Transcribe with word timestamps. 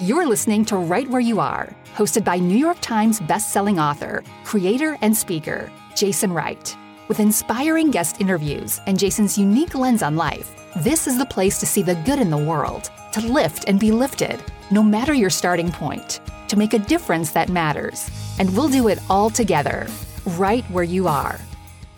You're 0.00 0.28
listening 0.28 0.64
to 0.66 0.76
Right 0.76 1.08
Where 1.08 1.20
You 1.20 1.40
Are, 1.40 1.74
hosted 1.96 2.22
by 2.22 2.38
New 2.38 2.56
York 2.56 2.78
Times 2.80 3.18
bestselling 3.18 3.82
author, 3.82 4.22
creator, 4.44 4.96
and 5.02 5.16
speaker, 5.16 5.72
Jason 5.96 6.32
Wright. 6.32 6.76
With 7.08 7.18
inspiring 7.18 7.90
guest 7.90 8.20
interviews 8.20 8.80
and 8.86 8.96
Jason's 8.96 9.36
unique 9.36 9.74
lens 9.74 10.04
on 10.04 10.14
life, 10.14 10.54
this 10.76 11.08
is 11.08 11.18
the 11.18 11.26
place 11.26 11.58
to 11.58 11.66
see 11.66 11.82
the 11.82 11.96
good 12.06 12.20
in 12.20 12.30
the 12.30 12.36
world, 12.36 12.92
to 13.10 13.20
lift 13.20 13.64
and 13.66 13.80
be 13.80 13.90
lifted, 13.90 14.40
no 14.70 14.84
matter 14.84 15.14
your 15.14 15.30
starting 15.30 15.72
point, 15.72 16.20
to 16.46 16.56
make 16.56 16.74
a 16.74 16.78
difference 16.78 17.32
that 17.32 17.48
matters. 17.48 18.08
And 18.38 18.56
we'll 18.56 18.68
do 18.68 18.86
it 18.86 19.00
all 19.10 19.30
together, 19.30 19.88
right 20.26 20.64
where 20.66 20.84
you 20.84 21.08
are. 21.08 21.40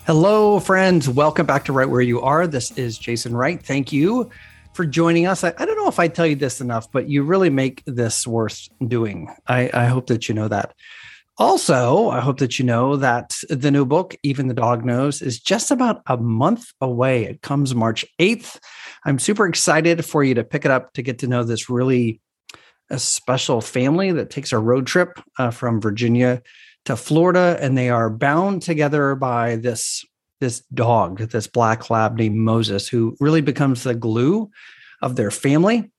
Hello, 0.07 0.59
friends. 0.59 1.07
Welcome 1.07 1.45
back 1.45 1.65
to 1.65 1.71
Right 1.71 1.87
Where 1.87 2.01
You 2.01 2.19
Are. 2.21 2.47
This 2.47 2.71
is 2.71 2.97
Jason 2.97 3.35
Wright. 3.35 3.61
Thank 3.61 3.93
you 3.93 4.31
for 4.73 4.85
joining 4.85 5.27
us. 5.27 5.43
I, 5.43 5.53
I, 5.57 5.65
don't 5.65 5.77
know 5.77 5.87
if 5.87 5.99
I 5.99 6.07
tell 6.07 6.25
you 6.25 6.35
this 6.35 6.61
enough, 6.61 6.91
but 6.91 7.09
you 7.09 7.23
really 7.23 7.49
make 7.49 7.83
this 7.85 8.25
worth 8.25 8.67
doing. 8.85 9.33
I, 9.47 9.69
I 9.73 9.85
hope 9.85 10.07
that 10.07 10.29
you 10.29 10.35
know 10.35 10.47
that. 10.47 10.73
Also, 11.37 12.09
I 12.09 12.19
hope 12.19 12.39
that 12.39 12.59
you 12.59 12.65
know 12.65 12.97
that 12.97 13.35
the 13.49 13.71
new 13.71 13.85
book, 13.85 14.15
Even 14.21 14.47
the 14.47 14.53
Dog 14.53 14.85
Knows, 14.85 15.21
is 15.21 15.39
just 15.39 15.71
about 15.71 16.01
a 16.05 16.17
month 16.17 16.71
away. 16.81 17.23
It 17.23 17.41
comes 17.41 17.73
March 17.73 18.05
8th. 18.19 18.59
I'm 19.05 19.17
super 19.17 19.47
excited 19.47 20.05
for 20.05 20.23
you 20.23 20.35
to 20.35 20.43
pick 20.43 20.65
it 20.65 20.71
up 20.71 20.93
to 20.93 21.01
get 21.01 21.19
to 21.19 21.27
know 21.27 21.43
this 21.43 21.69
really 21.69 22.21
a 22.89 22.99
special 22.99 23.61
family 23.61 24.11
that 24.11 24.29
takes 24.29 24.51
a 24.51 24.59
road 24.59 24.85
trip 24.85 25.19
uh, 25.39 25.49
from 25.49 25.79
Virginia 25.81 26.41
to 26.85 26.95
Florida, 26.95 27.57
and 27.61 27.77
they 27.77 27.89
are 27.89 28.09
bound 28.09 28.61
together 28.61 29.15
by 29.15 29.55
this 29.55 30.03
this 30.41 30.59
dog, 30.73 31.19
this 31.19 31.47
black 31.47 31.89
lab 31.89 32.17
named 32.17 32.35
Moses, 32.35 32.89
who 32.89 33.15
really 33.21 33.39
becomes 33.39 33.83
the 33.83 33.95
glue 33.95 34.51
of 35.01 35.15
their 35.15 35.31
family. 35.31 35.89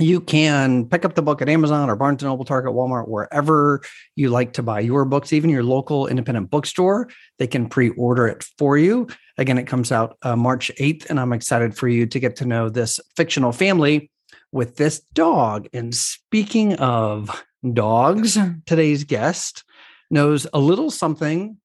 You 0.00 0.20
can 0.20 0.88
pick 0.88 1.04
up 1.04 1.14
the 1.14 1.22
book 1.22 1.40
at 1.40 1.48
Amazon 1.48 1.88
or 1.88 1.94
Barnes 1.94 2.20
and 2.20 2.28
Noble, 2.28 2.44
Target, 2.44 2.72
Walmart, 2.72 3.06
wherever 3.06 3.80
you 4.16 4.28
like 4.30 4.54
to 4.54 4.62
buy 4.62 4.80
your 4.80 5.04
books, 5.04 5.32
even 5.32 5.50
your 5.50 5.62
local 5.62 6.08
independent 6.08 6.50
bookstore. 6.50 7.08
They 7.38 7.46
can 7.46 7.68
pre-order 7.68 8.26
it 8.26 8.44
for 8.58 8.76
you. 8.76 9.06
Again, 9.38 9.56
it 9.56 9.68
comes 9.68 9.92
out 9.92 10.16
uh, 10.22 10.34
March 10.34 10.72
8th, 10.80 11.08
and 11.10 11.20
I'm 11.20 11.32
excited 11.32 11.76
for 11.76 11.86
you 11.86 12.06
to 12.06 12.18
get 12.18 12.34
to 12.36 12.44
know 12.44 12.68
this 12.68 12.98
fictional 13.16 13.52
family 13.52 14.10
with 14.50 14.76
this 14.76 15.00
dog. 15.12 15.68
And 15.72 15.94
speaking 15.94 16.74
of 16.74 17.44
dogs, 17.72 18.36
today's 18.66 19.04
guest 19.04 19.62
knows 20.10 20.46
a 20.52 20.58
little 20.58 20.90
something 20.90 21.58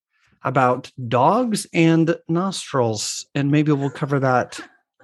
about 0.43 0.91
dogs 1.07 1.67
and 1.73 2.15
nostrils. 2.27 3.25
And 3.35 3.51
maybe 3.51 3.71
we'll 3.71 3.89
cover 3.89 4.19
that 4.19 4.59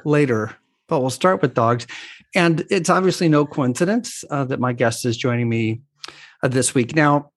later, 0.06 0.56
but 0.88 1.02
we'll 1.02 1.10
start 1.10 1.42
with 1.42 1.54
dogs. 1.54 1.88
And 2.34 2.66
it's 2.70 2.90
obviously 2.90 3.30
no 3.30 3.46
coincidence 3.46 4.24
uh, 4.30 4.46
that 4.46 4.60
my 4.60 4.74
guest 4.74 5.06
is 5.06 5.18
joining 5.18 5.50
me 5.50 5.82
uh, 6.44 6.48
this 6.48 6.74
week. 6.74 6.96
Now, 6.96 7.32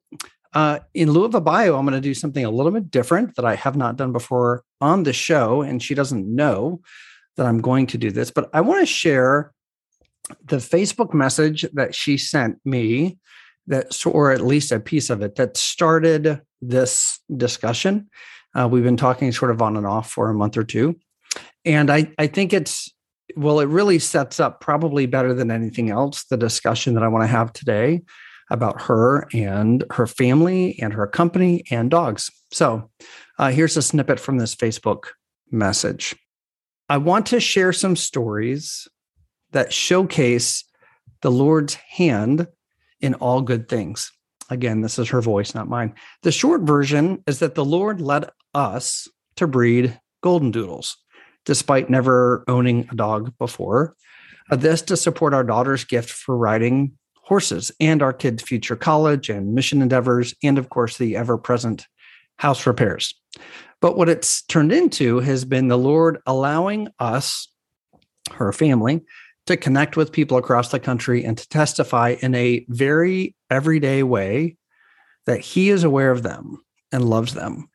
uh, 0.54 0.80
in 0.94 1.10
lieu 1.10 1.24
of 1.24 1.34
a 1.34 1.40
bio, 1.40 1.76
I'm 1.76 1.84
going 1.84 1.94
to 1.94 2.00
do 2.00 2.14
something 2.14 2.44
a 2.44 2.50
little 2.50 2.72
bit 2.72 2.90
different 2.90 3.36
that 3.36 3.44
I 3.44 3.54
have 3.54 3.76
not 3.76 3.96
done 3.96 4.12
before 4.12 4.64
on 4.80 5.02
the 5.02 5.12
show. 5.12 5.62
And 5.62 5.82
she 5.82 5.94
doesn't 5.94 6.26
know 6.26 6.80
that 7.36 7.46
I'm 7.46 7.60
going 7.60 7.86
to 7.88 7.98
do 7.98 8.10
this, 8.10 8.30
but 8.30 8.50
I 8.52 8.60
want 8.60 8.80
to 8.80 8.86
share 8.86 9.52
the 10.44 10.56
Facebook 10.56 11.14
message 11.14 11.64
that 11.74 11.94
she 11.94 12.18
sent 12.18 12.58
me 12.64 13.18
that, 13.66 14.04
or 14.06 14.32
at 14.32 14.40
least 14.40 14.72
a 14.72 14.80
piece 14.80 15.10
of 15.10 15.22
it 15.22 15.36
that 15.36 15.56
started 15.56 16.40
this 16.60 17.20
discussion. 17.36 18.08
Uh, 18.54 18.68
we've 18.68 18.84
been 18.84 18.96
talking 18.96 19.32
sort 19.32 19.50
of 19.50 19.62
on 19.62 19.76
and 19.76 19.86
off 19.86 20.10
for 20.10 20.30
a 20.30 20.34
month 20.34 20.56
or 20.56 20.64
two. 20.64 20.96
And 21.64 21.90
I, 21.90 22.10
I 22.18 22.26
think 22.26 22.52
it's, 22.52 22.92
well, 23.36 23.60
it 23.60 23.66
really 23.66 23.98
sets 23.98 24.40
up 24.40 24.60
probably 24.60 25.06
better 25.06 25.34
than 25.34 25.50
anything 25.50 25.90
else 25.90 26.24
the 26.24 26.36
discussion 26.36 26.94
that 26.94 27.02
I 27.02 27.08
want 27.08 27.24
to 27.24 27.28
have 27.28 27.52
today 27.52 28.02
about 28.50 28.82
her 28.82 29.28
and 29.34 29.84
her 29.92 30.06
family 30.06 30.78
and 30.80 30.94
her 30.94 31.06
company 31.06 31.64
and 31.70 31.90
dogs. 31.90 32.30
So 32.50 32.90
uh, 33.38 33.50
here's 33.50 33.76
a 33.76 33.82
snippet 33.82 34.18
from 34.18 34.38
this 34.38 34.54
Facebook 34.54 35.08
message. 35.50 36.16
I 36.88 36.96
want 36.96 37.26
to 37.26 37.40
share 37.40 37.74
some 37.74 37.96
stories 37.96 38.88
that 39.52 39.72
showcase 39.72 40.64
the 41.20 41.30
Lord's 41.30 41.74
hand 41.74 42.48
in 43.00 43.14
all 43.14 43.42
good 43.42 43.68
things. 43.68 44.10
Again, 44.50 44.80
this 44.80 44.98
is 44.98 45.08
her 45.10 45.20
voice, 45.20 45.54
not 45.54 45.68
mine. 45.68 45.94
The 46.22 46.32
short 46.32 46.62
version 46.62 47.22
is 47.26 47.38
that 47.40 47.54
the 47.54 47.64
Lord 47.64 48.00
led 48.00 48.30
us 48.54 49.08
to 49.36 49.46
breed 49.46 49.98
golden 50.22 50.50
doodles, 50.50 50.96
despite 51.44 51.90
never 51.90 52.44
owning 52.48 52.88
a 52.90 52.94
dog 52.94 53.32
before. 53.38 53.94
Uh, 54.50 54.56
this 54.56 54.82
to 54.82 54.96
support 54.96 55.34
our 55.34 55.44
daughter's 55.44 55.84
gift 55.84 56.10
for 56.10 56.36
riding 56.36 56.92
horses 57.16 57.70
and 57.78 58.02
our 58.02 58.12
kids' 58.12 58.42
future 58.42 58.76
college 58.76 59.28
and 59.28 59.54
mission 59.54 59.82
endeavors, 59.82 60.34
and 60.42 60.56
of 60.56 60.70
course, 60.70 60.96
the 60.96 61.16
ever 61.16 61.36
present 61.36 61.86
house 62.38 62.66
repairs. 62.66 63.14
But 63.80 63.96
what 63.96 64.08
it's 64.08 64.42
turned 64.42 64.72
into 64.72 65.20
has 65.20 65.44
been 65.44 65.68
the 65.68 65.78
Lord 65.78 66.18
allowing 66.26 66.88
us, 66.98 67.48
her 68.32 68.52
family, 68.52 69.02
to 69.48 69.56
connect 69.56 69.96
with 69.96 70.12
people 70.12 70.38
across 70.38 70.70
the 70.70 70.80
country 70.80 71.24
and 71.24 71.36
to 71.36 71.48
testify 71.48 72.16
in 72.20 72.34
a 72.34 72.64
very 72.68 73.34
everyday 73.50 74.02
way 74.02 74.56
that 75.26 75.40
he 75.40 75.70
is 75.70 75.84
aware 75.84 76.10
of 76.10 76.22
them 76.22 76.62
and 76.92 77.08
loves 77.08 77.34
them. 77.34 77.68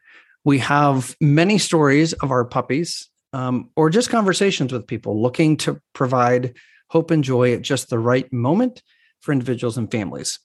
We 0.46 0.60
have 0.60 1.16
many 1.20 1.58
stories 1.58 2.14
of 2.14 2.32
our 2.32 2.46
puppies 2.46 3.10
um, 3.34 3.70
or 3.76 3.90
just 3.90 4.10
conversations 4.10 4.72
with 4.72 4.88
people 4.88 5.22
looking 5.22 5.58
to 5.58 5.80
provide 5.94 6.56
hope 6.90 7.12
and 7.12 7.24
joy 7.24 7.54
at 7.54 7.62
just 7.62 7.90
the 7.90 8.00
right 8.00 8.32
moment 8.32 8.84
for 9.22 9.32
individuals 9.32 9.78
and 9.78 9.90
families. 9.90 10.40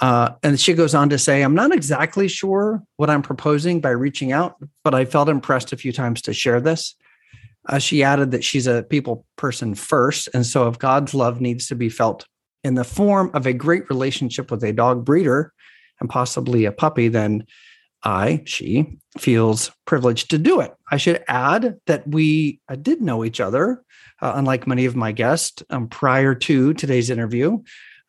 Uh, 0.00 0.30
and 0.42 0.58
she 0.58 0.74
goes 0.74 0.94
on 0.94 1.08
to 1.10 1.18
say, 1.18 1.42
I'm 1.42 1.54
not 1.54 1.72
exactly 1.72 2.26
sure 2.26 2.82
what 2.96 3.08
I'm 3.08 3.22
proposing 3.22 3.80
by 3.80 3.90
reaching 3.90 4.32
out, 4.32 4.56
but 4.82 4.94
I 4.94 5.04
felt 5.04 5.28
impressed 5.28 5.72
a 5.72 5.76
few 5.76 5.92
times 5.92 6.22
to 6.22 6.32
share 6.32 6.60
this. 6.60 6.96
Uh, 7.66 7.78
she 7.78 8.02
added 8.02 8.30
that 8.30 8.44
she's 8.44 8.66
a 8.66 8.82
people 8.84 9.26
person 9.36 9.74
first. 9.74 10.28
And 10.34 10.44
so, 10.44 10.68
if 10.68 10.78
God's 10.78 11.14
love 11.14 11.40
needs 11.40 11.66
to 11.68 11.74
be 11.74 11.88
felt 11.88 12.26
in 12.62 12.74
the 12.74 12.84
form 12.84 13.30
of 13.34 13.46
a 13.46 13.52
great 13.52 13.88
relationship 13.88 14.50
with 14.50 14.62
a 14.64 14.72
dog 14.72 15.04
breeder 15.04 15.52
and 16.00 16.08
possibly 16.08 16.64
a 16.64 16.72
puppy, 16.72 17.08
then 17.08 17.44
I, 18.02 18.42
she, 18.44 18.98
feels 19.18 19.70
privileged 19.86 20.30
to 20.30 20.38
do 20.38 20.60
it. 20.60 20.72
I 20.90 20.96
should 20.98 21.24
add 21.28 21.76
that 21.86 22.06
we 22.06 22.60
uh, 22.68 22.76
did 22.76 23.00
know 23.00 23.24
each 23.24 23.40
other, 23.40 23.82
uh, 24.20 24.32
unlike 24.34 24.66
many 24.66 24.84
of 24.84 24.96
my 24.96 25.12
guests, 25.12 25.62
um, 25.70 25.88
prior 25.88 26.34
to 26.34 26.74
today's 26.74 27.10
interview. 27.10 27.58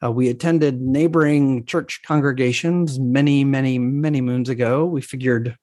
Uh, 0.03 0.11
we 0.11 0.29
attended 0.29 0.81
neighboring 0.81 1.65
church 1.65 2.01
congregations 2.05 2.99
many, 2.99 3.43
many, 3.43 3.79
many 3.79 4.19
moons 4.19 4.49
ago. 4.49 4.85
We 4.85 5.01
figured 5.01 5.55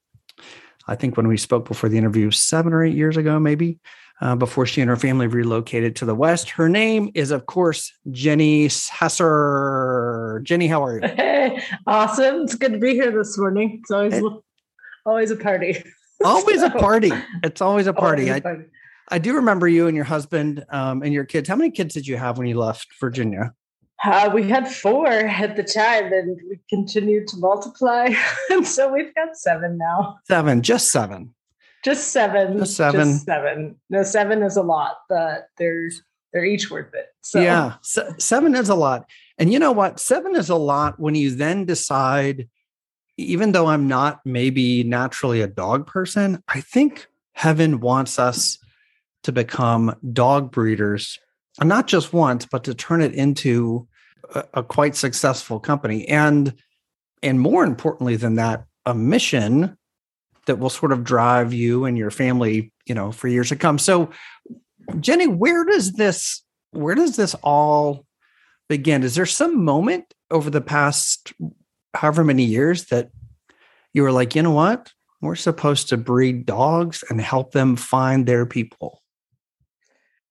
I 0.88 0.96
think 0.96 1.16
when 1.16 1.28
we 1.28 1.36
spoke 1.36 1.66
before 1.66 1.88
the 1.88 1.98
interview, 1.98 2.30
seven 2.30 2.72
or 2.72 2.84
eight 2.84 2.94
years 2.94 3.16
ago, 3.16 3.38
maybe, 3.38 3.78
uh, 4.22 4.36
before 4.36 4.64
she 4.66 4.80
and 4.80 4.88
her 4.88 4.96
family 4.96 5.26
relocated 5.26 5.96
to 5.96 6.04
the 6.04 6.14
West. 6.14 6.50
Her 6.50 6.68
name 6.68 7.10
is, 7.14 7.32
of 7.32 7.46
course, 7.46 7.92
Jenny 8.12 8.68
Sasser. 8.68 10.40
Jenny, 10.44 10.68
how 10.68 10.84
are 10.84 11.00
you? 11.00 11.08
Hey, 11.42 11.60
awesome. 11.88 12.42
It's 12.42 12.54
good 12.54 12.72
to 12.72 12.78
be 12.78 12.94
here 12.94 13.10
this 13.10 13.36
morning. 13.36 13.80
It's 13.80 13.90
always, 13.90 14.14
it, 14.14 14.24
always 15.04 15.30
a 15.32 15.36
party. 15.36 15.82
Always 16.24 16.60
so, 16.60 16.66
a 16.66 16.70
party. 16.70 17.10
It's 17.42 17.60
always 17.60 17.88
a 17.88 17.92
party. 17.92 18.28
Always 18.28 18.38
a 18.38 18.42
party. 18.42 18.64
I, 19.10 19.16
I 19.16 19.18
do 19.18 19.34
remember 19.34 19.66
you 19.66 19.88
and 19.88 19.96
your 19.96 20.04
husband 20.04 20.64
um, 20.70 21.02
and 21.02 21.12
your 21.12 21.24
kids. 21.24 21.48
How 21.48 21.56
many 21.56 21.72
kids 21.72 21.94
did 21.94 22.06
you 22.06 22.16
have 22.16 22.38
when 22.38 22.46
you 22.46 22.56
left 22.56 22.86
Virginia? 23.00 23.54
Uh, 24.04 24.30
we 24.34 24.48
had 24.48 24.68
four 24.68 25.06
at 25.08 25.56
the 25.56 25.62
time 25.62 26.12
and 26.12 26.40
we 26.48 26.58
continued 26.68 27.28
to 27.28 27.36
multiply. 27.36 28.12
and 28.50 28.66
so 28.66 28.92
we've 28.92 29.14
got 29.14 29.36
seven 29.36 29.78
now. 29.78 30.18
Seven, 30.26 30.62
just 30.62 30.90
seven. 30.90 31.34
Just 31.84 32.08
seven. 32.08 32.58
Just 32.58 32.76
seven. 32.76 33.12
Just 33.12 33.24
seven. 33.24 33.76
No, 33.90 34.02
seven 34.02 34.42
is 34.42 34.56
a 34.56 34.62
lot, 34.62 34.98
but 35.08 35.48
there's 35.58 36.02
they're 36.32 36.44
each 36.44 36.70
worth 36.70 36.94
it. 36.94 37.06
So 37.20 37.40
yeah, 37.40 37.74
seven 37.82 38.54
is 38.54 38.68
a 38.68 38.74
lot. 38.74 39.08
And 39.38 39.52
you 39.52 39.58
know 39.58 39.72
what? 39.72 40.00
Seven 40.00 40.34
is 40.36 40.48
a 40.48 40.56
lot 40.56 40.98
when 40.98 41.14
you 41.14 41.34
then 41.34 41.64
decide, 41.64 42.48
even 43.16 43.52
though 43.52 43.66
I'm 43.66 43.88
not 43.88 44.20
maybe 44.24 44.82
naturally 44.84 45.40
a 45.40 45.46
dog 45.46 45.86
person, 45.86 46.42
I 46.48 46.60
think 46.60 47.06
heaven 47.32 47.80
wants 47.80 48.18
us 48.18 48.58
to 49.24 49.32
become 49.32 49.94
dog 50.12 50.50
breeders, 50.50 51.18
and 51.60 51.68
not 51.68 51.86
just 51.86 52.12
once, 52.12 52.46
but 52.46 52.64
to 52.64 52.74
turn 52.74 53.02
it 53.02 53.14
into 53.14 53.86
a, 54.54 54.62
quite 54.62 54.96
successful 54.96 55.60
company. 55.60 56.06
And 56.08 56.54
and 57.22 57.40
more 57.40 57.64
importantly 57.64 58.16
than 58.16 58.36
that 58.36 58.64
a 58.84 58.94
mission 58.94 59.76
that 60.46 60.58
will 60.58 60.70
sort 60.70 60.92
of 60.92 61.04
drive 61.04 61.52
you 61.52 61.84
and 61.84 61.96
your 61.96 62.10
family 62.10 62.72
you 62.86 62.94
know 62.94 63.12
for 63.12 63.28
years 63.28 63.50
to 63.50 63.56
come. 63.56 63.78
So 63.78 64.10
jenny 65.00 65.26
where 65.26 65.64
does 65.64 65.92
this 65.92 66.42
where 66.72 66.94
does 66.94 67.16
this 67.16 67.34
all 67.42 68.06
begin? 68.68 69.02
Is 69.02 69.14
there 69.14 69.26
some 69.26 69.64
moment 69.64 70.14
over 70.30 70.50
the 70.50 70.60
past 70.60 71.32
however 71.94 72.24
many 72.24 72.44
years 72.44 72.86
that 72.86 73.10
you 73.92 74.02
were 74.02 74.12
like 74.12 74.34
you 74.34 74.42
know 74.42 74.52
what? 74.52 74.92
We're 75.20 75.36
supposed 75.36 75.88
to 75.90 75.96
breed 75.96 76.46
dogs 76.46 77.04
and 77.08 77.20
help 77.20 77.52
them 77.52 77.76
find 77.76 78.26
their 78.26 78.44
people 78.44 79.01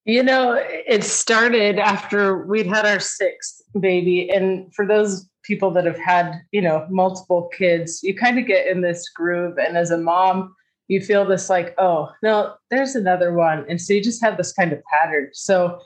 You 0.05 0.23
know, 0.23 0.59
it 0.59 1.03
started 1.03 1.77
after 1.77 2.45
we'd 2.45 2.65
had 2.65 2.85
our 2.85 2.99
sixth 2.99 3.61
baby. 3.79 4.29
And 4.31 4.73
for 4.73 4.85
those 4.85 5.29
people 5.43 5.71
that 5.71 5.85
have 5.85 5.99
had, 5.99 6.41
you 6.51 6.61
know, 6.61 6.87
multiple 6.89 7.49
kids, 7.55 8.01
you 8.01 8.15
kind 8.15 8.39
of 8.39 8.47
get 8.47 8.67
in 8.67 8.81
this 8.81 9.09
groove. 9.09 9.57
And 9.57 9.77
as 9.77 9.91
a 9.91 9.97
mom, 9.97 10.55
you 10.87 11.01
feel 11.01 11.25
this 11.25 11.49
like, 11.49 11.73
oh, 11.77 12.09
no, 12.23 12.55
there's 12.69 12.95
another 12.95 13.33
one. 13.33 13.65
And 13.69 13.79
so 13.79 13.93
you 13.93 14.03
just 14.03 14.23
have 14.23 14.37
this 14.37 14.53
kind 14.53 14.73
of 14.73 14.81
pattern. 14.91 15.29
So 15.33 15.79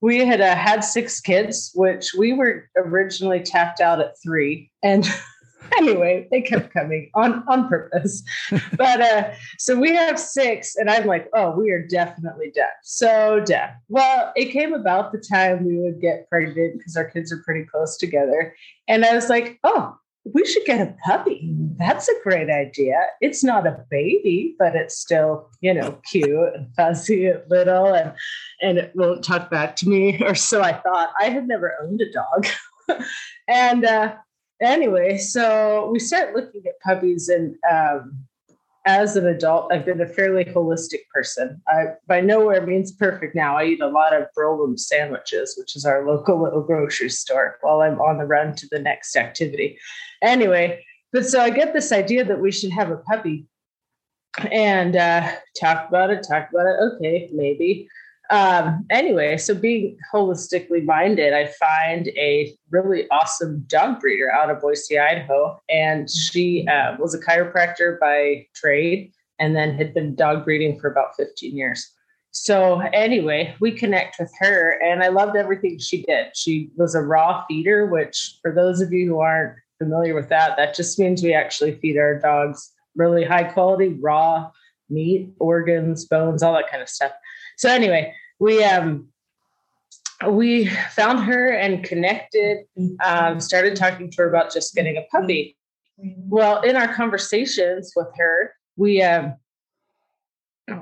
we 0.00 0.18
had 0.18 0.42
uh, 0.42 0.54
had 0.54 0.84
six 0.84 1.20
kids, 1.20 1.72
which 1.74 2.12
we 2.16 2.34
were 2.34 2.68
originally 2.76 3.40
tapped 3.40 3.80
out 3.80 4.00
at 4.00 4.14
three. 4.22 4.70
And 4.82 5.08
anyway, 5.76 6.28
they 6.30 6.42
kept 6.42 6.72
coming 6.72 7.10
on 7.14 7.44
on 7.48 7.68
purpose. 7.68 8.22
but 8.76 9.00
uh, 9.00 9.32
so 9.58 9.78
we 9.78 9.94
have 9.94 10.18
six, 10.18 10.76
and 10.76 10.90
I'm 10.90 11.06
like, 11.06 11.28
oh, 11.34 11.50
we 11.50 11.70
are 11.70 11.86
definitely 11.86 12.50
deaf. 12.54 12.70
So 12.82 13.40
deaf. 13.40 13.74
Well, 13.88 14.32
it 14.36 14.52
came 14.52 14.72
about 14.72 15.12
the 15.12 15.18
time 15.18 15.64
we 15.64 15.78
would 15.78 16.00
get 16.00 16.28
pregnant 16.28 16.78
because 16.78 16.96
our 16.96 17.08
kids 17.08 17.32
are 17.32 17.42
pretty 17.44 17.64
close 17.64 17.96
together. 17.96 18.54
And 18.88 19.04
I 19.04 19.14
was 19.14 19.28
like, 19.28 19.58
oh, 19.64 19.96
we 20.32 20.44
should 20.46 20.64
get 20.64 20.80
a 20.80 20.96
puppy. 21.04 21.54
That's 21.76 22.08
a 22.08 22.14
great 22.22 22.48
idea. 22.48 22.96
It's 23.20 23.44
not 23.44 23.66
a 23.66 23.84
baby, 23.90 24.54
but 24.58 24.74
it's 24.74 24.98
still, 24.98 25.50
you 25.60 25.74
know, 25.74 25.98
cute 26.10 26.54
and 26.54 26.74
fuzzy 26.74 27.26
and 27.26 27.42
little 27.50 27.92
and 27.92 28.12
and 28.62 28.78
it 28.78 28.92
won't 28.94 29.22
talk 29.22 29.50
back 29.50 29.76
to 29.76 29.88
me. 29.88 30.18
Or 30.24 30.34
so 30.34 30.62
I 30.62 30.72
thought. 30.72 31.12
I 31.20 31.24
had 31.24 31.46
never 31.46 31.74
owned 31.82 32.00
a 32.00 32.10
dog. 32.10 32.46
and 33.48 33.84
uh 33.84 34.14
anyway, 34.64 35.18
so 35.18 35.88
we 35.92 35.98
start 35.98 36.34
looking 36.34 36.62
at 36.66 36.80
puppies, 36.80 37.28
and 37.28 37.56
um, 37.70 38.26
as 38.86 39.16
an 39.16 39.26
adult, 39.26 39.72
I've 39.72 39.86
been 39.86 40.00
a 40.00 40.06
fairly 40.06 40.44
holistic 40.44 41.08
person. 41.12 41.60
I 41.68 41.94
by 42.06 42.20
nowhere 42.20 42.66
means 42.66 42.92
perfect 42.92 43.34
now. 43.34 43.56
I 43.56 43.64
eat 43.64 43.80
a 43.80 43.88
lot 43.88 44.14
of 44.14 44.28
Broulim 44.36 44.78
sandwiches, 44.78 45.54
which 45.58 45.74
is 45.76 45.84
our 45.84 46.06
local 46.06 46.42
little 46.42 46.62
grocery 46.62 47.10
store, 47.10 47.58
while 47.62 47.80
I'm 47.80 48.00
on 48.00 48.18
the 48.18 48.26
run 48.26 48.54
to 48.56 48.68
the 48.70 48.78
next 48.78 49.16
activity. 49.16 49.78
Anyway, 50.22 50.84
but 51.12 51.24
so 51.24 51.40
I 51.40 51.50
get 51.50 51.72
this 51.72 51.92
idea 51.92 52.24
that 52.24 52.40
we 52.40 52.52
should 52.52 52.72
have 52.72 52.90
a 52.90 52.96
puppy 52.96 53.46
and 54.50 54.96
uh, 54.96 55.30
talk 55.58 55.88
about 55.88 56.10
it, 56.10 56.26
talk 56.28 56.48
about 56.50 56.66
it. 56.66 56.94
Okay, 56.94 57.30
maybe. 57.32 57.88
Um, 58.30 58.86
anyway, 58.90 59.36
so 59.36 59.54
being 59.54 59.96
holistically 60.12 60.84
minded, 60.84 61.34
I 61.34 61.46
find 61.46 62.08
a 62.08 62.54
really 62.70 63.08
awesome 63.10 63.64
dog 63.68 64.00
breeder 64.00 64.32
out 64.32 64.50
of 64.50 64.60
Boise, 64.60 64.98
Idaho. 64.98 65.58
And 65.68 66.10
she 66.10 66.66
uh, 66.66 66.96
was 66.98 67.14
a 67.14 67.20
chiropractor 67.20 67.98
by 68.00 68.46
trade 68.54 69.12
and 69.38 69.54
then 69.54 69.76
had 69.76 69.92
been 69.92 70.14
dog 70.14 70.44
breeding 70.44 70.78
for 70.78 70.90
about 70.90 71.16
15 71.16 71.56
years. 71.56 71.90
So, 72.30 72.80
anyway, 72.92 73.54
we 73.60 73.70
connect 73.70 74.18
with 74.18 74.32
her, 74.40 74.82
and 74.82 75.04
I 75.04 75.08
loved 75.08 75.36
everything 75.36 75.78
she 75.78 76.02
did. 76.02 76.36
She 76.36 76.68
was 76.74 76.96
a 76.96 77.00
raw 77.00 77.44
feeder, 77.46 77.86
which, 77.86 78.38
for 78.42 78.50
those 78.50 78.80
of 78.80 78.92
you 78.92 79.06
who 79.06 79.20
aren't 79.20 79.54
familiar 79.78 80.16
with 80.16 80.30
that, 80.30 80.56
that 80.56 80.74
just 80.74 80.98
means 80.98 81.22
we 81.22 81.32
actually 81.32 81.78
feed 81.78 81.96
our 81.96 82.18
dogs 82.18 82.72
really 82.96 83.24
high 83.24 83.44
quality, 83.44 83.90
raw 84.00 84.50
meat, 84.90 85.32
organs, 85.38 86.06
bones, 86.06 86.42
all 86.42 86.54
that 86.54 86.68
kind 86.68 86.82
of 86.82 86.88
stuff. 86.88 87.12
So 87.56 87.68
anyway, 87.68 88.14
we 88.38 88.62
um 88.64 89.08
we 90.28 90.66
found 90.90 91.20
her 91.24 91.48
and 91.48 91.84
connected. 91.84 92.64
Um, 93.04 93.40
started 93.40 93.76
talking 93.76 94.10
to 94.10 94.16
her 94.18 94.28
about 94.28 94.52
just 94.52 94.74
getting 94.74 94.96
a 94.96 95.02
puppy. 95.10 95.56
Well, 95.96 96.60
in 96.62 96.76
our 96.76 96.92
conversations 96.92 97.92
with 97.94 98.08
her, 98.16 98.52
we 98.76 99.02
um, 99.02 99.34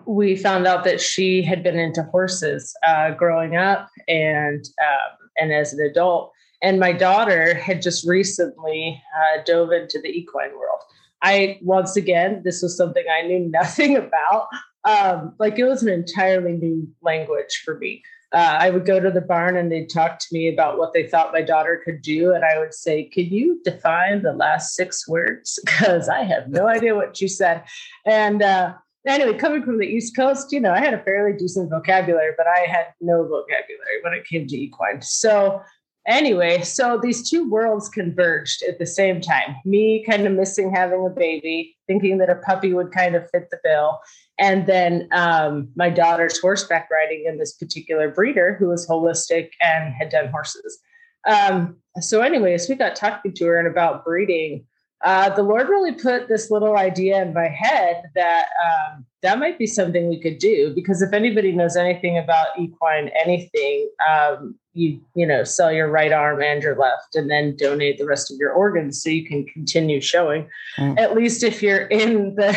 we 0.06 0.36
found 0.36 0.66
out 0.66 0.84
that 0.84 1.00
she 1.00 1.42
had 1.42 1.62
been 1.62 1.78
into 1.78 2.02
horses 2.04 2.74
uh, 2.86 3.10
growing 3.12 3.56
up 3.56 3.88
and 4.08 4.64
um, 4.82 5.28
and 5.36 5.52
as 5.52 5.72
an 5.72 5.84
adult. 5.84 6.32
And 6.62 6.78
my 6.78 6.92
daughter 6.92 7.54
had 7.54 7.82
just 7.82 8.06
recently 8.06 9.02
uh, 9.16 9.42
dove 9.44 9.72
into 9.72 10.00
the 10.00 10.08
equine 10.08 10.52
world. 10.52 10.80
I 11.22 11.58
once 11.62 11.96
again, 11.96 12.42
this 12.44 12.62
was 12.62 12.76
something 12.76 13.04
I 13.12 13.26
knew 13.26 13.38
nothing 13.50 13.96
about 13.96 14.48
um, 14.84 15.34
like 15.38 15.58
it 15.58 15.64
was 15.64 15.82
an 15.82 15.88
entirely 15.88 16.52
new 16.52 16.88
language 17.02 17.62
for 17.64 17.78
me. 17.78 18.02
Uh, 18.32 18.56
I 18.60 18.70
would 18.70 18.86
go 18.86 18.98
to 18.98 19.10
the 19.10 19.20
barn 19.20 19.58
and 19.58 19.70
they'd 19.70 19.90
talk 19.90 20.18
to 20.18 20.26
me 20.32 20.48
about 20.48 20.78
what 20.78 20.94
they 20.94 21.06
thought 21.06 21.34
my 21.34 21.42
daughter 21.42 21.82
could 21.84 22.00
do. 22.00 22.32
And 22.32 22.44
I 22.44 22.58
would 22.58 22.72
say, 22.72 23.04
Could 23.04 23.30
you 23.30 23.60
define 23.62 24.22
the 24.22 24.32
last 24.32 24.74
six 24.74 25.06
words? 25.06 25.58
Because 25.66 26.08
I 26.08 26.22
have 26.22 26.48
no 26.48 26.66
idea 26.66 26.94
what 26.94 27.20
you 27.20 27.28
said. 27.28 27.62
And 28.06 28.42
uh, 28.42 28.74
anyway, 29.06 29.36
coming 29.36 29.62
from 29.62 29.78
the 29.78 29.86
East 29.86 30.16
Coast, 30.16 30.52
you 30.52 30.60
know, 30.60 30.72
I 30.72 30.78
had 30.78 30.94
a 30.94 31.02
fairly 31.02 31.36
decent 31.36 31.70
vocabulary, 31.70 32.32
but 32.36 32.46
I 32.46 32.60
had 32.60 32.86
no 33.00 33.22
vocabulary 33.22 34.00
when 34.02 34.14
it 34.14 34.26
came 34.26 34.46
to 34.46 34.56
equine. 34.56 35.02
So 35.02 35.60
anyway, 36.06 36.62
so 36.62 36.98
these 37.02 37.28
two 37.28 37.48
worlds 37.48 37.88
converged 37.88 38.62
at 38.68 38.78
the 38.78 38.86
same 38.86 39.20
time. 39.20 39.56
Me 39.64 40.04
kind 40.08 40.26
of 40.26 40.32
missing 40.32 40.74
having 40.74 41.04
a 41.06 41.10
baby, 41.10 41.76
thinking 41.86 42.18
that 42.18 42.30
a 42.30 42.36
puppy 42.36 42.72
would 42.72 42.92
kind 42.92 43.14
of 43.14 43.28
fit 43.30 43.50
the 43.50 43.58
bill, 43.62 44.00
and 44.42 44.66
then 44.66 45.08
um, 45.12 45.68
my 45.76 45.88
daughter's 45.88 46.40
horseback 46.40 46.88
riding 46.90 47.26
in 47.28 47.38
this 47.38 47.52
particular 47.52 48.10
breeder 48.10 48.56
who 48.58 48.70
was 48.70 48.88
holistic 48.88 49.50
and 49.62 49.94
had 49.94 50.08
done 50.08 50.30
horses. 50.30 50.80
Um, 51.28 51.76
so, 52.00 52.22
anyways, 52.22 52.68
we 52.68 52.74
got 52.74 52.96
talking 52.96 53.32
to 53.34 53.46
her 53.46 53.56
and 53.56 53.68
about 53.68 54.04
breeding. 54.04 54.66
Uh, 55.04 55.28
the 55.30 55.44
Lord 55.44 55.68
really 55.68 55.92
put 55.92 56.26
this 56.26 56.50
little 56.50 56.76
idea 56.76 57.22
in 57.22 57.32
my 57.32 57.46
head 57.46 58.02
that 58.16 58.46
um, 58.64 59.06
that 59.22 59.38
might 59.38 59.58
be 59.58 59.66
something 59.66 60.08
we 60.08 60.20
could 60.20 60.38
do 60.38 60.72
because 60.74 61.02
if 61.02 61.12
anybody 61.12 61.52
knows 61.52 61.76
anything 61.76 62.18
about 62.18 62.48
equine 62.58 63.10
anything, 63.24 63.88
um, 64.10 64.56
you 64.74 65.00
you 65.14 65.26
know 65.26 65.44
sell 65.44 65.72
your 65.72 65.88
right 65.88 66.10
arm 66.10 66.42
and 66.42 66.64
your 66.64 66.76
left, 66.76 67.14
and 67.14 67.30
then 67.30 67.54
donate 67.56 67.98
the 67.98 68.06
rest 68.06 68.32
of 68.32 68.38
your 68.38 68.52
organs 68.52 69.00
so 69.00 69.08
you 69.08 69.24
can 69.24 69.46
continue 69.46 70.00
showing. 70.00 70.48
Mm. 70.78 70.98
At 70.98 71.14
least 71.14 71.44
if 71.44 71.62
you're 71.62 71.86
in 71.86 72.34
the 72.34 72.56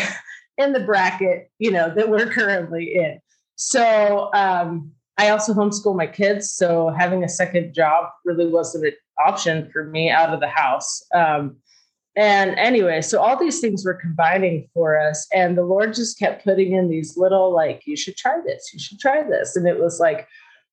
in 0.58 0.74
the 0.74 0.80
bracket, 0.80 1.50
you 1.60 1.72
know, 1.72 1.94
that 1.94 2.10
we're 2.10 2.26
currently 2.32 2.96
in. 2.96 3.20
So 3.56 4.30
um, 4.34 4.92
I 5.18 5.30
also 5.30 5.54
homeschool 5.54 5.96
my 5.96 6.08
kids. 6.08 6.52
So 6.52 6.90
having 6.90 7.24
a 7.24 7.30
second 7.30 7.74
job 7.74 8.10
really 8.26 8.48
wasn't 8.48 8.86
an 8.86 8.94
option 9.26 9.70
for 9.72 9.86
me 9.86 10.10
out 10.10 10.34
of 10.34 10.40
the 10.40 10.48
house. 10.48 11.06
Um, 11.14 11.58
and 12.18 12.58
anyway, 12.58 13.02
so 13.02 13.22
all 13.22 13.38
these 13.38 13.60
things 13.60 13.86
were 13.86 13.94
combining 13.94 14.70
for 14.74 14.98
us. 14.98 15.28
And 15.34 15.58
the 15.58 15.64
Lord 15.64 15.94
just 15.94 16.18
kept 16.18 16.46
putting 16.46 16.72
in 16.72 16.90
these 16.90 17.18
little, 17.18 17.54
like, 17.54 17.82
you 17.86 17.98
should 17.98 18.16
try 18.16 18.40
this, 18.46 18.72
you 18.74 18.80
should 18.80 19.00
try 19.00 19.24
this. 19.24 19.56
And 19.56 19.68
it 19.68 19.80
was 19.80 20.00
like, 20.00 20.28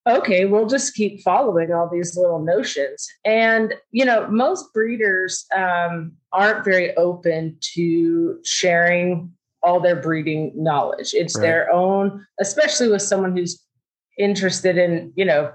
okay, 0.09 0.45
we'll 0.45 0.67
just 0.67 0.95
keep 0.95 1.21
following 1.23 1.73
all 1.73 1.89
these 1.93 2.17
little 2.17 2.41
notions. 2.41 3.09
And, 3.25 3.75
you 3.91 4.05
know, 4.05 4.29
most 4.29 4.73
breeders 4.73 5.47
um, 5.55 6.13
aren't 6.33 6.65
very 6.65 6.97
open 6.97 7.57
to 7.75 8.39
sharing 8.45 9.33
all 9.63 9.81
their 9.81 9.97
breeding 9.97 10.53
knowledge. 10.55 11.15
It's 11.15 11.37
right. 11.37 11.43
their 11.43 11.73
own, 11.73 12.27
especially 12.41 12.89
with 12.89 13.03
someone 13.03 13.37
who's 13.37 13.63
interested 14.19 14.77
in, 14.77 15.13
you 15.17 15.25
know, 15.25 15.53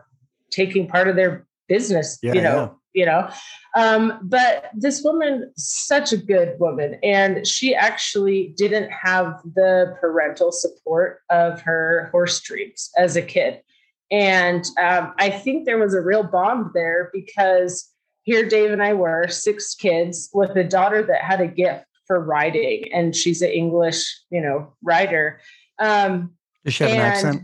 taking 0.52 0.88
part 0.88 1.08
of 1.08 1.16
their 1.16 1.46
business, 1.68 2.18
yeah, 2.22 2.34
you 2.34 2.42
know, 2.42 2.78
yeah. 2.94 3.00
you 3.00 3.06
know. 3.06 3.30
Um, 3.76 4.20
but 4.24 4.72
this 4.74 5.04
woman, 5.04 5.52
such 5.58 6.12
a 6.14 6.18
good 6.18 6.60
woman, 6.60 6.98
and 7.04 7.46
she 7.46 7.76
actually 7.76 8.54
didn't 8.58 8.90
have 8.90 9.42
the 9.56 9.96
parental 10.00 10.52
support 10.52 11.22
of 11.30 11.62
her 11.62 12.10
horse 12.12 12.40
dreams 12.42 12.90
as 12.98 13.16
a 13.16 13.22
kid. 13.22 13.62
And 14.10 14.66
um, 14.82 15.14
I 15.20 15.30
think 15.30 15.66
there 15.66 15.78
was 15.78 15.94
a 15.94 16.02
real 16.02 16.24
bond 16.24 16.72
there 16.74 17.10
because 17.14 17.92
here 18.24 18.48
Dave 18.48 18.72
and 18.72 18.82
I 18.82 18.94
were 18.94 19.28
six 19.28 19.76
kids 19.76 20.30
with 20.34 20.56
a 20.56 20.64
daughter 20.64 21.04
that 21.04 21.22
had 21.22 21.42
a 21.42 21.48
gift 21.48 21.86
for 22.08 22.20
writing, 22.20 22.86
and 22.94 23.16
she's 23.16 23.42
an 23.42 23.50
English, 23.50 24.22
you 24.30 24.42
know, 24.42 24.74
writer. 24.82 25.40
Um, 25.80 26.34
Does 26.66 26.74
she 26.74 26.86
have 26.86 26.94
an 26.94 27.00
accent? 27.00 27.42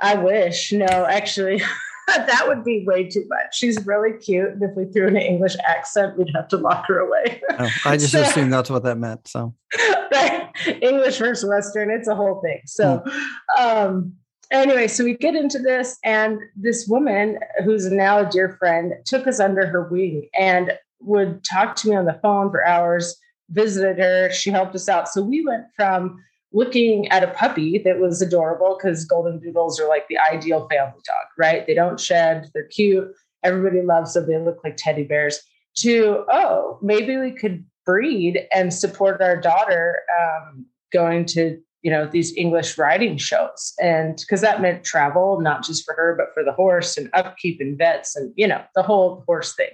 I 0.00 0.16
wish. 0.16 0.72
No, 0.72 0.86
actually, 0.86 1.62
that 2.08 2.44
would 2.46 2.64
be 2.64 2.84
way 2.86 3.04
too 3.04 3.24
much. 3.28 3.54
She's 3.54 3.84
really 3.86 4.18
cute. 4.18 4.50
And 4.50 4.62
if 4.62 4.76
we 4.76 4.84
threw 4.86 5.08
in 5.08 5.16
an 5.16 5.22
English 5.22 5.56
accent, 5.66 6.18
we'd 6.18 6.30
have 6.34 6.48
to 6.48 6.56
lock 6.56 6.84
her 6.88 6.98
away. 6.98 7.40
oh, 7.58 7.70
I 7.84 7.96
just 7.96 8.12
so, 8.12 8.22
assumed 8.22 8.52
that's 8.52 8.70
what 8.70 8.82
that 8.84 8.98
meant. 8.98 9.26
So. 9.28 9.54
English 10.66 11.18
versus 11.18 11.48
Western, 11.48 11.90
it's 11.90 12.08
a 12.08 12.14
whole 12.14 12.40
thing. 12.40 12.60
So, 12.66 13.02
hmm. 13.06 13.62
um, 13.62 14.12
anyway, 14.50 14.88
so 14.88 15.04
we 15.04 15.14
get 15.16 15.34
into 15.34 15.58
this, 15.58 15.98
and 16.04 16.38
this 16.56 16.86
woman 16.88 17.38
who's 17.64 17.90
now 17.90 18.18
a 18.18 18.30
dear 18.30 18.56
friend 18.58 18.94
took 19.04 19.26
us 19.26 19.40
under 19.40 19.66
her 19.66 19.88
wing 19.88 20.28
and 20.38 20.72
would 21.00 21.44
talk 21.44 21.76
to 21.76 21.88
me 21.88 21.96
on 21.96 22.06
the 22.06 22.18
phone 22.22 22.50
for 22.50 22.66
hours 22.66 23.16
visited 23.50 23.98
her. 23.98 24.30
She 24.30 24.50
helped 24.50 24.74
us 24.74 24.88
out. 24.88 25.08
So 25.08 25.22
we 25.22 25.44
went 25.44 25.64
from 25.74 26.22
looking 26.52 27.08
at 27.08 27.22
a 27.22 27.28
puppy 27.28 27.78
that 27.78 27.98
was 27.98 28.22
adorable 28.22 28.78
because 28.78 29.04
golden 29.04 29.38
doodles 29.38 29.80
are 29.80 29.88
like 29.88 30.08
the 30.08 30.18
ideal 30.18 30.68
family 30.70 31.00
dog, 31.04 31.26
right? 31.38 31.66
They 31.66 31.74
don't 31.74 32.00
shed, 32.00 32.50
they're 32.54 32.68
cute, 32.68 33.12
everybody 33.42 33.82
loves 33.82 34.14
them, 34.14 34.26
they 34.26 34.38
look 34.38 34.60
like 34.64 34.76
teddy 34.76 35.04
bears. 35.04 35.40
To, 35.78 36.24
oh, 36.30 36.78
maybe 36.80 37.18
we 37.18 37.32
could 37.32 37.64
breed 37.84 38.46
and 38.54 38.72
support 38.72 39.20
our 39.20 39.38
daughter 39.38 39.98
um, 40.18 40.64
going 40.92 41.26
to 41.26 41.60
you 41.86 41.92
know, 41.92 42.04
these 42.04 42.36
English 42.36 42.76
riding 42.78 43.16
shows. 43.16 43.72
And 43.80 44.16
because 44.16 44.40
that 44.40 44.60
meant 44.60 44.82
travel, 44.82 45.40
not 45.40 45.62
just 45.62 45.84
for 45.84 45.94
her, 45.94 46.16
but 46.18 46.34
for 46.34 46.42
the 46.42 46.50
horse 46.50 46.96
and 46.96 47.08
upkeep 47.12 47.60
and 47.60 47.78
vets 47.78 48.16
and, 48.16 48.32
you 48.34 48.48
know, 48.48 48.60
the 48.74 48.82
whole 48.82 49.22
horse 49.24 49.54
thing, 49.54 49.70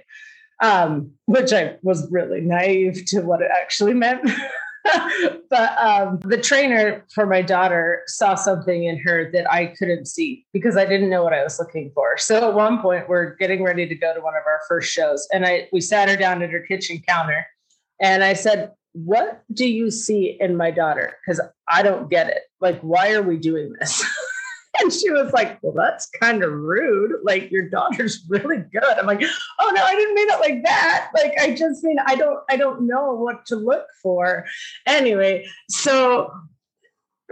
um, 0.63 1.11
which 1.25 1.51
I 1.51 1.75
was 1.83 2.09
really 2.09 2.41
naive 2.41 3.03
to 3.07 3.21
what 3.21 3.41
it 3.41 3.51
actually 3.53 3.93
meant. 3.93 4.27
but 5.49 5.77
um, 5.77 6.19
the 6.23 6.37
trainer 6.37 7.05
for 7.13 7.25
my 7.25 7.41
daughter 7.41 8.03
saw 8.07 8.35
something 8.35 8.85
in 8.85 8.97
her 8.99 9.29
that 9.31 9.51
I 9.51 9.67
couldn't 9.77 10.05
see 10.07 10.45
because 10.53 10.77
I 10.77 10.85
didn't 10.85 11.09
know 11.09 11.23
what 11.23 11.33
I 11.33 11.43
was 11.43 11.59
looking 11.59 11.91
for. 11.93 12.17
So 12.17 12.49
at 12.49 12.53
one 12.55 12.81
point, 12.81 13.09
we're 13.09 13.35
getting 13.35 13.61
ready 13.61 13.85
to 13.87 13.95
go 13.95 14.13
to 14.13 14.21
one 14.21 14.35
of 14.35 14.43
our 14.47 14.61
first 14.67 14.91
shows, 14.91 15.27
and 15.33 15.45
I 15.45 15.67
we 15.73 15.81
sat 15.81 16.09
her 16.09 16.15
down 16.15 16.41
at 16.41 16.49
her 16.51 16.61
kitchen 16.61 17.01
counter, 17.07 17.45
and 18.01 18.23
I 18.23 18.33
said, 18.33 18.71
"What 18.93 19.43
do 19.53 19.67
you 19.67 19.91
see 19.91 20.37
in 20.39 20.55
my 20.55 20.71
daughter? 20.71 21.17
Because 21.25 21.41
I 21.69 21.83
don't 21.83 22.09
get 22.09 22.27
it. 22.27 22.43
Like, 22.61 22.79
why 22.81 23.11
are 23.13 23.23
we 23.23 23.37
doing 23.37 23.73
this?" 23.79 24.03
And 24.83 24.91
she 24.93 25.09
was 25.09 25.31
like, 25.33 25.57
Well, 25.61 25.73
that's 25.73 26.09
kind 26.21 26.43
of 26.43 26.51
rude. 26.51 27.13
Like, 27.23 27.49
your 27.49 27.69
daughter's 27.69 28.25
really 28.29 28.63
good. 28.71 28.83
I'm 28.83 29.05
like, 29.05 29.23
Oh 29.59 29.71
no, 29.73 29.83
I 29.83 29.95
didn't 29.95 30.15
mean 30.15 30.29
it 30.29 30.39
like 30.39 30.63
that. 30.63 31.09
Like, 31.15 31.33
I 31.39 31.55
just 31.55 31.83
mean 31.83 31.97
I 32.05 32.15
don't 32.15 32.39
I 32.49 32.57
don't 32.57 32.85
know 32.85 33.13
what 33.13 33.45
to 33.47 33.55
look 33.55 33.87
for. 34.01 34.45
Anyway, 34.85 35.47
so 35.69 36.31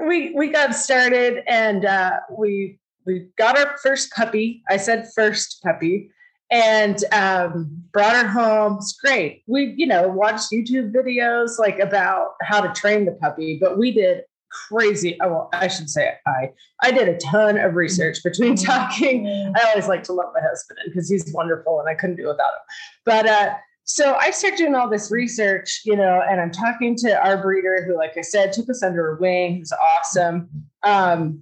we 0.08 0.34
we 0.34 0.48
got 0.48 0.74
started 0.74 1.44
and 1.48 1.86
uh 1.86 2.20
we 2.36 2.80
we 3.06 3.28
got 3.38 3.58
our 3.58 3.78
first 3.84 4.12
puppy. 4.12 4.64
I 4.70 4.78
said 4.78 5.10
first 5.14 5.62
puppy 5.64 6.12
and 6.52 7.04
um, 7.14 7.70
brought 7.92 8.14
her 8.14 8.28
home. 8.28 8.78
It's 8.78 8.94
great. 8.94 9.44
We, 9.48 9.74
you 9.78 9.88
know, 9.88 10.08
watched 10.08 10.52
YouTube 10.52 10.94
videos 10.94 11.58
like 11.58 11.80
about 11.80 12.34
how 12.42 12.62
to 12.62 12.72
train 12.74 13.06
the 13.06 13.14
puppy, 13.14 13.58
but 13.60 13.78
we 13.78 13.92
did 13.92 14.24
crazy. 14.52 15.18
Oh, 15.22 15.30
well, 15.30 15.50
I 15.54 15.68
should 15.68 15.90
say 15.90 16.14
I. 16.28 16.52
I 16.82 16.92
did 16.92 17.08
a 17.08 17.18
ton 17.18 17.58
of 17.58 17.76
research 17.76 18.24
between 18.24 18.56
talking. 18.58 19.28
I 19.56 19.70
always 19.70 19.88
like 19.88 20.04
to 20.04 20.14
love 20.14 20.32
my 20.34 20.42
husband 20.42 20.80
because 20.86 21.10
he's 21.10 21.32
wonderful 21.34 21.80
and 21.80 21.90
I 21.90 21.96
couldn't 21.96 22.18
do 22.18 22.28
without 22.28 22.54
him. 22.54 22.62
But 23.06 23.28
uh, 23.28 23.54
so 23.84 24.16
I 24.16 24.32
started 24.32 24.58
doing 24.58 24.76
all 24.76 24.90
this 24.90 25.12
research, 25.12 25.82
you 25.86 25.96
know, 25.96 26.22
and 26.30 26.40
I'm 26.40 26.52
talking 26.52 26.96
to 26.98 27.20
our 27.22 27.42
breeder 27.42 27.84
who, 27.86 27.98
like 27.98 28.18
I 28.18 28.22
said, 28.22 28.54
took 28.54 28.70
us 28.70 28.84
under 28.84 29.04
her 29.04 29.16
wing. 29.16 29.58
He's 29.58 29.74
awesome. 29.98 30.50
Um, 30.84 31.42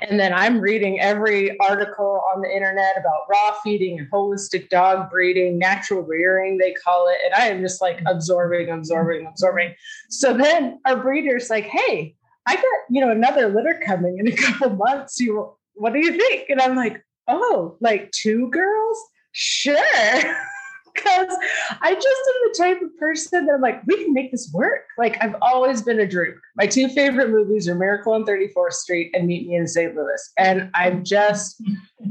and 0.00 0.18
then 0.18 0.32
I'm 0.32 0.58
reading 0.60 1.00
every 1.00 1.58
article 1.60 2.22
on 2.34 2.40
the 2.40 2.50
internet 2.50 2.96
about 2.98 3.28
raw 3.28 3.54
feeding 3.62 3.98
and 3.98 4.10
holistic 4.10 4.70
dog 4.70 5.10
breeding, 5.10 5.58
natural 5.58 6.00
rearing, 6.00 6.56
they 6.56 6.72
call 6.72 7.08
it. 7.08 7.18
And 7.24 7.34
I 7.34 7.48
am 7.48 7.60
just 7.60 7.82
like 7.82 8.00
absorbing, 8.06 8.70
absorbing, 8.70 9.26
absorbing. 9.26 9.74
So 10.08 10.34
then 10.34 10.80
our 10.86 10.96
breeder's 10.96 11.50
like, 11.50 11.66
hey, 11.66 12.16
I 12.46 12.54
got, 12.54 12.64
you 12.88 13.02
know, 13.02 13.10
another 13.10 13.48
litter 13.48 13.80
coming 13.84 14.18
in 14.18 14.28
a 14.28 14.36
couple 14.36 14.70
months. 14.70 15.20
You 15.20 15.52
what 15.74 15.92
do 15.92 15.98
you 15.98 16.16
think? 16.16 16.48
And 16.48 16.60
I'm 16.60 16.74
like, 16.74 17.04
oh, 17.28 17.76
like 17.80 18.10
two 18.12 18.48
girls? 18.50 18.98
Sure. 19.32 19.76
because 20.94 21.36
I 21.80 21.94
just 21.94 22.06
am 22.06 22.34
the 22.44 22.54
type 22.58 22.82
of 22.82 22.96
person 22.98 23.46
that 23.46 23.54
I'm 23.54 23.60
like, 23.60 23.82
we 23.86 24.02
can 24.02 24.12
make 24.12 24.30
this 24.30 24.50
work. 24.52 24.84
Like 24.98 25.22
I've 25.22 25.36
always 25.42 25.82
been 25.82 26.00
a 26.00 26.06
dreamer. 26.06 26.40
My 26.56 26.66
two 26.66 26.88
favorite 26.88 27.30
movies 27.30 27.68
are 27.68 27.74
Miracle 27.74 28.12
on 28.12 28.24
34th 28.24 28.72
Street 28.72 29.10
and 29.14 29.26
Meet 29.26 29.48
Me 29.48 29.56
in 29.56 29.66
St. 29.66 29.94
Louis. 29.94 30.32
And 30.38 30.70
I'm 30.74 31.04
just 31.04 31.62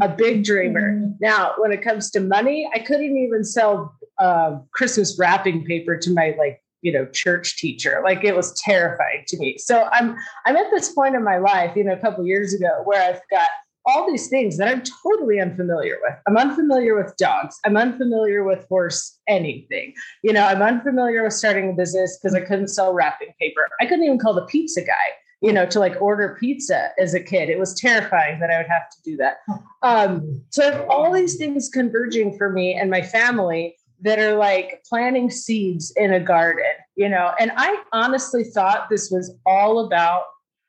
a 0.01 0.09
big 0.09 0.43
dreamer. 0.43 0.99
Now, 1.19 1.53
when 1.57 1.71
it 1.71 1.83
comes 1.83 2.09
to 2.11 2.19
money, 2.19 2.67
I 2.73 2.79
couldn't 2.79 3.15
even 3.15 3.43
sell 3.43 3.95
uh, 4.17 4.57
Christmas 4.73 5.17
wrapping 5.19 5.65
paper 5.65 5.97
to 5.97 6.11
my 6.11 6.35
like 6.37 6.61
you 6.81 6.91
know 6.91 7.05
church 7.07 7.57
teacher 7.57 8.01
like 8.03 8.23
it 8.23 8.35
was 8.35 8.59
terrifying 8.59 9.23
to 9.27 9.37
me 9.37 9.57
so 9.57 9.87
i'm 9.91 10.15
i'm 10.45 10.57
at 10.57 10.65
this 10.71 10.91
point 10.93 11.15
in 11.15 11.23
my 11.23 11.37
life 11.37 11.75
you 11.75 11.83
know 11.83 11.93
a 11.93 11.97
couple 11.97 12.25
years 12.25 12.53
ago 12.53 12.81
where 12.85 13.01
i've 13.03 13.21
got 13.29 13.49
all 13.85 14.09
these 14.09 14.27
things 14.27 14.57
that 14.57 14.67
I'm 14.67 14.83
totally 15.03 15.39
unfamiliar 15.39 15.97
with. 16.01 16.13
I'm 16.27 16.37
unfamiliar 16.37 16.95
with 16.95 17.15
dogs. 17.17 17.59
I'm 17.65 17.77
unfamiliar 17.77 18.43
with 18.43 18.67
horse 18.67 19.19
anything. 19.27 19.93
You 20.23 20.33
know, 20.33 20.45
I'm 20.45 20.61
unfamiliar 20.61 21.23
with 21.23 21.33
starting 21.33 21.69
a 21.69 21.73
business 21.73 22.17
because 22.17 22.35
I 22.35 22.41
couldn't 22.41 22.67
sell 22.67 22.93
wrapping 22.93 23.33
paper. 23.39 23.67
I 23.79 23.85
couldn't 23.85 24.05
even 24.05 24.19
call 24.19 24.33
the 24.33 24.45
pizza 24.45 24.81
guy, 24.81 24.93
you 25.41 25.51
know, 25.51 25.65
to 25.65 25.79
like 25.79 25.99
order 26.01 26.37
pizza 26.39 26.89
as 26.99 27.13
a 27.13 27.19
kid. 27.19 27.49
It 27.49 27.59
was 27.59 27.73
terrifying 27.79 28.39
that 28.39 28.51
I 28.51 28.57
would 28.57 28.69
have 28.69 28.89
to 28.89 28.97
do 29.03 29.17
that. 29.17 29.37
Um, 29.81 30.43
so 30.51 30.85
all 30.89 31.11
these 31.11 31.37
things 31.37 31.69
converging 31.69 32.37
for 32.37 32.51
me 32.51 32.75
and 32.75 32.91
my 32.91 33.01
family 33.01 33.75
that 34.01 34.19
are 34.19 34.35
like 34.35 34.83
planting 34.87 35.29
seeds 35.29 35.91
in 35.95 36.13
a 36.13 36.19
garden, 36.19 36.71
you 36.95 37.09
know, 37.09 37.33
and 37.39 37.51
I 37.55 37.81
honestly 37.93 38.43
thought 38.43 38.89
this 38.89 39.11
was 39.11 39.35
all 39.45 39.85
about 39.85 40.23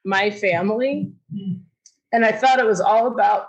my 0.05 0.31
family 0.31 1.13
and 2.13 2.25
I 2.25 2.33
thought 2.33 2.59
it 2.59 2.67
was 2.67 2.81
all 2.81 3.07
about 3.07 3.47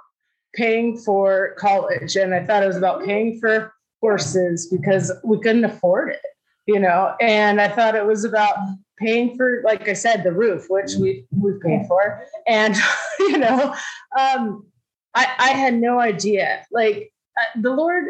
paying 0.54 0.98
for 0.98 1.56
college 1.58 2.16
and 2.16 2.34
I 2.34 2.46
thought 2.46 2.64
it 2.64 2.68
was 2.68 2.78
about 2.78 3.04
paying 3.06 3.40
for 3.40 3.74
horses 4.02 4.68
because 4.68 5.12
we 5.24 5.40
couldn't 5.40 5.66
afford 5.66 6.10
it, 6.10 6.22
you 6.66 6.80
know. 6.80 7.16
And 7.22 7.62
I 7.62 7.70
thought 7.70 7.96
it 7.96 8.06
was 8.06 8.24
about 8.24 8.56
paying 8.98 9.36
for, 9.36 9.62
like 9.66 9.88
I 9.88 9.94
said, 9.94 10.24
the 10.24 10.32
roof, 10.32 10.66
which 10.70 10.92
we 11.00 11.26
we've 11.32 11.60
paid 11.62 11.86
for. 11.88 12.24
And 12.48 12.76
you 13.20 13.38
know, 13.38 13.74
um, 14.20 14.66
I, 15.14 15.28
I 15.40 15.50
had 15.50 15.76
no 15.76 16.00
idea. 16.00 16.66
Like 16.72 17.14
uh, 17.40 17.62
the 17.62 17.72
Lord 17.72 18.06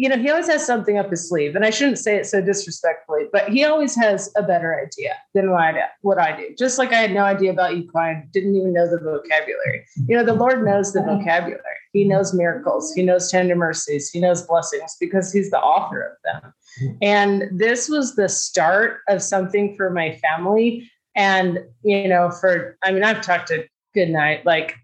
you 0.00 0.08
know, 0.08 0.16
he 0.16 0.30
always 0.30 0.46
has 0.46 0.64
something 0.64 0.96
up 0.96 1.10
his 1.10 1.28
sleeve, 1.28 1.54
and 1.54 1.62
I 1.62 1.68
shouldn't 1.68 1.98
say 1.98 2.16
it 2.16 2.24
so 2.24 2.40
disrespectfully, 2.40 3.24
but 3.30 3.50
he 3.50 3.64
always 3.64 3.94
has 3.96 4.32
a 4.34 4.42
better 4.42 4.80
idea 4.80 5.14
than 5.34 5.50
what 5.50 5.60
I 5.60 5.72
do. 5.72 5.80
What 6.00 6.18
I 6.18 6.34
do. 6.34 6.54
Just 6.58 6.78
like 6.78 6.90
I 6.90 6.96
had 6.96 7.12
no 7.12 7.22
idea 7.22 7.50
about 7.50 7.74
equine, 7.74 8.26
didn't 8.32 8.54
even 8.54 8.72
know 8.72 8.88
the 8.88 8.96
vocabulary. 8.96 9.84
You 10.08 10.16
know, 10.16 10.24
the 10.24 10.32
Lord 10.32 10.64
knows 10.64 10.94
the 10.94 11.02
vocabulary. 11.02 11.60
He 11.92 12.04
knows 12.04 12.32
miracles. 12.32 12.94
He 12.94 13.02
knows 13.02 13.30
tender 13.30 13.54
mercies. 13.54 14.08
He 14.08 14.20
knows 14.20 14.40
blessings 14.46 14.96
because 14.98 15.30
He's 15.34 15.50
the 15.50 15.60
author 15.60 16.00
of 16.00 16.16
them. 16.24 16.54
And 17.02 17.50
this 17.52 17.86
was 17.86 18.16
the 18.16 18.30
start 18.30 19.00
of 19.06 19.22
something 19.22 19.76
for 19.76 19.90
my 19.90 20.16
family. 20.16 20.90
And 21.14 21.58
you 21.82 22.08
know, 22.08 22.30
for 22.30 22.78
I 22.82 22.90
mean, 22.90 23.04
I've 23.04 23.20
talked 23.20 23.48
to 23.48 23.66
good 23.92 24.08
night 24.08 24.46
like 24.46 24.76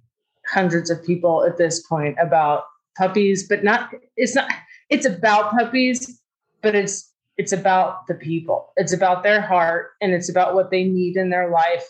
hundreds 0.47 0.91
of 0.91 1.03
people 1.03 1.43
at 1.47 1.57
this 1.57 1.87
point 1.87 2.19
about 2.21 2.65
puppies, 2.99 3.49
but 3.49 3.65
not. 3.65 3.95
It's 4.19 4.35
not 4.35 4.51
it's 4.89 5.07
about 5.07 5.53
puppies, 5.53 6.21
but 6.63 6.75
it's 6.75 7.13
it's 7.37 7.53
about 7.53 8.07
the 8.07 8.15
people. 8.15 8.73
It's 8.77 8.95
about 8.95 9.23
their 9.23 9.43
heart 9.43 9.91
and 10.01 10.13
it's 10.15 10.31
about 10.31 10.55
what 10.55 10.71
they 10.71 10.85
need 10.85 11.19
in 11.19 11.29
their 11.29 11.51
life. 11.51 11.85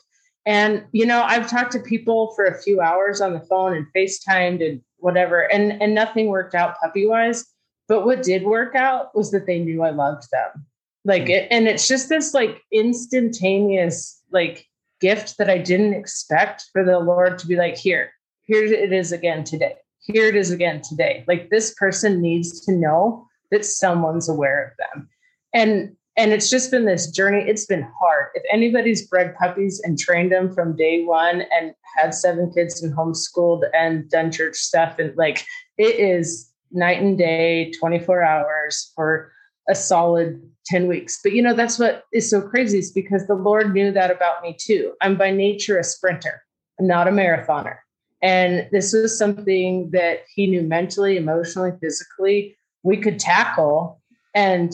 And 0.45 0.85
you 0.93 1.07
know, 1.07 1.23
I've 1.23 1.49
talked 1.49 1.73
to 1.73 1.81
people 1.81 2.33
for 2.35 2.47
a 2.47 2.61
few 2.61 2.81
hours 2.81 3.21
on 3.21 3.33
the 3.33 3.41
phone 3.41 3.77
and 3.77 3.87
FaceTimed 3.95 4.67
and 4.67 4.81
whatever, 4.99 5.43
and 5.53 5.81
and 5.83 5.95
nothing 5.95 6.29
worked 6.29 6.55
out 6.55 6.79
puppy 6.83 7.07
wise. 7.07 7.45
But 7.89 8.05
what 8.05 8.23
did 8.23 8.43
work 8.43 8.75
out 8.75 9.15
was 9.15 9.31
that 9.31 9.47
they 9.47 9.61
knew 9.61 9.83
I 9.83 9.91
loved 9.91 10.29
them. 10.33 10.67
Like 11.05 11.29
it, 11.29 11.47
and 11.51 11.69
it's 11.69 11.87
just 11.87 12.09
this 12.09 12.35
like 12.35 12.63
instantaneous 12.73 14.21
like 14.33 14.67
gift 15.01 15.39
that 15.39 15.51
I 15.51 15.59
didn't 15.59 15.95
expect 15.95 16.65
for 16.73 16.85
the 16.85 16.99
Lord 16.99 17.39
to 17.39 17.47
be 17.47 17.55
like, 17.55 17.77
here, 17.77 18.13
here 18.43 18.65
it 18.65 18.93
is 18.93 19.13
again 19.13 19.45
today 19.45 19.77
here 20.07 20.29
it 20.29 20.37
is 20.37 20.51
again 20.51 20.83
today. 20.83 21.25
Like 21.27 21.51
this 21.51 21.75
person 21.75 22.21
needs 22.21 22.61
to 22.67 22.73
know 22.73 23.27
that 23.51 23.65
someone's 23.65 24.29
aware 24.29 24.69
of 24.69 24.73
them. 24.79 25.09
And 25.53 25.97
and 26.19 26.33
it's 26.33 26.49
just 26.49 26.71
been 26.71 26.87
this 26.87 27.11
journey. 27.11 27.45
It's 27.47 27.67
been 27.67 27.87
hard. 28.01 28.29
If 28.35 28.43
anybody's 28.51 29.07
bred 29.07 29.37
puppies 29.37 29.83
and 29.85 29.99
trained 29.99 30.33
them 30.33 30.51
from 30.51 30.75
day 30.75 31.05
one 31.05 31.43
and 31.53 31.75
had 31.95 32.15
seven 32.15 32.51
kids 32.51 32.83
and 32.83 32.97
homeschooled 32.97 33.65
and 33.75 34.09
done 34.09 34.33
church 34.33 34.57
stuff, 34.57 34.99
and 34.99 35.15
like 35.17 35.45
it 35.77 35.97
is 35.97 36.51
night 36.73 37.03
and 37.03 37.19
day, 37.19 37.71
24 37.79 38.23
hours 38.23 38.93
for 38.95 39.31
a 39.69 39.75
solid 39.75 40.41
10 40.67 40.87
weeks. 40.87 41.21
But 41.23 41.33
you 41.33 41.43
know, 41.43 41.53
that's 41.53 41.79
what 41.79 42.05
is 42.15 42.31
so 42.31 42.41
crazy 42.41 42.79
is 42.79 42.93
because 42.93 43.27
the 43.27 43.35
Lord 43.35 43.75
knew 43.75 43.93
that 43.93 44.11
about 44.11 44.43
me 44.43 44.57
too. 44.59 44.95
I'm 45.03 45.19
by 45.19 45.31
nature 45.31 45.79
a 45.79 45.85
sprinter, 45.85 46.43
I'm 46.81 46.87
not 46.87 47.09
a 47.09 47.11
marathoner. 47.11 47.77
And 48.23 48.69
this 48.73 48.93
was 48.93 49.19
something 49.19 49.91
that 49.91 50.21
he 50.35 50.47
knew 50.47 50.63
mentally, 50.63 51.17
emotionally, 51.17 51.73
physically, 51.81 52.57
we 52.83 52.97
could 52.97 53.19
tackle. 53.19 54.01
And 54.35 54.73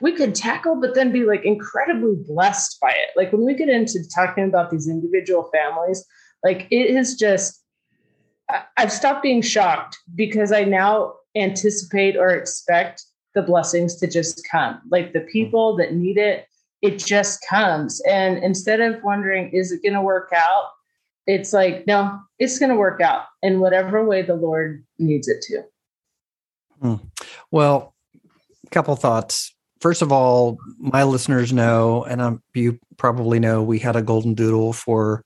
we 0.00 0.12
could 0.12 0.34
tackle, 0.34 0.80
but 0.80 0.94
then 0.94 1.12
be 1.12 1.24
like 1.24 1.44
incredibly 1.44 2.14
blessed 2.26 2.78
by 2.80 2.90
it. 2.90 3.10
Like 3.16 3.32
when 3.32 3.44
we 3.44 3.54
get 3.54 3.68
into 3.68 3.98
talking 4.14 4.44
about 4.44 4.70
these 4.70 4.88
individual 4.88 5.50
families, 5.52 6.04
like 6.44 6.68
it 6.70 6.86
is 6.90 7.16
just, 7.16 7.62
I've 8.76 8.92
stopped 8.92 9.22
being 9.22 9.42
shocked 9.42 9.98
because 10.14 10.52
I 10.52 10.62
now 10.64 11.14
anticipate 11.34 12.16
or 12.16 12.30
expect 12.30 13.02
the 13.34 13.42
blessings 13.42 13.96
to 13.96 14.06
just 14.06 14.46
come. 14.50 14.80
Like 14.90 15.12
the 15.12 15.20
mm-hmm. 15.20 15.28
people 15.28 15.76
that 15.76 15.94
need 15.94 16.16
it, 16.16 16.46
it 16.82 16.98
just 16.98 17.44
comes. 17.48 18.00
And 18.08 18.38
instead 18.38 18.80
of 18.80 19.02
wondering, 19.02 19.50
is 19.50 19.72
it 19.72 19.82
going 19.82 19.94
to 19.94 20.00
work 20.00 20.30
out? 20.34 20.70
It's 21.26 21.52
like, 21.52 21.86
no, 21.86 22.20
it's 22.38 22.58
going 22.58 22.70
to 22.70 22.76
work 22.76 23.00
out 23.00 23.24
in 23.42 23.60
whatever 23.60 24.04
way 24.04 24.22
the 24.22 24.34
Lord 24.34 24.84
needs 24.98 25.28
it 25.28 25.42
to. 25.42 25.62
Hmm. 26.80 26.94
Well, 27.50 27.94
a 28.66 28.70
couple 28.70 28.94
thoughts. 28.96 29.54
first 29.80 30.02
of 30.02 30.12
all, 30.12 30.58
my 30.78 31.04
listeners 31.04 31.52
know, 31.52 32.04
and 32.04 32.22
I'm, 32.22 32.42
you 32.54 32.78
probably 32.96 33.38
know, 33.38 33.62
we 33.62 33.78
had 33.78 33.96
a 33.96 34.02
golden 34.02 34.34
doodle 34.34 34.72
for 34.72 35.24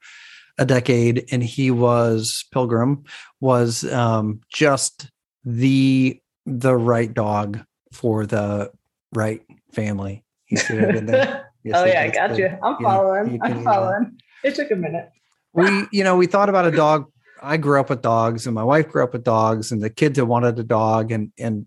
a 0.59 0.65
decade, 0.65 1.25
and 1.33 1.43
he 1.43 1.71
was 1.71 2.45
Pilgrim 2.53 3.05
was 3.41 3.85
um, 3.93 4.41
just 4.53 5.11
the 5.45 6.21
the 6.47 6.77
right 6.77 7.13
dog 7.13 7.61
for 7.93 8.27
the 8.27 8.71
right 9.15 9.43
family. 9.73 10.25
He 10.45 10.57
should 10.57 10.81
have 10.81 10.93
been 10.93 11.07
there. 11.07 11.51
Yes, 11.65 11.77
oh 11.77 11.85
yeah, 11.85 12.03
I 12.03 12.09
got 12.09 12.39
you. 12.39 12.49
I'm 12.63 12.77
following. 12.83 13.41
I'm 13.43 13.65
following. 13.65 14.19
It 14.45 14.55
took 14.55 14.71
a 14.71 14.77
minute. 14.77 15.11
We, 15.53 15.87
you 15.93 16.05
know, 16.05 16.17
we 16.17 16.27
thought 16.27 16.49
about 16.49 16.67
a 16.67 16.71
dog. 16.71 17.11
I 17.43 17.57
grew 17.57 17.81
up 17.81 17.91
with 17.91 18.03
dogs, 18.03 18.47
and 18.47 18.55
my 18.55 18.65
wife 18.65 18.89
grew 18.89 19.03
up 19.03 19.13
with 19.13 19.25
dogs, 19.25 19.73
and 19.73 19.83
the 19.83 19.91
kids 19.91 20.19
had 20.19 20.29
wanted 20.29 20.59
a 20.59 20.63
dog, 20.65 21.11
and 21.11 21.33
and 21.39 21.67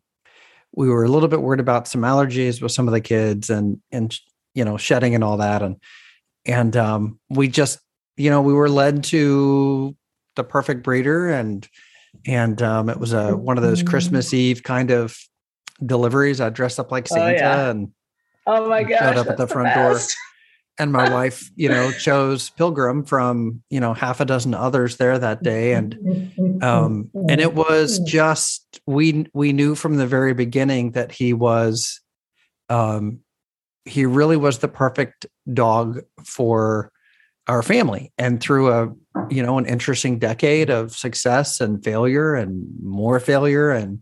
we 0.71 0.89
were 0.89 1.03
a 1.03 1.09
little 1.09 1.29
bit 1.29 1.41
worried 1.41 1.59
about 1.59 1.87
some 1.87 2.01
allergies 2.01 2.61
with 2.61 2.71
some 2.71 2.87
of 2.87 2.93
the 2.93 3.01
kids, 3.01 3.49
and 3.49 3.81
and 3.91 4.15
you 4.53 4.63
know, 4.63 4.77
shedding 4.77 5.15
and 5.15 5.23
all 5.23 5.37
that, 5.37 5.61
and 5.61 5.77
and 6.45 6.77
um, 6.77 7.19
we 7.29 7.47
just, 7.47 7.79
you 8.17 8.29
know, 8.29 8.41
we 8.41 8.53
were 8.53 8.69
led 8.69 9.03
to 9.05 9.95
the 10.35 10.43
perfect 10.43 10.83
breeder, 10.83 11.29
and 11.29 11.67
and 12.25 12.61
um, 12.61 12.89
it 12.89 12.99
was 12.99 13.13
a 13.13 13.35
one 13.35 13.57
of 13.57 13.63
those 13.63 13.83
Christmas 13.83 14.33
Eve 14.33 14.63
kind 14.63 14.91
of 14.91 15.17
deliveries. 15.83 16.39
I 16.39 16.49
dressed 16.49 16.79
up 16.79 16.91
like 16.91 17.07
Santa 17.07 17.25
oh, 17.25 17.29
yeah. 17.31 17.69
and 17.69 17.91
oh 18.45 18.69
my 18.69 18.83
god, 18.83 18.99
showed 18.99 19.17
up 19.17 19.27
at 19.27 19.37
the 19.37 19.47
front 19.47 19.69
the 19.69 19.81
door. 19.81 19.99
And 20.79 20.91
my 20.91 21.07
wife, 21.11 21.51
you 21.55 21.69
know, 21.69 21.91
chose 21.91 22.49
Pilgrim 22.49 23.05
from 23.05 23.61
you 23.69 23.79
know 23.79 23.93
half 23.93 24.19
a 24.19 24.25
dozen 24.25 24.55
others 24.55 24.97
there 24.97 25.19
that 25.19 25.43
day, 25.43 25.73
and 25.73 26.63
um, 26.63 27.11
and 27.29 27.39
it 27.39 27.53
was 27.53 27.99
just 27.99 28.81
we 28.87 29.27
we 29.33 29.53
knew 29.53 29.75
from 29.75 29.97
the 29.97 30.07
very 30.07 30.33
beginning 30.33 30.91
that 30.91 31.11
he 31.11 31.31
was, 31.31 32.01
um, 32.69 33.19
he 33.85 34.07
really 34.07 34.35
was 34.35 34.59
the 34.59 34.67
perfect 34.67 35.27
dog 35.53 36.01
for 36.23 36.91
our 37.47 37.61
family, 37.61 38.11
and 38.17 38.41
through 38.41 38.71
a 38.71 38.91
you 39.29 39.43
know 39.43 39.59
an 39.59 39.67
interesting 39.67 40.17
decade 40.17 40.71
of 40.71 40.95
success 40.95 41.61
and 41.61 41.83
failure 41.83 42.33
and 42.33 42.65
more 42.81 43.19
failure 43.19 43.69
and 43.69 44.01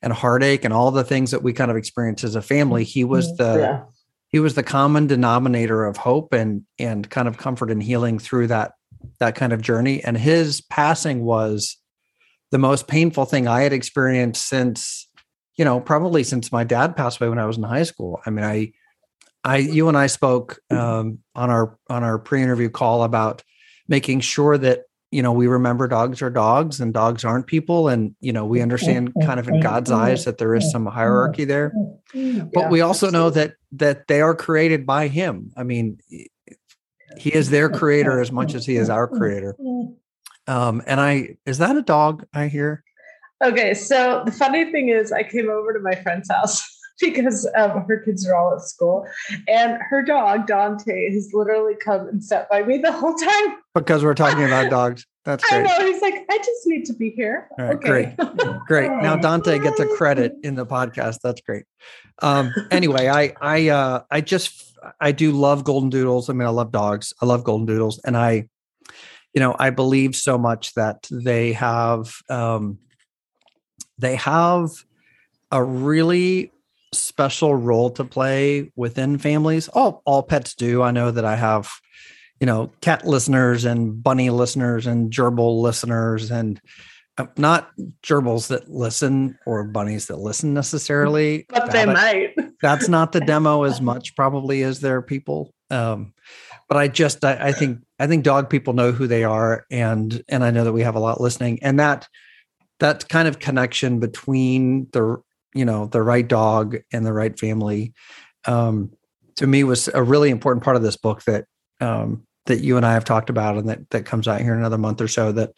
and 0.00 0.12
heartache 0.12 0.64
and 0.64 0.72
all 0.72 0.90
the 0.90 1.04
things 1.04 1.32
that 1.32 1.42
we 1.42 1.52
kind 1.52 1.70
of 1.70 1.76
experienced 1.76 2.24
as 2.24 2.36
a 2.36 2.42
family 2.42 2.84
he 2.84 3.04
was 3.04 3.26
mm-hmm. 3.32 3.42
the 3.42 3.58
yeah. 3.58 3.82
He 4.28 4.38
was 4.38 4.54
the 4.54 4.62
common 4.62 5.06
denominator 5.06 5.84
of 5.84 5.96
hope 5.96 6.32
and 6.32 6.62
and 6.78 7.08
kind 7.10 7.28
of 7.28 7.38
comfort 7.38 7.70
and 7.70 7.82
healing 7.82 8.18
through 8.18 8.46
that 8.48 8.72
that 9.18 9.34
kind 9.34 9.52
of 9.52 9.62
journey. 9.62 10.02
And 10.02 10.16
his 10.16 10.60
passing 10.60 11.24
was 11.24 11.76
the 12.50 12.58
most 12.58 12.88
painful 12.88 13.24
thing 13.26 13.46
i 13.46 13.62
had 13.62 13.72
experienced 13.72 14.48
since 14.48 15.08
you 15.56 15.64
know 15.64 15.80
probably 15.80 16.24
since 16.24 16.50
my 16.50 16.64
dad 16.64 16.96
passed 16.96 17.20
away 17.20 17.28
when 17.28 17.38
i 17.38 17.46
was 17.46 17.56
in 17.56 17.62
high 17.62 17.82
school. 17.82 18.20
I 18.24 18.30
mean 18.30 18.44
i 18.44 18.72
i 19.44 19.56
you 19.58 19.88
and 19.88 19.96
i 19.96 20.06
spoke 20.06 20.58
um, 20.70 21.18
on 21.34 21.50
our 21.50 21.78
on 21.88 22.04
our 22.04 22.18
pre-interview 22.18 22.70
call 22.70 23.02
about 23.02 23.42
making 23.88 24.20
sure 24.20 24.58
that 24.58 24.82
you 25.10 25.22
know 25.22 25.32
we 25.32 25.46
remember 25.46 25.88
dogs 25.88 26.20
are 26.20 26.30
dogs 26.30 26.80
and 26.80 26.92
dogs 26.92 27.24
aren't 27.24 27.46
people 27.46 27.88
and 27.88 28.14
you 28.20 28.32
know 28.32 28.44
we 28.44 28.60
understand 28.60 29.12
kind 29.22 29.40
of 29.40 29.48
in 29.48 29.60
god's 29.60 29.90
eyes 29.90 30.24
that 30.24 30.38
there 30.38 30.54
is 30.54 30.70
some 30.70 30.86
hierarchy 30.86 31.44
there. 31.44 31.72
But 32.12 32.14
yeah, 32.14 32.68
we 32.68 32.80
also 32.80 33.10
know 33.10 33.30
that 33.30 33.54
that 33.72 34.06
they 34.08 34.20
are 34.20 34.34
created 34.34 34.86
by 34.86 35.08
him. 35.08 35.52
I 35.56 35.62
mean 35.62 35.98
he 37.16 37.34
is 37.34 37.50
their 37.50 37.68
creator 37.70 38.20
as 38.20 38.30
much 38.30 38.54
as 38.54 38.66
he 38.66 38.76
is 38.76 38.90
our 38.90 39.08
creator. 39.08 39.56
Um 40.46 40.82
and 40.86 41.00
i 41.00 41.36
is 41.46 41.58
that 41.58 41.76
a 41.76 41.82
dog 41.82 42.26
i 42.34 42.48
hear? 42.48 42.84
Okay 43.42 43.72
so 43.74 44.22
the 44.26 44.32
funny 44.32 44.70
thing 44.70 44.88
is 44.90 45.10
i 45.12 45.22
came 45.22 45.48
over 45.48 45.72
to 45.72 45.80
my 45.80 45.94
friend's 45.94 46.30
house 46.30 46.77
because 47.00 47.48
um, 47.56 47.84
her 47.86 47.98
kids 47.98 48.26
are 48.26 48.34
all 48.34 48.54
at 48.54 48.60
school. 48.62 49.06
And 49.46 49.78
her 49.88 50.02
dog, 50.02 50.46
Dante, 50.46 51.12
has 51.12 51.30
literally 51.32 51.74
come 51.74 52.08
and 52.08 52.22
sat 52.22 52.48
by 52.50 52.62
me 52.62 52.78
the 52.78 52.92
whole 52.92 53.14
time. 53.14 53.56
Because 53.74 54.02
we're 54.02 54.14
talking 54.14 54.44
about 54.44 54.70
dogs. 54.70 55.06
That's 55.24 55.44
great. 55.48 55.60
I 55.60 55.62
know. 55.62 55.86
He's 55.86 56.00
like, 56.00 56.24
I 56.30 56.38
just 56.38 56.66
need 56.66 56.86
to 56.86 56.94
be 56.94 57.10
here. 57.10 57.48
All 57.58 57.64
right, 57.66 57.76
okay. 57.76 58.14
Great. 58.16 58.56
Great. 58.66 58.90
Now 58.90 59.16
Dante 59.16 59.58
gets 59.58 59.78
a 59.78 59.86
credit 59.86 60.32
in 60.42 60.54
the 60.54 60.64
podcast. 60.64 61.18
That's 61.22 61.42
great. 61.42 61.64
Um, 62.22 62.50
anyway, 62.70 63.08
I 63.08 63.34
I 63.38 63.68
uh 63.68 64.02
I 64.10 64.22
just 64.22 64.74
I 65.00 65.12
do 65.12 65.32
love 65.32 65.64
golden 65.64 65.90
doodles. 65.90 66.30
I 66.30 66.32
mean, 66.32 66.46
I 66.46 66.50
love 66.50 66.72
dogs. 66.72 67.12
I 67.20 67.26
love 67.26 67.44
golden 67.44 67.66
doodles. 67.66 68.00
And 68.04 68.16
I, 68.16 68.48
you 69.34 69.40
know, 69.40 69.54
I 69.58 69.68
believe 69.68 70.16
so 70.16 70.38
much 70.38 70.72
that 70.74 71.06
they 71.10 71.52
have 71.52 72.14
um 72.30 72.78
they 73.98 74.16
have 74.16 74.70
a 75.50 75.62
really 75.62 76.52
special 76.92 77.54
role 77.54 77.90
to 77.90 78.04
play 78.04 78.70
within 78.76 79.18
families. 79.18 79.68
All 79.68 80.02
all 80.04 80.22
pets 80.22 80.54
do. 80.54 80.82
I 80.82 80.90
know 80.90 81.10
that 81.10 81.24
I 81.24 81.36
have, 81.36 81.70
you 82.40 82.46
know, 82.46 82.70
cat 82.80 83.06
listeners 83.06 83.64
and 83.64 84.02
bunny 84.02 84.30
listeners 84.30 84.86
and 84.86 85.12
gerbil 85.12 85.60
listeners 85.60 86.30
and 86.30 86.60
uh, 87.18 87.26
not 87.36 87.70
gerbils 88.02 88.48
that 88.48 88.70
listen 88.70 89.38
or 89.44 89.64
bunnies 89.64 90.06
that 90.06 90.18
listen 90.18 90.54
necessarily. 90.54 91.46
But 91.50 91.72
they 91.72 91.86
might. 91.86 92.34
That's 92.62 92.88
not 92.88 93.12
the 93.12 93.20
demo 93.20 93.64
as 93.64 93.80
much 93.80 94.16
probably 94.16 94.62
as 94.62 94.80
there 94.80 94.96
are 94.96 95.02
people. 95.02 95.52
Um, 95.70 96.14
but 96.68 96.76
I 96.76 96.88
just 96.88 97.24
I, 97.24 97.48
I 97.48 97.52
think 97.52 97.80
I 97.98 98.06
think 98.06 98.24
dog 98.24 98.50
people 98.50 98.72
know 98.72 98.92
who 98.92 99.06
they 99.06 99.24
are 99.24 99.66
and 99.70 100.22
and 100.28 100.44
I 100.44 100.50
know 100.50 100.64
that 100.64 100.72
we 100.72 100.82
have 100.82 100.96
a 100.96 101.00
lot 101.00 101.20
listening 101.20 101.58
and 101.62 101.78
that 101.80 102.08
that 102.80 103.08
kind 103.08 103.26
of 103.26 103.38
connection 103.38 103.98
between 103.98 104.86
the 104.92 105.20
you 105.54 105.64
know 105.64 105.86
the 105.86 106.02
right 106.02 106.26
dog 106.26 106.76
and 106.92 107.04
the 107.04 107.12
right 107.12 107.38
family 107.38 107.92
um, 108.46 108.90
to 109.36 109.46
me 109.46 109.64
was 109.64 109.88
a 109.94 110.02
really 110.02 110.30
important 110.30 110.64
part 110.64 110.76
of 110.76 110.82
this 110.82 110.96
book 110.96 111.22
that 111.24 111.44
um, 111.80 112.24
that 112.46 112.60
you 112.60 112.76
and 112.76 112.84
I 112.84 112.92
have 112.92 113.04
talked 113.04 113.30
about 113.30 113.56
and 113.56 113.68
that 113.68 113.88
that 113.90 114.04
comes 114.04 114.26
out 114.26 114.40
here 114.40 114.52
in 114.52 114.58
another 114.58 114.78
month 114.78 115.00
or 115.00 115.08
so 115.08 115.32
that 115.32 115.52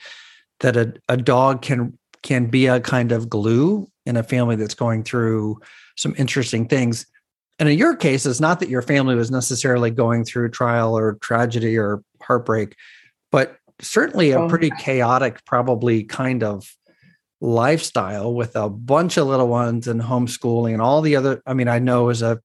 that 0.61 0.77
a, 0.77 0.93
a 1.09 1.17
dog 1.17 1.63
can 1.63 1.99
can 2.23 2.47
be 2.47 2.67
a 2.67 2.81
kind 2.81 3.13
of 3.13 3.31
glue 3.31 3.89
in 4.05 4.17
a 4.17 4.23
family 4.23 4.57
that's 4.57 4.75
going 4.75 5.03
through 5.03 5.61
some 5.97 6.15
interesting 6.19 6.69
things 6.69 7.07
and 7.59 7.69
in 7.69 7.79
your 7.79 7.97
case 7.97 8.27
it's 8.27 8.41
not 8.41 8.61
that 8.61 8.69
your 8.69 8.83
family 8.83 9.15
was 9.15 9.31
necessarily 9.31 9.91
going 9.91 10.25
through 10.25 10.51
trial 10.51 10.97
or 10.97 11.15
tragedy 11.23 11.79
or 11.79 12.03
heartbreak 12.23 12.75
but 13.31 13.57
certainly 13.81 14.33
a 14.33 14.41
oh. 14.41 14.49
pretty 14.49 14.71
chaotic 14.79 15.45
probably 15.47 16.05
kind 16.05 16.43
of 16.43 16.77
lifestyle 17.41 18.35
with 18.35 18.55
a 18.55 18.69
bunch 18.69 19.17
of 19.17 19.27
little 19.27 19.49
ones 19.49 19.89
and 19.89 20.01
homeschooling 20.01 20.75
and 20.75 20.83
all 20.83 21.01
the 21.01 21.17
other 21.17 21.43
i 21.47 21.55
mean 21.55 21.69
i 21.69 21.79
know 21.79 22.11
as 22.11 22.21
a 22.21 22.39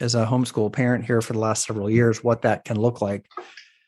as 0.00 0.14
a 0.14 0.24
homeschool 0.24 0.72
parent 0.72 1.04
here 1.04 1.20
for 1.20 1.34
the 1.34 1.38
last 1.38 1.66
several 1.66 1.90
years 1.90 2.24
what 2.24 2.42
that 2.42 2.64
can 2.64 2.80
look 2.80 3.00
like. 3.00 3.26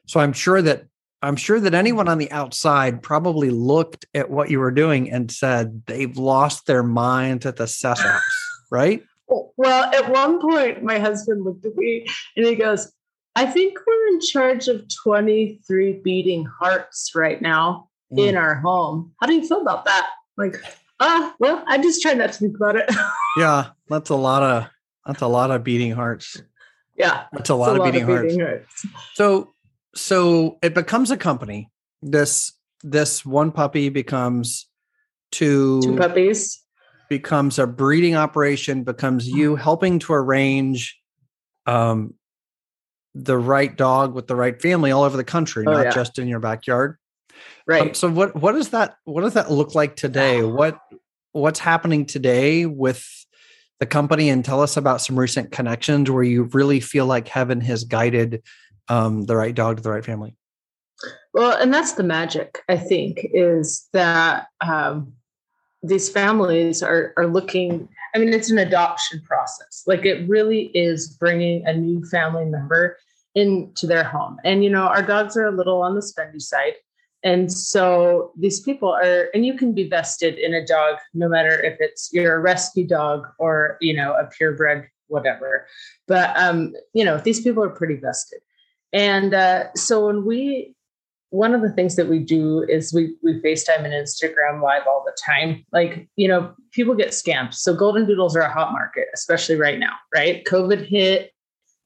So 0.07 0.21
i'm 0.21 0.33
sure 0.33 0.63
that 0.63 0.85
i'm 1.23 1.37
sure 1.37 1.59
that 1.59 1.75
anyone 1.75 2.09
on 2.09 2.19
the 2.19 2.31
outside 2.31 3.03
probably 3.03 3.51
looked 3.51 4.07
at 4.15 4.31
what 4.31 4.51
you 4.51 4.61
were 4.61 4.71
doing 4.71 5.11
and 5.11 5.31
said 5.31 5.83
they've 5.87 6.17
lost 6.17 6.67
their 6.67 6.83
minds 6.83 7.47
at 7.47 7.57
the 7.57 7.67
cess 7.67 8.01
house 8.01 8.23
right? 8.71 9.03
Well 9.57 9.93
at 9.95 10.11
one 10.11 10.41
point 10.41 10.83
my 10.83 10.99
husband 10.99 11.45
looked 11.45 11.65
at 11.65 11.77
me 11.77 12.07
and 12.37 12.47
he 12.47 12.55
goes 12.55 12.93
i 13.37 13.47
think 13.47 13.79
we're 13.87 14.09
in 14.09 14.21
charge 14.21 14.69
of 14.69 14.85
23 15.03 16.01
beating 16.05 16.45
hearts 16.45 17.13
right 17.15 17.41
now 17.41 17.89
mm. 18.13 18.29
in 18.29 18.37
our 18.37 18.57
home. 18.57 19.13
How 19.21 19.27
do 19.27 19.35
you 19.35 19.47
feel 19.47 19.63
about 19.63 19.87
that 19.87 20.11
like, 20.43 20.57
ah, 21.01 21.35
well, 21.39 21.65
I 21.67 21.79
just 21.79 22.03
try 22.03 22.15
not 22.15 22.33
to 22.33 22.39
think 22.39 22.57
about 22.57 22.77
it. 22.77 22.91
yeah, 23.37 23.71
that's 23.89 24.11
a 24.11 24.17
lot 24.17 24.43
of 24.43 24.69
that's 25.07 25.23
a 25.23 25.27
lot 25.27 25.51
of 25.51 25.65
beating 25.65 25.93
hearts. 25.93 26.41
Yeah, 26.97 27.25
that's 27.33 27.51
a 27.51 27.55
lot, 27.55 27.71
a 27.71 27.73
of, 27.73 27.79
lot 27.79 27.85
beating, 27.87 28.03
of 28.03 28.23
beating 28.23 28.41
hearts. 28.41 28.83
hearts. 28.83 29.15
So, 29.15 29.53
so 29.95 30.59
it 30.63 30.75
becomes 30.75 31.11
a 31.11 31.17
company. 31.17 31.71
This 32.03 32.53
this 32.83 33.25
one 33.25 33.53
puppy 33.53 33.89
becomes 33.89 34.67
two 35.31 35.81
two 35.83 35.97
puppies 35.97 36.63
becomes 37.09 37.59
a 37.59 37.67
breeding 37.67 38.15
operation 38.17 38.85
becomes 38.85 39.29
you 39.29 39.57
helping 39.57 39.99
to 39.99 40.13
arrange 40.13 40.99
um 41.67 42.15
the 43.15 43.37
right 43.37 43.77
dog 43.77 44.15
with 44.15 44.27
the 44.27 44.35
right 44.35 44.61
family 44.63 44.91
all 44.91 45.03
over 45.03 45.17
the 45.17 45.25
country 45.25 45.65
oh, 45.67 45.73
not 45.73 45.85
yeah. 45.85 45.91
just 45.91 46.19
in 46.19 46.27
your 46.27 46.41
backyard 46.41 46.97
right. 47.67 47.83
Um, 47.83 47.95
so 47.95 48.11
what 48.11 48.35
what 48.37 48.53
does 48.53 48.71
that 48.71 48.97
what 49.05 49.23
does 49.23 49.35
that 49.35 49.51
look 49.51 49.75
like 49.75 49.97
today? 49.97 50.43
What 50.43 50.79
what's 51.33 51.59
happening 51.59 52.07
today 52.07 52.67
with 52.67 53.07
the 53.81 53.87
company 53.87 54.29
and 54.29 54.45
tell 54.45 54.63
us 54.63 54.77
about 54.77 55.01
some 55.01 55.19
recent 55.19 55.51
connections 55.51 56.11
where 56.11 56.23
you 56.23 56.45
really 56.53 56.79
feel 56.79 57.07
like 57.07 57.27
heaven 57.27 57.61
has 57.63 57.85
guided 57.85 58.43
um, 58.89 59.25
the 59.25 59.37
right 59.37 59.55
dog 59.55 59.79
to 59.79 59.83
the 59.83 59.91
right 59.91 60.05
family. 60.05 60.37
Well, 61.35 61.57
and 61.61 61.73
that's 61.73 61.93
the 61.93 62.03
magic, 62.03 62.63
I 62.69 62.77
think, 62.77 63.27
is 63.33 63.89
that 63.93 64.47
um, 64.61 65.15
these 65.83 66.09
families 66.09 66.83
are 66.83 67.13
are 67.17 67.27
looking. 67.27 67.89
I 68.15 68.19
mean, 68.19 68.33
it's 68.33 68.51
an 68.51 68.59
adoption 68.59 69.23
process. 69.27 69.83
Like 69.87 70.05
it 70.05 70.29
really 70.29 70.67
is 70.75 71.09
bringing 71.09 71.67
a 71.67 71.73
new 71.73 72.05
family 72.05 72.45
member 72.45 72.99
into 73.35 73.87
their 73.87 74.05
home. 74.05 74.37
And 74.45 74.63
you 74.63 74.71
know, 74.71 74.85
our 74.85 75.03
dogs 75.03 75.37
are 75.37 75.47
a 75.47 75.57
little 75.57 75.83
on 75.83 75.95
the 75.95 76.03
spendy 76.03 76.41
side. 76.41 76.75
And 77.25 77.53
so 77.53 78.33
these 78.37 78.61
people 78.61 78.93
are, 78.93 79.29
and 79.33 79.47
you 79.47 79.55
can 79.55 79.73
be 79.73 79.89
vested 79.89 80.39
in 80.39 80.55
a 80.55 80.67
dog, 80.67 80.97
no 81.15 81.29
matter 81.29 81.61
if 81.63 81.77
it's 81.81 82.11
you're 82.13 82.35
a 82.35 82.41
rescue 82.41 82.87
dog 82.87 83.27
or, 83.39 83.77
you 83.81 83.95
know, 83.95 84.15
a 84.15 84.27
purebred 84.27 84.89
whatever. 85.09 85.67
But 86.09 86.37
um, 86.37 86.75
you 86.95 87.05
know, 87.05 87.19
these 87.19 87.41
people 87.41 87.63
are 87.63 87.71
pretty 87.71 87.97
vested. 87.97 88.41
And 88.93 89.35
uh, 89.35 89.73
so 89.75 90.07
when 90.07 90.25
we 90.25 90.75
one 91.31 91.55
of 91.55 91.63
the 91.63 91.71
things 91.71 91.97
that 91.97 92.09
we 92.09 92.19
do 92.19 92.63
is 92.69 92.93
we 92.93 93.15
we 93.23 93.41
FaceTime 93.41 93.85
and 93.85 93.95
Instagram 93.95 94.63
live 94.63 94.83
all 94.87 95.03
the 95.05 95.17
time. 95.25 95.65
Like, 95.73 96.09
you 96.17 96.29
know, 96.29 96.55
people 96.73 96.95
get 96.95 97.09
scammed. 97.09 97.55
So 97.55 97.75
golden 97.75 98.07
doodles 98.07 98.37
are 98.37 98.43
a 98.43 98.53
hot 98.53 98.73
market, 98.73 99.07
especially 99.15 99.57
right 99.57 99.79
now, 99.79 99.93
right? 100.15 100.45
COVID 100.45 100.87
hit 100.87 101.31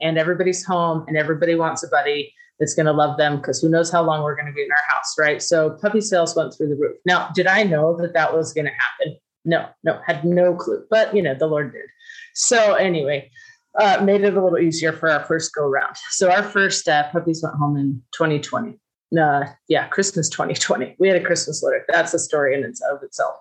and 0.00 0.18
everybody's 0.18 0.64
home 0.64 1.04
and 1.06 1.16
everybody 1.16 1.54
wants 1.54 1.82
a 1.82 1.88
buddy 1.88 2.32
that's 2.58 2.74
going 2.74 2.86
to 2.86 2.92
love 2.92 3.16
them 3.18 3.36
because 3.36 3.60
who 3.60 3.68
knows 3.68 3.90
how 3.90 4.02
long 4.02 4.22
we're 4.22 4.34
going 4.34 4.46
to 4.46 4.52
be 4.52 4.62
in 4.62 4.70
our 4.70 4.94
house, 4.94 5.14
right? 5.18 5.42
So 5.42 5.70
puppy 5.80 6.00
sales 6.00 6.34
went 6.34 6.54
through 6.54 6.68
the 6.68 6.76
roof. 6.76 6.96
Now, 7.04 7.30
did 7.34 7.46
I 7.46 7.62
know 7.62 7.96
that 8.00 8.14
that 8.14 8.34
was 8.34 8.52
going 8.52 8.66
to 8.66 8.72
happen? 8.72 9.16
No, 9.44 9.68
no, 9.84 10.00
had 10.06 10.24
no 10.24 10.54
clue. 10.54 10.84
But 10.90 11.14
you 11.14 11.22
know, 11.22 11.34
the 11.34 11.46
Lord 11.46 11.72
did. 11.72 11.86
So 12.34 12.74
anyway, 12.74 13.30
uh, 13.78 14.00
made 14.02 14.22
it 14.22 14.36
a 14.36 14.42
little 14.42 14.58
easier 14.58 14.92
for 14.92 15.10
our 15.10 15.24
first 15.24 15.54
go 15.54 15.66
round. 15.66 15.96
So 16.10 16.30
our 16.30 16.42
first 16.42 16.88
uh, 16.88 17.10
puppies 17.10 17.42
went 17.42 17.56
home 17.56 17.76
in 17.76 18.02
2020 18.16 18.78
uh, 19.18 19.44
yeah, 19.68 19.86
Christmas 19.88 20.28
2020. 20.28 20.96
We 20.98 21.08
had 21.08 21.16
a 21.16 21.24
Christmas 21.24 21.62
litter. 21.62 21.84
That's 21.88 22.14
a 22.14 22.18
story 22.18 22.54
in 22.54 22.64
and 22.64 22.74
of 22.90 23.02
itself. 23.02 23.36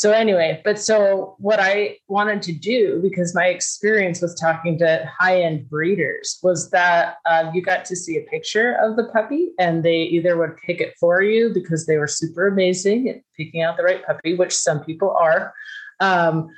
So 0.00 0.12
anyway, 0.12 0.62
but 0.64 0.78
so 0.78 1.34
what 1.36 1.60
I 1.60 1.98
wanted 2.08 2.40
to 2.44 2.52
do 2.54 3.00
because 3.02 3.34
my 3.34 3.48
experience 3.48 4.22
with 4.22 4.34
talking 4.40 4.78
to 4.78 5.06
high-end 5.20 5.68
breeders 5.68 6.38
was 6.42 6.70
that 6.70 7.16
uh, 7.26 7.50
you 7.52 7.60
got 7.60 7.84
to 7.84 7.94
see 7.94 8.16
a 8.16 8.22
picture 8.22 8.78
of 8.82 8.96
the 8.96 9.10
puppy, 9.12 9.50
and 9.58 9.82
they 9.82 10.04
either 10.04 10.38
would 10.38 10.56
pick 10.56 10.80
it 10.80 10.94
for 10.98 11.20
you 11.20 11.52
because 11.52 11.84
they 11.84 11.98
were 11.98 12.06
super 12.06 12.46
amazing 12.46 13.10
at 13.10 13.16
picking 13.36 13.60
out 13.60 13.76
the 13.76 13.82
right 13.82 14.02
puppy, 14.06 14.32
which 14.32 14.54
some 14.56 14.82
people 14.82 15.14
are, 15.20 15.52
um, 16.00 16.48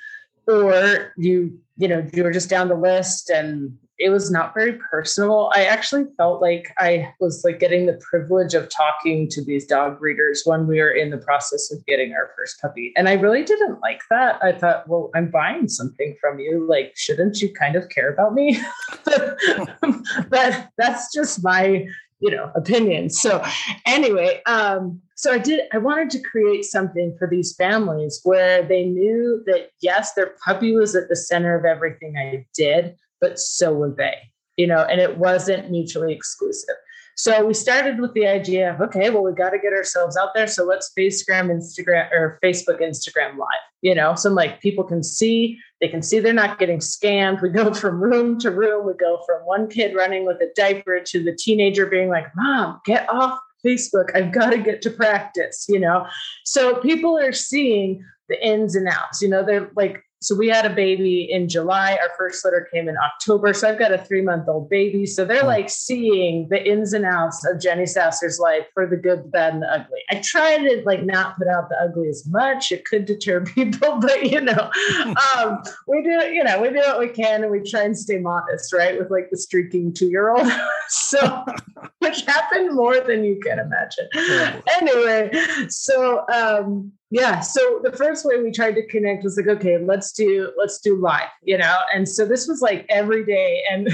or 0.46 1.12
you 1.16 1.58
you 1.78 1.88
know 1.88 2.06
you 2.12 2.22
were 2.22 2.30
just 2.30 2.48
down 2.48 2.68
the 2.68 2.76
list 2.76 3.28
and 3.28 3.76
it 4.02 4.10
was 4.10 4.30
not 4.30 4.52
very 4.52 4.72
personal. 4.90 5.52
I 5.54 5.64
actually 5.64 6.06
felt 6.16 6.42
like 6.42 6.72
I 6.78 7.14
was 7.20 7.44
like 7.44 7.60
getting 7.60 7.86
the 7.86 8.00
privilege 8.10 8.52
of 8.52 8.68
talking 8.68 9.28
to 9.30 9.44
these 9.44 9.64
dog 9.64 10.00
breeders 10.00 10.42
when 10.44 10.66
we 10.66 10.80
were 10.80 10.90
in 10.90 11.10
the 11.10 11.18
process 11.18 11.70
of 11.72 11.86
getting 11.86 12.12
our 12.12 12.30
first 12.36 12.60
puppy. 12.60 12.92
And 12.96 13.08
I 13.08 13.12
really 13.14 13.44
didn't 13.44 13.80
like 13.80 14.00
that. 14.10 14.42
I 14.42 14.52
thought, 14.52 14.88
well, 14.88 15.10
I'm 15.14 15.30
buying 15.30 15.68
something 15.68 16.16
from 16.20 16.40
you. 16.40 16.66
Like, 16.68 16.94
shouldn't 16.96 17.40
you 17.40 17.52
kind 17.52 17.76
of 17.76 17.88
care 17.90 18.12
about 18.12 18.34
me? 18.34 18.60
but 20.28 20.68
that's 20.76 21.12
just 21.14 21.44
my, 21.44 21.86
you 22.18 22.30
know, 22.30 22.50
opinion. 22.56 23.08
So 23.08 23.44
anyway, 23.86 24.42
um, 24.46 25.00
so 25.14 25.32
I 25.32 25.38
did, 25.38 25.60
I 25.72 25.78
wanted 25.78 26.10
to 26.10 26.22
create 26.22 26.64
something 26.64 27.14
for 27.16 27.28
these 27.28 27.54
families 27.54 28.20
where 28.24 28.64
they 28.64 28.84
knew 28.84 29.44
that 29.46 29.70
yes, 29.80 30.14
their 30.14 30.34
puppy 30.44 30.74
was 30.74 30.96
at 30.96 31.08
the 31.08 31.14
center 31.14 31.56
of 31.56 31.64
everything 31.64 32.16
I 32.16 32.44
did, 32.52 32.96
but 33.22 33.38
so 33.38 33.72
were 33.72 33.94
they, 33.96 34.16
you 34.58 34.66
know, 34.66 34.80
and 34.80 35.00
it 35.00 35.16
wasn't 35.16 35.70
mutually 35.70 36.12
exclusive. 36.12 36.74
So 37.16 37.44
we 37.44 37.54
started 37.54 38.00
with 38.00 38.14
the 38.14 38.26
idea 38.26 38.72
of, 38.72 38.80
okay, 38.80 39.10
well, 39.10 39.22
we 39.22 39.32
got 39.32 39.50
to 39.50 39.58
get 39.58 39.72
ourselves 39.72 40.16
out 40.16 40.30
there. 40.34 40.46
So 40.46 40.64
let's 40.64 40.90
Facegram, 40.98 41.50
Instagram, 41.50 42.10
or 42.10 42.38
Facebook, 42.42 42.80
Instagram 42.80 43.36
live, 43.36 43.48
you 43.82 43.94
know, 43.94 44.14
so 44.14 44.30
like 44.30 44.60
people 44.60 44.82
can 44.82 45.02
see, 45.02 45.58
they 45.80 45.88
can 45.88 46.02
see 46.02 46.18
they're 46.18 46.32
not 46.32 46.58
getting 46.58 46.78
scammed. 46.78 47.42
We 47.42 47.50
go 47.50 47.72
from 47.74 48.02
room 48.02 48.38
to 48.40 48.50
room. 48.50 48.86
We 48.86 48.94
go 48.94 49.22
from 49.26 49.42
one 49.42 49.68
kid 49.68 49.94
running 49.94 50.26
with 50.26 50.40
a 50.40 50.50
diaper 50.56 51.00
to 51.00 51.22
the 51.22 51.36
teenager 51.36 51.86
being 51.86 52.08
like, 52.08 52.26
mom, 52.34 52.80
get 52.84 53.08
off 53.10 53.38
Facebook. 53.64 54.16
I've 54.16 54.32
got 54.32 54.50
to 54.50 54.58
get 54.58 54.82
to 54.82 54.90
practice, 54.90 55.66
you 55.68 55.78
know? 55.78 56.06
So 56.44 56.76
people 56.80 57.18
are 57.18 57.32
seeing 57.32 58.04
the 58.28 58.44
ins 58.44 58.74
and 58.74 58.88
outs, 58.88 59.20
you 59.20 59.28
know, 59.28 59.44
they're 59.44 59.70
like, 59.76 60.02
so 60.22 60.36
we 60.36 60.48
had 60.48 60.64
a 60.64 60.70
baby 60.70 61.28
in 61.30 61.48
July. 61.48 61.98
Our 62.00 62.10
first 62.16 62.44
litter 62.44 62.68
came 62.72 62.88
in 62.88 62.96
October. 62.96 63.52
So 63.52 63.68
I've 63.68 63.78
got 63.78 63.92
a 63.92 63.98
three 63.98 64.22
month 64.22 64.48
old 64.48 64.70
baby. 64.70 65.04
So 65.04 65.24
they're 65.24 65.42
like 65.42 65.68
seeing 65.68 66.48
the 66.48 66.64
ins 66.64 66.92
and 66.92 67.04
outs 67.04 67.44
of 67.44 67.60
Jenny 67.60 67.86
Sasser's 67.86 68.38
life 68.38 68.66
for 68.72 68.86
the 68.86 68.96
good, 68.96 69.24
the 69.24 69.28
bad, 69.28 69.54
and 69.54 69.62
the 69.62 69.66
ugly. 69.66 70.00
I 70.10 70.20
try 70.24 70.58
to 70.58 70.82
like 70.86 71.02
not 71.02 71.36
put 71.36 71.48
out 71.48 71.68
the 71.68 71.76
ugly 71.82 72.08
as 72.08 72.24
much. 72.28 72.70
It 72.70 72.84
could 72.84 73.04
deter 73.04 73.40
people, 73.44 73.98
but 74.00 74.30
you 74.30 74.40
know, 74.40 74.70
um, 75.36 75.62
we 75.88 76.02
do, 76.02 76.32
you 76.32 76.44
know, 76.44 76.62
we 76.62 76.68
do 76.68 76.76
what 76.76 77.00
we 77.00 77.08
can 77.08 77.42
and 77.42 77.50
we 77.50 77.68
try 77.68 77.82
and 77.82 77.98
stay 77.98 78.18
modest, 78.18 78.72
right? 78.72 78.96
With 78.96 79.10
like 79.10 79.28
the 79.30 79.38
streaking 79.38 79.92
two 79.92 80.08
year 80.08 80.30
old. 80.30 80.50
so, 80.88 81.44
which 81.98 82.22
happened 82.26 82.74
more 82.74 83.00
than 83.00 83.24
you 83.24 83.40
can 83.40 83.58
imagine. 83.58 84.62
Anyway, 84.78 85.30
so, 85.68 86.24
um, 86.32 86.92
yeah 87.12 87.40
so 87.40 87.80
the 87.82 87.92
first 87.92 88.24
way 88.24 88.42
we 88.42 88.50
tried 88.50 88.74
to 88.74 88.86
connect 88.86 89.22
was 89.22 89.36
like 89.36 89.46
okay 89.46 89.78
let's 89.78 90.12
do 90.12 90.52
let's 90.58 90.80
do 90.80 90.96
live 91.00 91.28
you 91.42 91.56
know? 91.56 91.76
And 91.94 92.08
so 92.08 92.26
this 92.26 92.48
was 92.48 92.60
like 92.60 92.86
every 92.88 93.24
day 93.24 93.62
and 93.70 93.88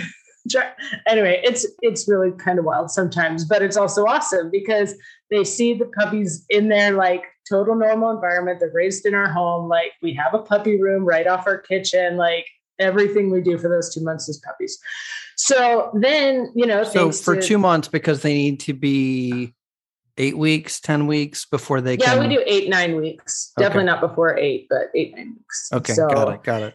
anyway 1.06 1.40
it's 1.44 1.66
it's 1.82 2.08
really 2.08 2.30
kind 2.38 2.58
of 2.58 2.64
wild 2.64 2.90
sometimes 2.90 3.44
but 3.44 3.60
it's 3.60 3.76
also 3.76 4.06
awesome 4.06 4.50
because 4.50 4.94
they 5.30 5.44
see 5.44 5.74
the 5.74 5.90
puppies 5.98 6.46
in 6.48 6.70
their 6.70 6.92
like 6.92 7.24
total 7.46 7.74
normal 7.74 8.10
environment 8.10 8.58
they're 8.58 8.70
raised 8.72 9.04
in 9.04 9.14
our 9.14 9.30
home 9.30 9.68
like 9.68 9.92
we 10.00 10.14
have 10.14 10.32
a 10.32 10.38
puppy 10.38 10.80
room 10.80 11.04
right 11.04 11.26
off 11.26 11.46
our 11.46 11.58
kitchen 11.58 12.16
like 12.16 12.46
everything 12.78 13.30
we 13.30 13.40
do 13.40 13.58
for 13.58 13.68
those 13.68 13.92
two 13.92 14.02
months 14.02 14.28
is 14.28 14.38
puppies. 14.38 14.78
So 15.36 15.90
then 15.94 16.52
you 16.54 16.66
know 16.66 16.84
so 16.84 17.12
for 17.12 17.36
to, 17.36 17.42
two 17.42 17.58
months 17.58 17.88
because 17.88 18.22
they 18.22 18.34
need 18.34 18.60
to 18.60 18.74
be 18.74 19.54
eight 20.18 20.36
weeks, 20.36 20.80
10 20.80 21.06
weeks 21.06 21.46
before 21.46 21.80
they 21.80 21.96
yeah, 21.96 22.14
can? 22.14 22.20
we 22.20 22.34
do 22.34 22.42
eight, 22.46 22.68
nine 22.68 22.96
weeks. 22.96 23.52
Okay. 23.56 23.64
Definitely 23.64 23.86
not 23.86 24.00
before 24.00 24.36
eight, 24.36 24.66
but 24.68 24.88
eight, 24.94 25.16
nine 25.16 25.34
weeks. 25.36 25.70
Okay, 25.72 25.92
so, 25.94 26.08
got 26.08 26.34
it, 26.34 26.42
got 26.42 26.62
it. 26.62 26.74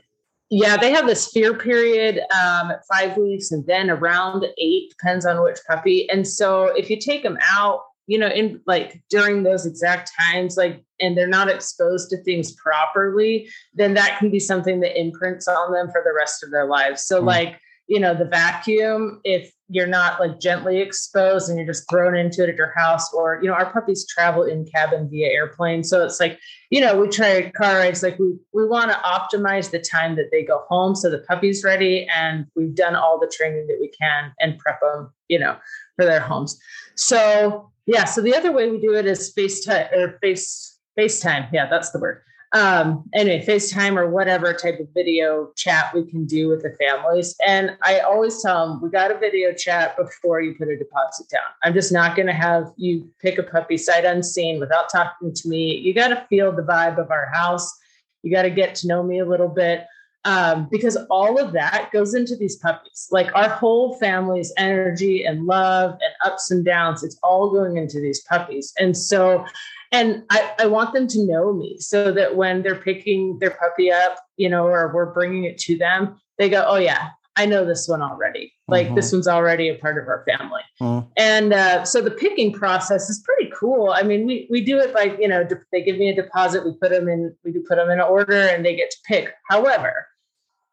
Yeah, 0.49 0.77
they 0.77 0.91
have 0.91 1.07
this 1.07 1.27
fear 1.31 1.53
period 1.53 2.19
um, 2.31 2.71
at 2.71 2.81
five 2.91 3.17
weeks 3.17 3.51
and 3.51 3.65
then 3.65 3.89
around 3.89 4.45
eight, 4.57 4.89
depends 4.89 5.25
on 5.25 5.41
which 5.41 5.57
puppy. 5.67 6.09
And 6.09 6.27
so 6.27 6.65
if 6.65 6.89
you 6.89 6.99
take 6.99 7.23
them 7.23 7.37
out, 7.41 7.81
you 8.05 8.19
know, 8.19 8.27
in 8.27 8.61
like 8.67 9.01
during 9.09 9.43
those 9.43 9.65
exact 9.65 10.11
times, 10.19 10.57
like, 10.57 10.83
and 10.99 11.17
they're 11.17 11.27
not 11.27 11.49
exposed 11.49 12.09
to 12.09 12.17
things 12.17 12.51
properly, 12.53 13.49
then 13.73 13.93
that 13.95 14.19
can 14.19 14.29
be 14.29 14.39
something 14.39 14.79
that 14.81 14.99
imprints 14.99 15.47
on 15.47 15.71
them 15.71 15.89
for 15.89 16.01
the 16.05 16.13
rest 16.13 16.43
of 16.43 16.51
their 16.51 16.65
lives. 16.65 17.03
So, 17.05 17.21
mm. 17.21 17.25
like, 17.25 17.59
you 17.87 17.99
know, 17.99 18.13
the 18.13 18.25
vacuum, 18.25 19.21
if 19.23 19.51
you're 19.73 19.87
not 19.87 20.19
like 20.19 20.39
gently 20.39 20.79
exposed 20.79 21.49
and 21.49 21.57
you're 21.57 21.67
just 21.67 21.89
thrown 21.89 22.15
into 22.15 22.43
it 22.43 22.49
at 22.49 22.55
your 22.55 22.71
house, 22.75 23.11
or, 23.13 23.39
you 23.41 23.47
know, 23.47 23.55
our 23.55 23.71
puppies 23.71 24.05
travel 24.07 24.43
in 24.43 24.65
cabin 24.65 25.09
via 25.09 25.27
airplane. 25.27 25.83
So 25.83 26.05
it's 26.05 26.19
like, 26.19 26.39
you 26.69 26.79
know, 26.79 26.99
we 26.99 27.09
try 27.09 27.51
car 27.51 27.75
rides, 27.77 28.03
like 28.03 28.17
we, 28.19 28.35
we 28.53 28.67
want 28.67 28.91
to 28.91 28.97
optimize 28.97 29.71
the 29.71 29.79
time 29.79 30.15
that 30.15 30.29
they 30.31 30.43
go 30.43 30.63
home. 30.69 30.95
So 30.95 31.09
the 31.09 31.19
puppy's 31.19 31.63
ready 31.63 32.07
and 32.15 32.45
we've 32.55 32.75
done 32.75 32.95
all 32.95 33.19
the 33.19 33.31
training 33.35 33.67
that 33.67 33.77
we 33.81 33.89
can 33.89 34.31
and 34.39 34.57
prep 34.59 34.79
them, 34.79 35.11
you 35.27 35.39
know, 35.39 35.57
for 35.95 36.05
their 36.05 36.21
homes. 36.21 36.59
So 36.95 37.71
yeah. 37.85 38.05
So 38.05 38.21
the 38.21 38.35
other 38.35 38.51
way 38.51 38.69
we 38.69 38.79
do 38.79 38.93
it 38.93 39.05
is 39.05 39.33
FaceTime 39.37 39.91
or 39.91 40.17
face 40.21 40.79
FaceTime. 40.97 41.49
Yeah, 41.51 41.67
that's 41.69 41.91
the 41.91 41.99
word 41.99 42.21
um, 42.53 43.09
anyway, 43.15 43.43
FaceTime 43.43 43.97
or 43.97 44.07
whatever 44.07 44.53
type 44.53 44.79
of 44.79 44.87
video 44.93 45.51
chat 45.55 45.91
we 45.95 46.05
can 46.05 46.25
do 46.25 46.49
with 46.49 46.61
the 46.61 46.75
families. 46.79 47.35
And 47.45 47.75
I 47.81 47.99
always 47.99 48.43
tell 48.43 48.67
them, 48.67 48.81
we 48.81 48.89
got 48.89 49.09
a 49.09 49.17
video 49.17 49.53
chat 49.53 49.97
before 49.97 50.39
you 50.39 50.53
put 50.53 50.67
a 50.67 50.77
deposit 50.77 51.29
down. 51.29 51.41
I'm 51.63 51.73
just 51.73 51.91
not 51.91 52.15
going 52.15 52.27
to 52.27 52.33
have 52.33 52.71
you 52.77 53.09
pick 53.19 53.39
a 53.39 53.43
puppy 53.43 53.77
sight 53.77 54.05
unseen 54.05 54.59
without 54.59 54.91
talking 54.91 55.33
to 55.33 55.49
me. 55.49 55.77
You 55.77 55.95
got 55.95 56.09
to 56.09 56.27
feel 56.29 56.51
the 56.51 56.61
vibe 56.61 56.99
of 56.99 57.09
our 57.09 57.25
house. 57.33 57.75
You 58.21 58.31
got 58.31 58.43
to 58.43 58.51
get 58.51 58.75
to 58.75 58.87
know 58.87 59.01
me 59.01 59.17
a 59.19 59.25
little 59.25 59.49
bit. 59.49 59.87
Um, 60.25 60.69
because 60.71 60.95
all 61.09 61.37
of 61.37 61.51
that 61.51 61.89
goes 61.91 62.13
into 62.13 62.37
these 62.37 62.55
puppies. 62.55 63.09
Like 63.11 63.35
our 63.35 63.49
whole 63.49 63.97
family's 63.97 64.53
energy 64.57 65.25
and 65.25 65.45
love 65.45 65.91
and 65.91 66.31
ups 66.31 66.49
and 66.49 66.63
downs, 66.63 67.03
it's 67.03 67.19
all 67.23 67.49
going 67.49 67.75
into 67.77 67.99
these 67.99 68.21
puppies. 68.21 68.73
And 68.79 68.95
so 68.95 69.43
and 69.93 70.23
I, 70.31 70.55
I 70.59 70.65
want 70.65 70.93
them 70.93 71.07
to 71.07 71.25
know 71.25 71.53
me 71.53 71.77
so 71.79 72.11
that 72.11 72.35
when 72.35 72.63
they're 72.63 72.75
picking 72.75 73.37
their 73.39 73.51
puppy 73.51 73.91
up, 73.91 74.17
you 74.37 74.49
know, 74.49 74.65
or 74.65 74.91
we're 74.93 75.13
bringing 75.13 75.43
it 75.43 75.59
to 75.59 75.77
them, 75.77 76.19
they 76.39 76.49
go, 76.49 76.65
oh, 76.67 76.77
yeah, 76.77 77.09
I 77.35 77.45
know 77.45 77.63
this 77.63 77.87
one 77.87 78.01
already. 78.01 78.51
Like 78.67 78.87
mm-hmm. 78.87 78.95
this 78.95 79.11
one's 79.11 79.27
already 79.27 79.69
a 79.69 79.75
part 79.75 80.01
of 80.01 80.07
our 80.07 80.25
family. 80.27 80.61
Mm-hmm. 80.81 81.07
And 81.15 81.53
uh, 81.53 81.85
so 81.85 82.01
the 82.01 82.09
picking 82.09 82.51
process 82.51 83.07
is 83.07 83.23
pretty 83.23 83.51
cool. 83.55 83.91
I 83.91 84.01
mean, 84.01 84.25
we, 84.25 84.47
we 84.49 84.61
do 84.61 84.79
it 84.79 84.95
by, 84.95 85.15
you 85.19 85.27
know, 85.27 85.47
they 85.71 85.83
give 85.83 85.97
me 85.97 86.09
a 86.09 86.15
deposit, 86.15 86.65
we 86.65 86.73
put 86.73 86.89
them 86.89 87.07
in, 87.07 87.35
we 87.43 87.51
do 87.51 87.63
put 87.67 87.75
them 87.75 87.91
in 87.91 87.99
an 87.99 88.05
order 88.05 88.47
and 88.47 88.65
they 88.65 88.75
get 88.75 88.89
to 88.89 88.97
pick. 89.05 89.33
However, 89.47 90.07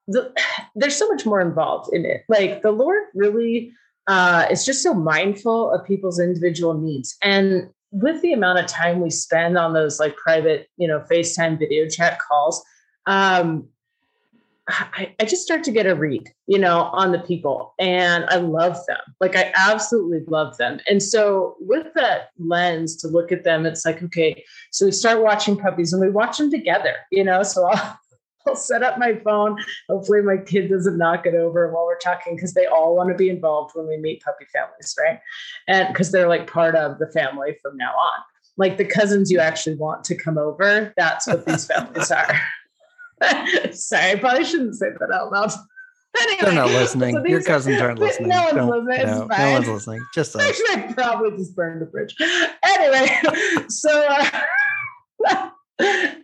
the, 0.09 0.35
there's 0.75 0.97
so 0.97 1.09
much 1.09 1.27
more 1.27 1.43
involved 1.43 1.93
in 1.93 2.07
it. 2.07 2.25
Like 2.31 2.63
the 2.63 2.73
Lord 2.73 3.03
really 3.15 3.73
uh, 4.07 4.47
is 4.51 4.65
just 4.65 4.83
so 4.83 4.95
mindful 4.95 5.71
of 5.73 5.85
people's 5.87 6.19
individual 6.19 6.73
needs. 6.73 7.17
And 7.23 7.69
with 7.93 8.23
the 8.23 8.33
amount 8.33 8.59
of 8.59 8.67
time 8.67 9.01
we 9.01 9.11
spend 9.11 9.59
on 9.59 9.73
those 9.73 9.99
like 9.99 10.17
private, 10.17 10.69
you 10.77 10.87
know, 10.87 11.01
FaceTime 11.01 11.59
video 11.59 11.89
chat 11.89 12.19
calls, 12.21 12.63
um, 13.07 13.69
I, 14.69 15.15
I, 15.19 15.25
just 15.25 15.43
start 15.43 15.65
to 15.65 15.73
get 15.73 15.87
a 15.87 15.97
read, 15.97 16.29
you 16.47 16.59
know, 16.59 16.83
on 16.93 17.11
the 17.11 17.19
people 17.19 17.75
and 17.81 18.25
I 18.29 18.37
love 18.37 18.79
them. 18.87 19.01
Like 19.19 19.35
I 19.35 19.53
absolutely 19.57 20.21
love 20.29 20.57
them. 20.59 20.79
And 20.89 21.03
so 21.03 21.57
with 21.59 21.93
that 21.95 22.31
lens 22.39 22.95
to 22.99 23.09
look 23.09 23.33
at 23.33 23.43
them, 23.43 23.67
it's 23.67 23.85
like, 23.85 24.01
okay, 24.03 24.45
so 24.71 24.87
we 24.87 24.93
start 24.93 25.23
watching 25.23 25.57
puppies 25.57 25.93
and 25.93 26.01
we 26.01 26.11
watch 26.11 26.39
them 26.39 26.51
together, 26.51 26.95
you 27.11 27.25
know, 27.25 27.43
so 27.43 27.67
I'll, 27.67 27.99
I'll 28.47 28.57
set 28.57 28.83
up 28.83 28.99
my 28.99 29.15
phone. 29.25 29.57
Hopefully, 29.89 30.23
my 30.23 30.39
kid 30.39 30.69
doesn't 30.69 30.99
knock 30.99 31.27
it 31.27 31.35
over 31.35 31.73
while 31.73 31.85
we're 31.85 31.99
talking 31.99 32.37
because 32.37 32.55
they 32.55 32.67
all 32.67 32.97
want 32.97 33.11
to 33.11 33.15
be 33.15 33.29
involved 33.29 33.73
when 33.75 33.87
we 33.87 33.97
meet 33.97 34.23
puppy 34.23 34.47
families, 34.53 34.95
right? 34.99 35.21
And 35.69 35.89
because 35.89 36.11
they're 36.11 36.29
like 36.29 36.51
part 36.51 36.75
of 36.75 36.99
the 36.99 37.11
family 37.13 37.57
from 37.63 37.77
now 37.77 37.93
on. 37.93 38.21
Like 38.57 38.77
the 38.77 38.85
cousins 38.85 39.31
you 39.31 39.39
actually 39.39 39.77
want 39.77 40.05
to 40.05 40.15
come 40.15 40.37
over, 40.37 40.93
that's 40.97 41.27
what 41.27 41.47
these 41.47 41.67
families 41.67 42.11
are. 42.11 42.41
Sorry, 43.73 44.13
I 44.13 44.17
probably 44.17 44.45
shouldn't 44.45 44.75
say 44.77 44.87
that 44.99 45.11
out 45.11 45.33
loud. 45.33 45.53
Anyway, 46.19 46.39
They're 46.43 46.53
not 46.53 46.69
listening. 46.69 47.15
So 47.15 47.25
Your 47.25 47.43
cousins 47.43 47.81
aren't 47.81 48.01
listening. 48.01 48.31
No 48.31 48.43
one's 48.43 48.55
Don't, 48.55 48.87
listening. 48.87 49.07
No, 49.07 49.27
no, 49.27 49.53
one's 49.53 49.69
listening. 49.69 50.07
Just 50.13 50.35
us. 50.35 50.43
Actually, 50.43 50.85
I 50.85 50.93
probably 50.93 51.37
just 51.37 51.55
burned 51.55 51.81
the 51.81 51.87
bridge. 51.87 52.17
Anyway, 52.65 53.09
so 53.69 54.07
uh, 54.09 55.51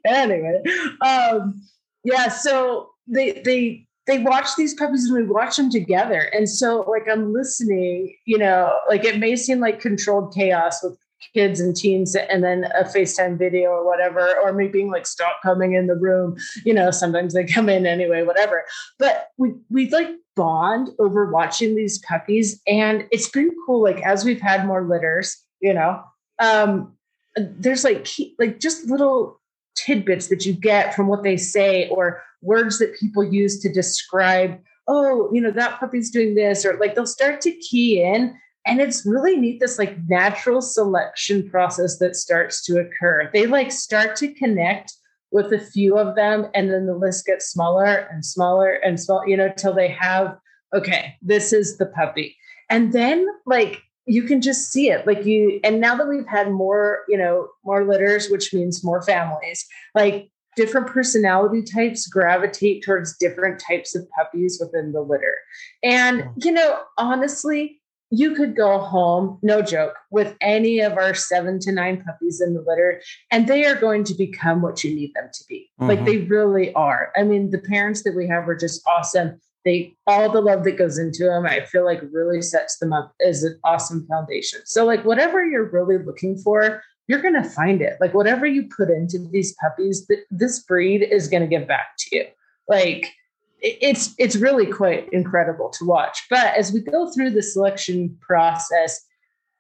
anyway, 0.04 0.60
um, 1.02 1.62
yeah. 2.06 2.28
So 2.28 2.90
they 3.06 3.42
they 3.44 3.86
they 4.06 4.20
watch 4.20 4.54
these 4.56 4.74
puppies 4.74 5.06
and 5.06 5.14
we 5.14 5.24
watch 5.24 5.56
them 5.56 5.70
together, 5.70 6.20
and 6.32 6.48
so 6.48 6.86
like 6.88 7.08
I'm 7.10 7.32
listening. 7.32 8.16
You 8.24 8.38
know, 8.38 8.78
like 8.88 9.04
it 9.04 9.18
may 9.18 9.34
seem 9.36 9.60
like 9.60 9.80
controlled 9.80 10.32
chaos 10.32 10.82
with 10.82 10.96
kids 11.34 11.60
and 11.60 11.74
teens 11.74 12.14
and 12.14 12.44
then 12.44 12.64
a 12.78 12.84
FaceTime 12.84 13.38
video 13.38 13.70
or 13.70 13.84
whatever, 13.84 14.36
or 14.42 14.52
me 14.52 14.68
being 14.68 14.90
like, 14.90 15.06
stop 15.06 15.40
coming 15.42 15.74
in 15.74 15.86
the 15.86 15.96
room. 15.96 16.36
You 16.64 16.74
know, 16.74 16.90
sometimes 16.90 17.34
they 17.34 17.44
come 17.44 17.68
in 17.68 17.86
anyway, 17.86 18.22
whatever. 18.22 18.64
But 18.98 19.28
we 19.36 19.54
we 19.68 19.90
like 19.90 20.10
bond 20.36 20.90
over 21.00 21.30
watching 21.30 21.74
these 21.74 21.98
puppies. 21.98 22.60
And 22.68 23.06
it's 23.10 23.28
been 23.28 23.50
cool. 23.66 23.82
Like 23.82 24.00
as 24.02 24.24
we've 24.24 24.40
had 24.40 24.66
more 24.66 24.84
litters, 24.84 25.36
you 25.60 25.74
know, 25.74 26.02
um, 26.38 26.94
there's 27.36 27.82
like 27.82 28.06
like 28.38 28.60
just 28.60 28.86
little 28.86 29.40
tidbits 29.76 30.28
that 30.28 30.44
you 30.44 30.52
get 30.52 30.94
from 30.94 31.06
what 31.06 31.22
they 31.22 31.36
say 31.36 31.88
or 31.88 32.22
words 32.42 32.78
that 32.78 32.98
people 32.98 33.24
use 33.24 33.60
to 33.60 33.72
describe 33.72 34.58
oh 34.88 35.30
you 35.32 35.40
know 35.40 35.50
that 35.50 35.78
puppy's 35.78 36.10
doing 36.10 36.34
this 36.34 36.64
or 36.64 36.76
like 36.78 36.94
they'll 36.94 37.06
start 37.06 37.40
to 37.40 37.52
key 37.52 38.02
in 38.02 38.36
and 38.66 38.80
it's 38.80 39.06
really 39.06 39.36
neat 39.36 39.60
this 39.60 39.78
like 39.78 39.96
natural 40.08 40.60
selection 40.60 41.48
process 41.48 41.98
that 41.98 42.16
starts 42.16 42.64
to 42.64 42.80
occur. 42.80 43.30
They 43.32 43.46
like 43.46 43.70
start 43.70 44.16
to 44.16 44.34
connect 44.34 44.92
with 45.30 45.52
a 45.52 45.58
few 45.58 45.96
of 45.96 46.16
them 46.16 46.48
and 46.54 46.70
then 46.70 46.86
the 46.86 46.94
list 46.94 47.26
gets 47.26 47.46
smaller 47.46 47.84
and 47.84 48.24
smaller 48.24 48.72
and 48.72 48.98
small 48.98 49.26
you 49.26 49.36
know 49.36 49.52
till 49.56 49.74
they 49.74 49.88
have 49.88 50.36
okay 50.74 51.14
this 51.22 51.52
is 51.52 51.78
the 51.78 51.86
puppy. 51.86 52.36
And 52.68 52.92
then 52.92 53.26
like 53.46 53.82
you 54.06 54.22
can 54.22 54.40
just 54.40 54.72
see 54.72 54.90
it 54.90 55.06
like 55.06 55.24
you 55.26 55.60
and 55.64 55.80
now 55.80 55.96
that 55.96 56.08
we've 56.08 56.26
had 56.26 56.50
more 56.50 57.02
you 57.08 57.16
know 57.16 57.48
more 57.64 57.84
litters 57.84 58.28
which 58.28 58.54
means 58.54 58.84
more 58.84 59.02
families 59.02 59.66
like 59.94 60.30
different 60.54 60.86
personality 60.86 61.62
types 61.62 62.06
gravitate 62.06 62.82
towards 62.82 63.16
different 63.18 63.60
types 63.60 63.94
of 63.94 64.08
puppies 64.10 64.58
within 64.60 64.92
the 64.92 65.00
litter 65.00 65.36
and 65.82 66.28
you 66.36 66.52
know 66.52 66.80
honestly 66.98 67.80
you 68.10 68.34
could 68.34 68.54
go 68.54 68.78
home, 68.78 69.38
no 69.42 69.62
joke, 69.62 69.96
with 70.10 70.36
any 70.40 70.80
of 70.80 70.92
our 70.92 71.12
seven 71.12 71.58
to 71.60 71.72
nine 71.72 72.02
puppies 72.02 72.40
in 72.40 72.54
the 72.54 72.64
litter, 72.66 73.02
and 73.32 73.48
they 73.48 73.64
are 73.64 73.74
going 73.74 74.04
to 74.04 74.14
become 74.14 74.62
what 74.62 74.84
you 74.84 74.94
need 74.94 75.12
them 75.14 75.28
to 75.32 75.44
be. 75.48 75.68
Mm-hmm. 75.80 75.88
Like 75.88 76.04
they 76.04 76.18
really 76.18 76.72
are. 76.74 77.12
I 77.16 77.24
mean, 77.24 77.50
the 77.50 77.58
parents 77.58 78.04
that 78.04 78.14
we 78.14 78.28
have 78.28 78.48
are 78.48 78.56
just 78.56 78.80
awesome. 78.86 79.40
They 79.66 79.96
all 80.06 80.30
the 80.30 80.40
love 80.40 80.62
that 80.64 80.78
goes 80.78 80.96
into 80.96 81.24
them, 81.24 81.44
I 81.44 81.64
feel 81.64 81.84
like 81.84 82.00
really 82.12 82.40
sets 82.40 82.78
them 82.78 82.92
up 82.92 83.12
as 83.20 83.42
an 83.42 83.58
awesome 83.64 84.06
foundation. 84.06 84.60
So, 84.64 84.86
like, 84.86 85.04
whatever 85.04 85.44
you're 85.44 85.68
really 85.68 85.98
looking 85.98 86.38
for, 86.38 86.80
you're 87.08 87.20
going 87.20 87.34
to 87.34 87.48
find 87.48 87.82
it. 87.82 87.96
Like, 88.00 88.14
whatever 88.14 88.46
you 88.46 88.68
put 88.74 88.90
into 88.90 89.18
these 89.32 89.56
puppies, 89.60 90.06
th- 90.06 90.20
this 90.30 90.60
breed 90.60 91.02
is 91.02 91.26
going 91.26 91.42
to 91.42 91.48
give 91.48 91.66
back 91.66 91.88
to 91.98 92.16
you. 92.16 92.24
Like, 92.68 93.12
it's 93.60 94.14
it's 94.18 94.36
really 94.36 94.66
quite 94.66 95.12
incredible 95.12 95.70
to 95.70 95.84
watch. 95.84 96.22
But 96.30 96.54
as 96.56 96.72
we 96.72 96.80
go 96.80 97.10
through 97.10 97.30
the 97.30 97.42
selection 97.42 98.16
process, 98.20 99.04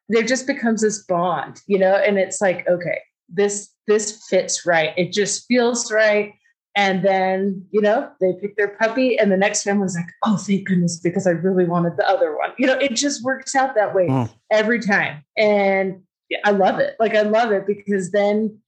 there 0.08 0.22
just 0.22 0.46
becomes 0.46 0.82
this 0.82 1.04
bond, 1.04 1.60
you 1.66 1.80
know, 1.80 1.96
and 1.96 2.16
it's 2.16 2.40
like, 2.40 2.68
okay, 2.68 3.00
this 3.28 3.70
this 3.88 4.24
fits 4.28 4.64
right. 4.64 4.92
It 4.96 5.12
just 5.12 5.46
feels 5.48 5.90
right. 5.90 6.32
And 6.76 7.02
then, 7.02 7.66
you 7.70 7.80
know, 7.80 8.10
they 8.20 8.34
pick 8.40 8.56
their 8.56 8.76
puppy, 8.76 9.18
and 9.18 9.32
the 9.32 9.36
next 9.36 9.62
family's 9.62 9.96
like, 9.96 10.12
oh, 10.24 10.36
thank 10.36 10.68
goodness, 10.68 11.00
because 11.00 11.26
I 11.26 11.30
really 11.30 11.64
wanted 11.64 11.96
the 11.96 12.08
other 12.08 12.36
one. 12.36 12.50
You 12.58 12.66
know, 12.66 12.74
it 12.78 12.94
just 12.94 13.24
works 13.24 13.54
out 13.54 13.74
that 13.74 13.94
way 13.94 14.08
mm. 14.08 14.30
every 14.50 14.80
time. 14.80 15.24
And 15.38 16.02
I 16.44 16.50
love 16.50 16.78
it. 16.78 16.94
Like, 17.00 17.14
I 17.14 17.22
love 17.22 17.50
it 17.50 17.66
because 17.66 18.10
then 18.10 18.60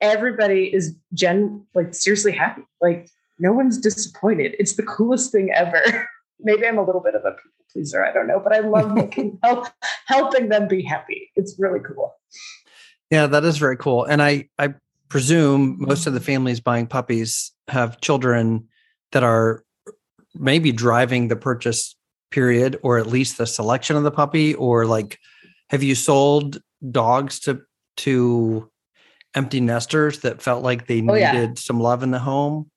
everybody 0.00 0.74
is 0.74 0.94
gen 1.12 1.64
like 1.74 1.94
seriously 1.94 2.32
happy. 2.32 2.62
Like 2.80 3.08
no 3.38 3.52
one's 3.52 3.78
disappointed. 3.78 4.54
It's 4.58 4.74
the 4.74 4.82
coolest 4.82 5.32
thing 5.32 5.50
ever. 5.54 5.82
Maybe 6.40 6.66
I'm 6.66 6.78
a 6.78 6.84
little 6.84 7.00
bit 7.00 7.14
of 7.14 7.24
a 7.24 7.32
people 7.32 7.50
pleaser. 7.72 8.04
I 8.04 8.12
don't 8.12 8.26
know, 8.26 8.40
but 8.40 8.54
I 8.54 8.60
love 8.60 8.92
making 8.92 9.38
help, 9.42 9.66
helping 10.06 10.48
them 10.48 10.68
be 10.68 10.82
happy. 10.82 11.30
It's 11.34 11.56
really 11.58 11.80
cool. 11.80 12.14
Yeah, 13.10 13.26
that 13.26 13.44
is 13.44 13.58
very 13.58 13.76
cool. 13.76 14.04
And 14.04 14.22
I 14.22 14.48
I 14.58 14.74
presume 15.08 15.76
most 15.78 16.06
of 16.06 16.14
the 16.14 16.20
families 16.20 16.60
buying 16.60 16.86
puppies 16.86 17.52
have 17.68 18.00
children 18.00 18.66
that 19.12 19.22
are 19.22 19.62
maybe 20.34 20.72
driving 20.72 21.28
the 21.28 21.36
purchase 21.36 21.96
period 22.30 22.78
or 22.82 22.98
at 22.98 23.06
least 23.06 23.38
the 23.38 23.46
selection 23.46 23.96
of 23.96 24.02
the 24.02 24.10
puppy 24.10 24.54
or 24.54 24.86
like 24.86 25.18
have 25.70 25.82
you 25.82 25.94
sold 25.94 26.60
dogs 26.90 27.38
to 27.38 27.60
to 27.96 28.68
empty 29.36 29.60
nesters 29.60 30.20
that 30.20 30.42
felt 30.42 30.62
like 30.62 30.86
they 30.86 31.00
needed 31.00 31.34
oh, 31.34 31.42
yeah. 31.42 31.52
some 31.54 31.78
love 31.78 32.02
in 32.02 32.10
the 32.10 32.18
home 32.18 32.68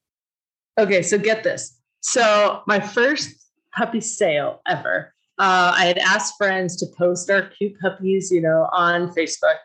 Okay, 0.77 1.01
so 1.01 1.17
get 1.17 1.43
this. 1.43 1.79
So 2.01 2.61
my 2.67 2.79
first 2.79 3.51
puppy 3.75 4.01
sale 4.01 4.61
ever. 4.67 5.13
Uh, 5.39 5.73
I 5.75 5.85
had 5.85 5.97
asked 5.99 6.35
friends 6.37 6.75
to 6.77 6.85
post 6.97 7.29
our 7.29 7.43
cute 7.43 7.79
puppies, 7.79 8.31
you 8.31 8.41
know, 8.41 8.67
on 8.71 9.09
Facebook. 9.09 9.57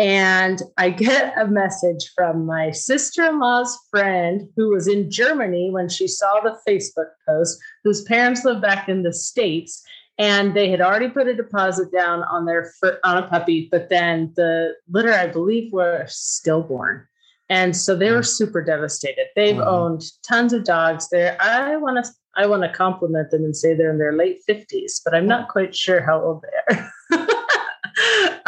And 0.00 0.62
I 0.78 0.88
get 0.88 1.34
a 1.38 1.46
message 1.46 2.10
from 2.16 2.46
my 2.46 2.70
sister 2.70 3.22
in 3.26 3.38
law's 3.38 3.78
friend 3.90 4.48
who 4.56 4.70
was 4.70 4.88
in 4.88 5.10
Germany 5.10 5.68
when 5.70 5.90
she 5.90 6.08
saw 6.08 6.40
the 6.40 6.58
Facebook 6.66 7.10
post, 7.28 7.58
whose 7.84 8.02
parents 8.04 8.42
live 8.42 8.62
back 8.62 8.88
in 8.88 9.02
the 9.02 9.12
States. 9.12 9.82
And 10.16 10.54
they 10.54 10.70
had 10.70 10.80
already 10.80 11.10
put 11.10 11.28
a 11.28 11.34
deposit 11.34 11.92
down 11.92 12.22
on 12.22 12.46
their 12.46 12.72
on 13.04 13.18
a 13.18 13.28
puppy, 13.28 13.68
but 13.70 13.90
then 13.90 14.32
the 14.36 14.72
litter, 14.88 15.12
I 15.12 15.26
believe, 15.26 15.70
were 15.70 16.06
stillborn. 16.08 17.06
And 17.50 17.76
so 17.76 17.94
they 17.94 18.10
were 18.10 18.20
mm. 18.20 18.26
super 18.26 18.64
devastated. 18.64 19.26
They've 19.36 19.56
mm-hmm. 19.56 19.68
owned 19.68 20.02
tons 20.26 20.54
of 20.54 20.64
dogs. 20.64 21.10
There, 21.10 21.36
I 21.42 21.76
want 21.76 22.02
to 22.02 22.10
I 22.36 22.46
want 22.46 22.62
to 22.62 22.70
compliment 22.70 23.32
them 23.32 23.44
and 23.44 23.54
say 23.54 23.74
they're 23.74 23.90
in 23.90 23.98
their 23.98 24.16
late 24.16 24.40
50s, 24.48 25.02
but 25.04 25.14
I'm 25.14 25.26
not 25.26 25.48
quite 25.48 25.76
sure 25.76 26.00
how 26.00 26.22
old 26.22 26.42
they 26.42 26.74
are. 26.74 26.90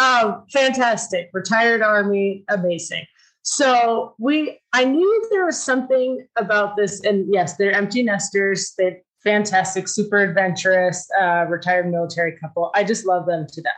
um, 0.03 0.45
fantastic. 0.53 1.31
Retired 1.33 1.83
army, 1.83 2.45
amazing. 2.49 3.05
So 3.43 4.15
we 4.19 4.61
I 4.73 4.85
knew 4.85 5.29
there 5.31 5.47
was 5.47 5.61
something 5.61 6.27
about 6.37 6.77
this, 6.77 7.05
and 7.05 7.27
yes, 7.33 7.57
they're 7.57 7.73
empty 7.73 8.03
nesters. 8.03 8.73
They're 8.79 8.99
fantastic, 9.25 9.88
super 9.88 10.19
adventurous, 10.19 11.09
uh, 11.21 11.47
retired 11.49 11.91
military 11.91 12.37
couple. 12.38 12.71
I 12.75 12.85
just 12.85 13.07
love 13.07 13.27
them 13.27 13.47
to 13.49 13.62
death 13.62 13.73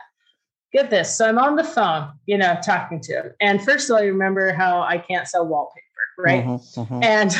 get 0.75 0.89
this. 0.89 1.15
So 1.15 1.27
I'm 1.27 1.39
on 1.39 1.55
the 1.55 1.63
phone, 1.63 2.11
you 2.25 2.37
know, 2.37 2.57
talking 2.63 2.99
to 3.01 3.13
him. 3.13 3.31
And 3.39 3.63
first 3.63 3.89
of 3.89 3.95
all, 3.95 4.03
you 4.03 4.11
remember 4.11 4.53
how 4.53 4.81
I 4.81 4.97
can't 4.97 5.27
sell 5.27 5.47
wallpaper, 5.47 5.85
right? 6.17 6.45
Mm-hmm, 6.45 6.81
mm-hmm. 6.81 7.03
And, 7.03 7.35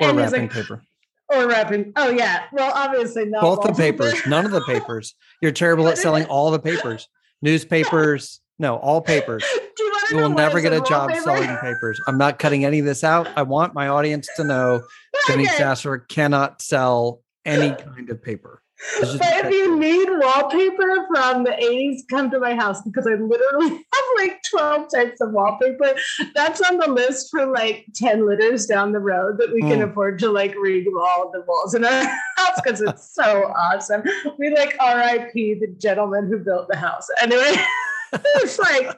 or 0.00 0.10
and 0.10 0.18
wrapping 0.18 0.42
like, 0.42 0.52
paper. 0.52 0.82
Or 1.28 1.48
wrapping. 1.48 1.92
Oh, 1.96 2.10
yeah. 2.10 2.44
Well, 2.52 2.72
obviously 2.74 3.24
not. 3.24 3.40
Both 3.40 3.58
wallpaper. 3.58 3.74
the 3.74 4.12
papers, 4.12 4.26
none 4.26 4.44
of 4.44 4.52
the 4.52 4.60
papers. 4.66 5.14
You're 5.40 5.52
terrible 5.52 5.88
at 5.88 5.98
selling 5.98 6.26
all 6.26 6.50
the 6.50 6.58
papers. 6.58 7.08
Newspapers, 7.46 8.40
no, 8.58 8.74
all 8.78 9.00
papers. 9.00 9.44
you, 9.78 9.98
you 10.10 10.16
will 10.16 10.30
never 10.30 10.60
get 10.60 10.72
a 10.72 10.80
job 10.80 11.10
wallpaper? 11.10 11.22
selling 11.22 11.56
papers. 11.58 12.00
I'm 12.08 12.18
not 12.18 12.40
cutting 12.40 12.64
any 12.64 12.80
of 12.80 12.84
this 12.84 13.04
out. 13.04 13.28
I 13.36 13.42
want 13.42 13.72
my 13.72 13.86
audience 13.86 14.28
to 14.34 14.42
know 14.42 14.82
Jenny 15.28 15.46
okay. 15.46 15.56
Sasser 15.56 15.98
cannot 15.98 16.60
sell 16.60 17.20
any 17.46 17.74
kind 17.74 18.10
of 18.10 18.22
paper. 18.22 18.62
But 19.00 19.46
if 19.46 19.50
you 19.50 19.78
need 19.78 20.08
wallpaper 20.10 21.06
from 21.08 21.44
the 21.44 21.50
80s, 21.50 22.02
come 22.10 22.30
to 22.30 22.38
my 22.38 22.54
house 22.54 22.82
because 22.82 23.06
I 23.06 23.14
literally 23.14 23.70
have 23.70 24.04
like 24.18 24.42
12 24.50 24.88
types 24.94 25.20
of 25.20 25.32
wallpaper. 25.32 25.94
That's 26.34 26.60
on 26.60 26.76
the 26.78 26.90
list 26.90 27.28
for 27.30 27.46
like 27.46 27.86
10 27.94 28.26
litters 28.26 28.66
down 28.66 28.92
the 28.92 28.98
road 28.98 29.38
that 29.38 29.52
we 29.52 29.60
can 29.62 29.80
mm. 29.80 29.90
afford 29.90 30.18
to 30.20 30.30
like 30.30 30.54
read 30.56 30.86
all 30.88 31.30
the 31.32 31.42
walls 31.48 31.74
in 31.74 31.84
our 31.84 32.04
house 32.36 32.60
because 32.62 32.82
it's 32.82 33.14
so 33.14 33.52
awesome. 33.56 34.02
We 34.38 34.54
like 34.54 34.76
RIP 34.78 35.32
the 35.32 35.74
gentleman 35.78 36.28
who 36.28 36.38
built 36.38 36.68
the 36.68 36.76
house. 36.76 37.08
Anyway, 37.20 37.54
it's 38.12 38.58
like, 38.58 38.94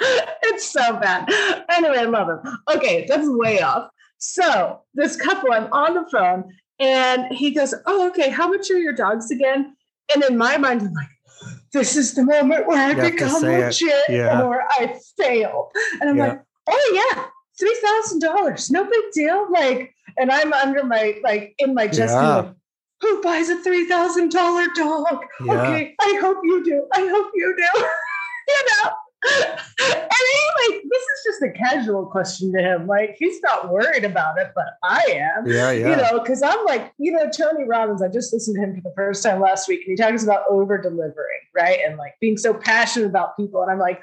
it's 0.00 0.70
so 0.70 0.98
bad. 0.98 1.28
Anyway, 1.68 1.98
I 1.98 2.04
love 2.04 2.28
him. 2.28 2.58
Okay, 2.74 3.04
that's 3.06 3.28
way 3.28 3.60
off. 3.60 3.90
So 4.16 4.80
this 4.94 5.16
couple, 5.16 5.52
I'm 5.52 5.70
on 5.72 5.94
the 5.94 6.08
phone 6.10 6.44
and 6.82 7.32
he 7.32 7.52
goes, 7.52 7.74
Oh, 7.86 8.08
okay, 8.08 8.30
how 8.30 8.48
much 8.48 8.70
are 8.70 8.78
your 8.78 8.92
dogs 8.92 9.30
again? 9.30 9.76
And 10.14 10.24
in 10.24 10.36
my 10.36 10.58
mind, 10.58 10.82
I'm 10.82 10.92
like, 10.92 11.08
this 11.72 11.96
is 11.96 12.14
the 12.14 12.24
moment 12.24 12.66
where 12.66 12.78
I 12.78 13.10
become 13.10 13.42
legit 13.42 14.08
yeah. 14.08 14.42
or 14.42 14.62
I 14.62 14.98
fail. 15.16 15.70
And 16.00 16.10
I'm 16.10 16.16
yeah. 16.16 16.28
like, 16.28 16.42
oh 16.68 17.12
yeah, 17.14 17.24
three 17.58 17.76
thousand 17.82 18.20
dollars, 18.20 18.70
no 18.70 18.84
big 18.84 19.12
deal. 19.12 19.50
Like, 19.50 19.94
and 20.18 20.30
I'm 20.30 20.52
under 20.52 20.84
my 20.84 21.18
like 21.22 21.54
in 21.58 21.74
my 21.74 21.86
chest, 21.86 22.14
Yeah. 22.14 22.36
like, 22.36 22.54
who 23.00 23.22
buys 23.22 23.48
a 23.48 23.62
three 23.62 23.88
thousand 23.88 24.30
dollar 24.30 24.66
dog? 24.74 25.24
Okay, 25.40 25.94
I 26.00 26.18
hope 26.20 26.38
you 26.42 26.62
do. 26.62 26.86
I 26.92 27.00
hope 27.00 27.30
you 27.34 27.54
do. 27.56 27.80
you 28.48 28.66
know. 28.84 28.90
And 29.24 30.28
he 30.32 30.72
like 30.74 30.82
this 30.90 31.02
is 31.02 31.22
just 31.24 31.42
a 31.42 31.50
casual 31.50 32.06
question 32.06 32.52
to 32.52 32.58
him. 32.60 32.86
Like 32.86 33.16
he's 33.18 33.40
not 33.42 33.70
worried 33.72 34.04
about 34.04 34.38
it, 34.38 34.52
but 34.54 34.66
I 34.84 35.02
am 35.10 35.46
Yeah, 35.46 35.70
yeah. 35.70 35.90
you 35.90 35.96
know, 35.96 36.20
because 36.20 36.42
I'm 36.42 36.64
like, 36.64 36.92
you 36.98 37.12
know, 37.12 37.28
Tony 37.30 37.64
Robbins, 37.64 38.02
I 38.02 38.08
just 38.08 38.32
listened 38.32 38.56
to 38.56 38.62
him 38.62 38.74
for 38.76 38.82
the 38.88 38.94
first 38.94 39.22
time 39.22 39.40
last 39.40 39.68
week, 39.68 39.80
and 39.86 39.96
he 39.98 40.02
talks 40.02 40.22
about 40.24 40.42
over 40.50 40.78
delivering, 40.78 41.40
right? 41.54 41.78
And 41.86 41.96
like 41.98 42.14
being 42.20 42.36
so 42.36 42.52
passionate 42.54 43.06
about 43.06 43.36
people. 43.36 43.62
And 43.62 43.70
I'm 43.70 43.78
like, 43.78 44.02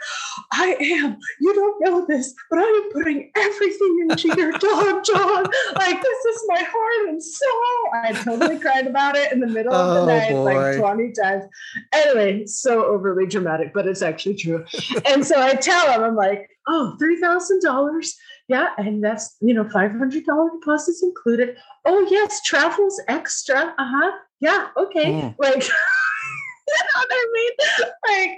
I 0.52 0.76
am, 0.80 1.18
you 1.40 1.54
don't 1.54 1.82
know 1.82 2.06
this, 2.08 2.34
but 2.50 2.60
I 2.60 2.64
am 2.64 2.92
putting 2.92 3.32
everything 3.38 4.08
into 4.10 4.28
your 4.36 4.52
dog, 4.58 5.04
John. 5.06 5.44
Like, 5.76 6.02
this 6.02 6.26
is 6.26 6.44
my 6.48 6.62
heart 6.64 7.10
and 7.10 7.24
soul. 7.24 7.50
I 7.94 8.12
totally 8.24 8.60
cried 8.60 8.88
about 8.88 9.16
it 9.16 9.32
in 9.32 9.40
the 9.40 9.48
middle 9.48 9.74
of 9.74 9.98
Oh, 9.98 10.06
the 10.06 10.12
night, 10.12 10.32
boy. 10.32 10.44
like 10.44 10.78
20 10.80 11.14
times. 11.14 11.44
Anyway, 11.94 12.46
so 12.46 12.86
overly 12.86 13.26
dramatic, 13.28 13.74
but 13.74 13.88
it's 13.88 14.02
actually 14.02 14.36
true. 14.36 14.66
And 15.10 15.26
so 15.26 15.42
I 15.42 15.56
tell 15.56 15.92
him, 15.92 16.04
I'm 16.04 16.16
like, 16.16 16.50
oh, 16.68 16.98
$3,000. 17.02 18.12
Yeah, 18.50 18.70
and 18.80 19.04
that's 19.04 19.38
you 19.42 19.54
know 19.54 19.70
five 19.70 19.92
hundred 19.92 20.26
dollar 20.26 20.50
deposits 20.60 21.04
included. 21.04 21.56
Oh 21.86 22.08
yes, 22.10 22.42
travel's 22.42 23.00
extra. 23.08 23.76
Uh 23.78 23.86
huh. 23.88 24.12
Yeah. 24.40 24.70
Okay. 24.76 25.06
Mm. 25.06 25.36
Like, 25.38 25.64
you 26.68 26.74
know 26.74 26.96
what 26.96 27.08
I 27.12 27.28
mean? 27.34 27.52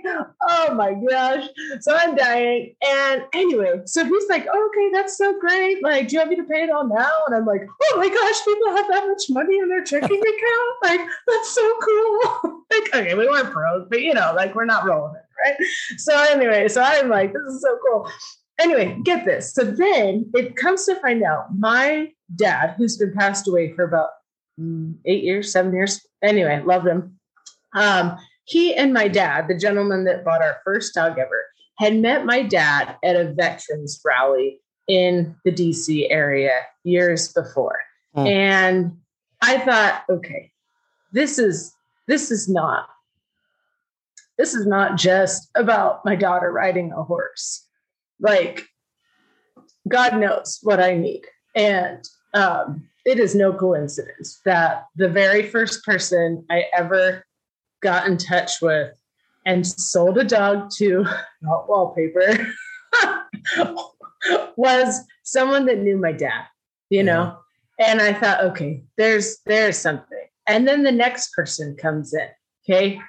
Like, 0.03 0.25
oh 0.49 0.73
my 0.75 0.93
gosh. 1.09 1.47
So 1.79 1.95
I'm 1.95 2.15
dying. 2.15 2.75
And 2.85 3.23
anyway, 3.33 3.81
so 3.85 4.03
he's 4.03 4.27
like, 4.27 4.47
okay, 4.47 4.89
that's 4.91 5.17
so 5.17 5.39
great. 5.39 5.81
Like, 5.81 6.09
do 6.09 6.15
you 6.15 6.19
want 6.19 6.31
me 6.31 6.35
to 6.37 6.43
pay 6.43 6.63
it 6.63 6.69
all 6.69 6.87
now? 6.87 7.11
And 7.27 7.35
I'm 7.35 7.45
like, 7.45 7.61
oh 7.83 7.97
my 7.97 8.09
gosh, 8.09 8.43
people 8.43 8.75
have 8.75 8.87
that 8.89 9.07
much 9.07 9.23
money 9.29 9.59
in 9.59 9.69
their 9.69 9.83
checking 9.83 10.09
account. 10.11 10.75
Like, 10.83 11.01
that's 11.27 11.51
so 11.51 11.73
cool. 11.81 12.63
like, 12.71 12.95
okay, 12.95 13.13
we 13.15 13.29
weren't 13.29 13.53
broke, 13.53 13.89
but 13.89 14.01
you 14.01 14.13
know, 14.13 14.33
like 14.35 14.55
we're 14.55 14.65
not 14.65 14.85
rolling 14.85 15.15
it, 15.15 15.20
right? 15.43 15.55
So 15.97 16.17
anyway, 16.31 16.67
so 16.67 16.81
I'm 16.81 17.09
like, 17.09 17.33
this 17.33 17.53
is 17.53 17.61
so 17.61 17.77
cool 17.85 18.11
anyway, 18.61 18.97
get 19.03 19.25
this. 19.25 19.53
So 19.53 19.63
then 19.63 20.29
it 20.33 20.55
comes 20.55 20.85
to 20.85 20.99
find 21.01 21.23
out 21.23 21.47
my 21.57 22.11
dad, 22.35 22.75
who's 22.77 22.97
been 22.97 23.13
passed 23.13 23.47
away 23.47 23.73
for 23.73 23.83
about 23.83 24.09
mm, 24.59 24.95
eight 25.05 25.23
years, 25.23 25.51
seven 25.51 25.73
years. 25.73 26.05
Anyway, 26.23 26.61
loved 26.63 26.87
him. 26.87 27.19
Um, 27.75 28.17
he 28.45 28.75
and 28.75 28.93
my 28.93 29.07
dad, 29.07 29.47
the 29.47 29.57
gentleman 29.57 30.05
that 30.05 30.25
bought 30.25 30.41
our 30.41 30.59
first 30.63 30.93
dog 30.93 31.17
ever, 31.17 31.45
had 31.77 31.95
met 31.95 32.25
my 32.25 32.43
dad 32.43 32.95
at 33.03 33.15
a 33.15 33.33
veterans 33.33 33.99
rally 34.05 34.59
in 34.87 35.35
the 35.45 35.51
DC 35.51 36.07
area 36.09 36.61
years 36.83 37.31
before. 37.33 37.79
Hmm. 38.13 38.27
And 38.27 38.97
I 39.41 39.59
thought, 39.59 40.03
okay, 40.09 40.51
this 41.13 41.39
is 41.39 41.73
this 42.07 42.29
is 42.29 42.49
not 42.49 42.89
this 44.41 44.55
is 44.55 44.65
not 44.65 44.97
just 44.97 45.51
about 45.53 46.03
my 46.03 46.15
daughter 46.15 46.51
riding 46.51 46.91
a 46.93 47.03
horse. 47.03 47.67
Like 48.19 48.65
god 49.87 50.17
knows 50.17 50.57
what 50.63 50.79
i 50.79 50.95
need. 50.95 51.21
And 51.55 52.03
um, 52.33 52.89
it 53.05 53.19
is 53.19 53.35
no 53.35 53.53
coincidence 53.53 54.41
that 54.45 54.85
the 54.95 55.09
very 55.09 55.43
first 55.43 55.85
person 55.85 56.43
i 56.49 56.63
ever 56.73 57.23
got 57.83 58.07
in 58.07 58.17
touch 58.17 58.61
with 58.63 58.97
and 59.45 59.65
sold 59.65 60.17
a 60.17 60.23
dog 60.23 60.71
to 60.77 61.05
not 61.43 61.69
wallpaper 61.69 62.47
was 64.55 65.01
someone 65.21 65.65
that 65.65 65.79
knew 65.79 65.97
my 65.97 66.13
dad 66.13 66.45
you 66.89 67.03
know? 67.03 67.37
And 67.79 68.01
i 68.01 68.11
thought 68.11 68.43
okay 68.45 68.83
there's 68.97 69.37
there's 69.45 69.77
something. 69.77 70.25
And 70.47 70.67
then 70.67 70.81
the 70.81 70.91
next 70.91 71.31
person 71.33 71.75
comes 71.75 72.11
in 72.15 72.27
okay 72.65 72.99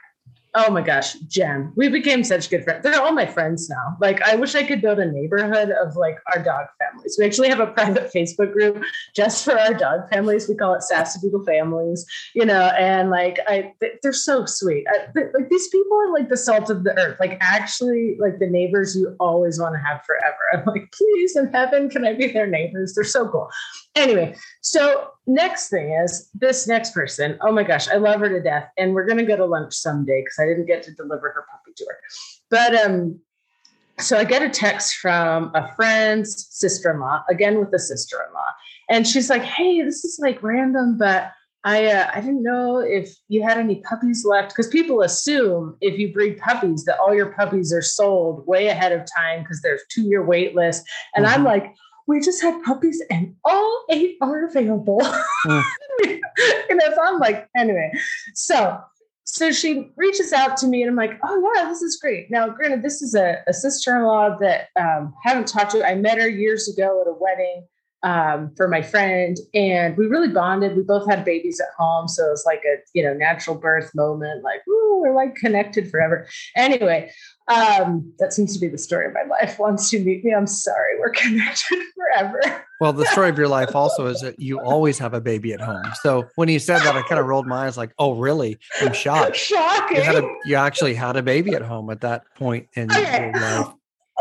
Oh 0.55 0.71
my 0.71 0.83
gosh, 0.83 1.15
Jen. 1.29 1.73
We 1.77 1.89
became 1.89 2.23
such 2.23 2.51
good 2.51 2.63
friends. 2.65 2.83
They're 2.83 3.01
all 3.01 3.13
my 3.13 3.25
friends 3.25 3.71
now. 3.71 3.97
Like, 4.01 4.21
I 4.21 4.37
wish 4.37 4.55
I 4.55 4.63
could 4.63 4.83
build 4.83 4.99
a 4.99 5.11
neighborhood 5.11 5.71
of 5.71 5.97
like 5.97 6.19
our 6.31 6.43
dog 6.43 6.67
families. 6.79 7.17
We 7.19 7.25
actually 7.25 7.49
have 7.49 7.61
a 7.61 7.69
private 7.69 8.13
Facebook 8.15 8.53
group 8.53 8.83
just 9.17 9.47
for 9.47 9.59
our 9.59 9.73
dog 9.73 10.11
families. 10.11 10.51
We 10.51 10.55
call 10.55 10.75
it 10.75 10.83
Sassadoodle 10.91 11.47
Families, 11.47 12.05
you 12.35 12.45
know, 12.45 12.67
and 12.79 13.09
like, 13.09 13.39
I, 13.49 13.73
they're 14.03 14.13
so 14.13 14.45
sweet. 14.45 14.85
I, 14.91 15.07
like, 15.15 15.49
these 15.49 15.69
people 15.69 15.97
are 15.97 16.13
like 16.13 16.29
the 16.29 16.37
salt 16.37 16.69
of 16.69 16.85
the 16.85 16.99
earth, 16.99 17.19
like, 17.19 17.39
actually, 17.41 18.17
like 18.21 18.39
the 18.39 18.47
neighbors 18.47 18.95
you 18.95 19.17
always 19.21 19.59
want 19.59 19.75
to 19.75 19.81
have 19.81 20.05
forever. 20.05 20.37
I'm 20.53 20.65
like, 20.67 20.93
please, 20.93 21.35
in 21.35 21.51
heaven, 21.51 21.89
can 21.89 22.05
I 22.05 22.13
be 22.13 22.27
their 22.31 22.47
neighbors? 22.47 22.93
They're 22.95 23.05
so 23.05 23.27
cool. 23.27 23.49
Anyway, 23.95 24.35
so 24.63 25.11
next 25.27 25.69
thing 25.69 25.93
is 25.93 26.31
this 26.35 26.67
next 26.67 26.95
person. 26.95 27.39
Oh 27.43 27.53
my 27.53 27.63
gosh, 27.63 27.89
I 27.89 27.97
love 27.97 28.21
her 28.21 28.29
to 28.29 28.43
death. 28.43 28.69
And 28.79 28.95
we're 28.95 29.07
gonna 29.07 29.25
go 29.25 29.37
to 29.37 29.45
lunch 29.45 29.75
someday 29.75 30.23
because 30.23 30.39
I 30.41 30.47
didn't 30.47 30.67
get 30.67 30.83
to 30.85 30.95
deliver 30.95 31.31
her 31.31 31.45
puppy 31.51 31.73
to 31.77 31.87
her. 31.89 31.99
But 32.51 32.75
um, 32.75 33.21
so 33.99 34.17
I 34.17 34.25
get 34.25 34.43
a 34.43 34.49
text 34.49 34.95
from 34.97 35.53
a 35.55 35.75
friend's 35.75 36.49
sister-in-law, 36.51 37.25
again 37.29 37.59
with 37.61 37.71
the 37.71 37.79
sister-in-law, 37.79 38.49
and 38.89 39.07
she's 39.07 39.29
like, 39.29 39.43
"Hey, 39.43 39.83
this 39.83 40.05
is 40.05 40.19
like 40.21 40.43
random, 40.43 40.97
but 40.97 41.31
I 41.65 41.87
uh, 41.87 42.11
I 42.15 42.21
didn't 42.21 42.43
know 42.43 42.79
if 42.79 43.15
you 43.29 43.43
had 43.43 43.59
any 43.59 43.83
puppies 43.83 44.25
left 44.25 44.49
because 44.49 44.69
people 44.69 45.03
assume 45.03 45.77
if 45.83 45.99
you 45.99 46.13
breed 46.15 46.39
puppies 46.39 46.85
that 46.87 46.99
all 46.99 47.15
your 47.15 47.33
puppies 47.35 47.73
are 47.75 47.83
sold 47.83 48.47
way 48.47 48.69
ahead 48.69 48.93
of 48.93 49.07
time 49.15 49.43
because 49.43 49.61
there's 49.61 49.83
two-year 49.91 50.25
wait 50.25 50.55
list, 50.55 50.83
and 51.15 51.27
I'm 51.27 51.43
Mhm. 51.43 51.45
like." 51.45 51.75
We 52.07 52.21
just 52.21 52.43
had 52.43 52.63
puppies 52.65 53.03
and 53.11 53.35
all 53.45 53.85
eight 53.91 54.17
are 54.21 54.47
available. 54.47 55.01
Mm. 55.47 55.63
know, 56.71 56.95
so 56.95 57.03
I'm 57.03 57.19
like, 57.19 57.49
anyway. 57.57 57.91
So 58.35 58.81
so 59.25 59.51
she 59.51 59.91
reaches 59.97 60.33
out 60.33 60.57
to 60.59 60.67
me 60.67 60.83
and 60.83 60.91
I'm 60.91 60.97
like, 60.97 61.19
oh 61.23 61.53
yeah, 61.55 61.65
this 61.67 61.81
is 61.81 61.97
great. 61.97 62.31
Now, 62.31 62.49
granted, 62.49 62.83
this 62.83 63.01
is 63.01 63.15
a, 63.15 63.37
a 63.47 63.53
sister-in-law 63.55 64.37
that 64.41 64.69
um, 64.79 65.15
haven't 65.23 65.47
talked 65.47 65.71
to. 65.73 65.87
I 65.87 65.95
met 65.95 66.19
her 66.19 66.29
years 66.29 66.69
ago 66.69 67.01
at 67.01 67.09
a 67.09 67.15
wedding 67.19 67.67
um, 68.03 68.53
for 68.57 68.69
my 68.69 68.83
friend, 68.83 69.39
and 69.55 69.97
we 69.97 70.07
really 70.07 70.29
bonded. 70.29 70.77
We 70.77 70.83
both 70.83 71.09
had 71.09 71.25
babies 71.25 71.61
at 71.61 71.69
home, 71.79 72.09
so 72.09 72.27
it 72.27 72.31
was 72.31 72.45
like 72.45 72.63
a 72.65 72.79
you 72.95 73.03
know 73.03 73.15
natural 73.15 73.57
birth 73.57 73.91
moment. 73.95 74.43
Like, 74.43 74.61
ooh, 74.69 75.01
we're 75.01 75.15
like 75.15 75.37
connected 75.37 75.91
forever. 75.91 76.27
Anyway, 76.57 77.11
um, 77.49 78.13
that 78.19 78.33
seems 78.33 78.55
to 78.55 78.61
be 78.61 78.69
the 78.69 78.79
story 78.79 79.07
of 79.07 79.13
my 79.13 79.23
life. 79.25 79.59
Once 79.59 79.93
you 79.93 80.01
meet 80.01 80.25
me, 80.25 80.33
I'm 80.35 80.47
sorry, 80.47 80.99
we're 80.99 81.11
connected 81.11 81.83
forever. 81.95 82.41
Well, 82.81 82.93
the 82.93 83.07
story 83.07 83.29
of 83.29 83.39
your 83.39 83.49
life 83.49 83.75
also 83.77 84.07
is 84.07 84.21
that 84.23 84.41
you 84.41 84.61
always 84.61 84.99
have 84.99 85.15
a 85.15 85.21
baby 85.21 85.53
at 85.53 85.61
home. 85.61 85.85
So 86.03 86.29
when 86.37 86.49
you 86.49 86.59
said 86.59 86.81
that, 86.81 86.97
I 86.97 87.03
kind 87.03 87.21
of 87.21 87.27
rolled 87.27 87.47
my 87.47 87.67
eyes 87.67 87.77
like, 87.77 87.93
oh, 87.99 88.15
really? 88.15 88.59
I'm 88.81 88.93
shocked. 88.95 89.37
Shocking. 89.37 89.99
You, 89.99 90.03
had 90.03 90.17
a, 90.17 90.29
you 90.45 90.57
actually 90.57 90.95
had 90.95 91.17
a 91.17 91.23
baby 91.23 91.55
at 91.55 91.63
home 91.63 91.91
at 91.91 92.01
that 92.01 92.25
point 92.37 92.69
in 92.75 92.91
Okay. 92.91 93.31
your 93.33 93.41
life. 93.41 93.69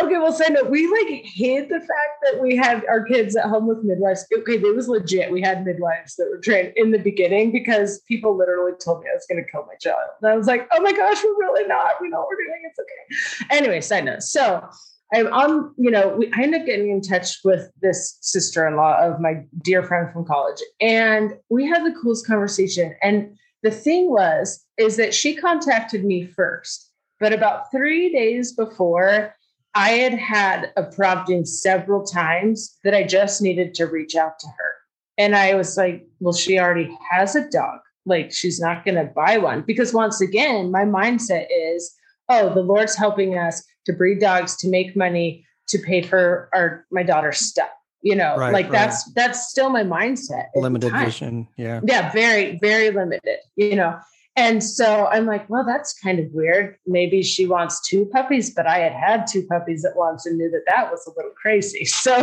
Okay, 0.04 0.18
well, 0.18 0.32
say 0.32 0.48
no. 0.50 0.64
We 0.64 0.88
like 0.88 1.24
hid 1.26 1.70
the 1.70 1.80
fact 1.80 2.24
that 2.24 2.42
we 2.42 2.56
had 2.56 2.84
our 2.86 3.04
kids 3.04 3.36
at 3.36 3.46
home 3.46 3.68
with 3.68 3.84
midwives. 3.84 4.26
Okay, 4.36 4.56
it 4.56 4.76
was 4.76 4.88
legit. 4.88 5.32
We 5.32 5.42
had 5.42 5.64
midwives 5.64 6.16
that 6.16 6.28
were 6.30 6.40
trained 6.40 6.74
in 6.76 6.92
the 6.92 6.98
beginning 6.98 7.52
because 7.52 8.02
people 8.02 8.36
literally 8.36 8.74
told 8.84 9.04
me 9.04 9.10
I 9.12 9.16
was 9.16 9.26
going 9.30 9.44
to 9.44 9.52
kill 9.52 9.66
my 9.68 9.76
child. 9.80 10.10
And 10.22 10.32
I 10.32 10.36
was 10.36 10.48
like, 10.48 10.68
oh 10.72 10.82
my 10.82 10.92
gosh, 10.92 11.24
we're 11.24 11.38
really 11.38 11.68
not. 11.68 12.02
We 12.02 12.10
know 12.10 12.20
what 12.20 12.30
we're 12.30 12.46
doing. 12.46 12.62
It's 12.66 12.80
okay. 12.80 13.56
Anyway, 13.56 13.82
side 13.82 14.06
note. 14.06 14.24
So 14.24 14.68
I'm 15.14 15.28
on, 15.28 15.74
you 15.78 15.92
know, 15.92 16.16
we, 16.18 16.32
I 16.34 16.44
ended 16.44 16.62
up 16.62 16.66
getting 16.66 16.90
in 16.90 17.02
touch 17.02 17.40
with 17.44 17.70
this 17.82 18.18
sister 18.22 18.68
in 18.68 18.78
law 18.78 18.98
of 18.98 19.20
my 19.20 19.44
dear 19.62 19.84
friend 19.84 20.12
from 20.12 20.26
college. 20.26 20.62
And 20.80 21.34
we 21.50 21.68
had 21.68 21.86
the 21.86 21.96
coolest 22.02 22.26
conversation. 22.26 22.96
And 23.04 23.38
the 23.62 23.72
thing 23.72 24.10
was, 24.10 24.66
is 24.78 24.96
that 24.98 25.14
she 25.14 25.36
contacted 25.36 26.04
me 26.06 26.26
first. 26.26 26.90
But 27.20 27.34
about 27.34 27.70
three 27.72 28.12
days 28.12 28.54
before, 28.54 29.36
I 29.74 29.90
had 29.90 30.14
had 30.14 30.72
a 30.76 30.84
prompting 30.84 31.46
several 31.46 32.04
times 32.06 32.78
that 32.84 32.94
I 32.94 33.04
just 33.04 33.42
needed 33.42 33.74
to 33.76 33.86
reach 33.86 34.16
out 34.16 34.38
to 34.40 34.48
her. 34.48 34.74
And 35.18 35.36
I 35.36 35.56
was 35.56 35.78
like, 35.78 36.06
well, 36.20 36.34
she 36.34 36.60
already 36.60 36.96
has 37.10 37.36
a 37.36 37.50
dog. 37.50 37.80
Like, 38.06 38.34
she's 38.34 38.60
not 38.60 38.84
going 38.84 38.96
to 38.96 39.06
buy 39.06 39.38
one. 39.38 39.62
Because 39.62 39.94
once 39.94 40.20
again, 40.20 40.72
my 40.72 40.84
mindset 40.84 41.48
is, 41.52 41.94
oh, 42.28 42.54
the 42.54 42.62
Lord's 42.62 42.96
helping 42.96 43.38
us 43.38 43.64
to 43.86 43.94
breed 43.94 44.20
dogs 44.20 44.58
to 44.58 44.70
make 44.70 44.96
money 44.96 45.46
to 45.68 45.80
pay 45.80 46.02
for 46.02 46.50
our 46.54 46.86
my 46.92 47.04
daughter's 47.04 47.40
stuff. 47.40 47.70
You 48.02 48.16
know, 48.16 48.36
Right, 48.36 48.52
like 48.52 48.66
right. 48.66 48.72
that's 48.72 49.12
that's 49.14 49.50
still 49.50 49.70
my 49.70 49.84
mindset. 49.84 50.48
Limited 50.56 50.92
vision. 50.92 51.48
Yeah. 51.56 51.82
yeah 51.84 52.12
very 52.12 52.58
very 52.60 52.90
limited 52.90 53.38
you 53.56 53.76
know 53.76 54.00
and 54.42 54.64
so 54.64 55.08
i'm 55.08 55.28
like 55.28 55.48
well 55.50 55.64
that's 55.66 55.94
kind 55.94 56.20
of 56.20 56.26
weird. 56.32 56.76
Maybe 56.88 57.22
she 57.22 57.46
wants 57.46 57.88
two 57.88 58.06
puppies 58.06 58.54
but 58.54 58.66
i 58.66 58.80
had 58.80 58.94
had 58.94 59.28
two 59.28 59.46
puppies 59.46 59.86
at 59.86 59.96
once 59.96 60.26
and 60.26 60.38
knew 60.38 60.50
that 60.50 60.66
that 60.68 60.92
was 60.92 61.06
a 61.08 61.14
little 61.16 61.34
crazy. 61.42 61.86
So 62.02 62.14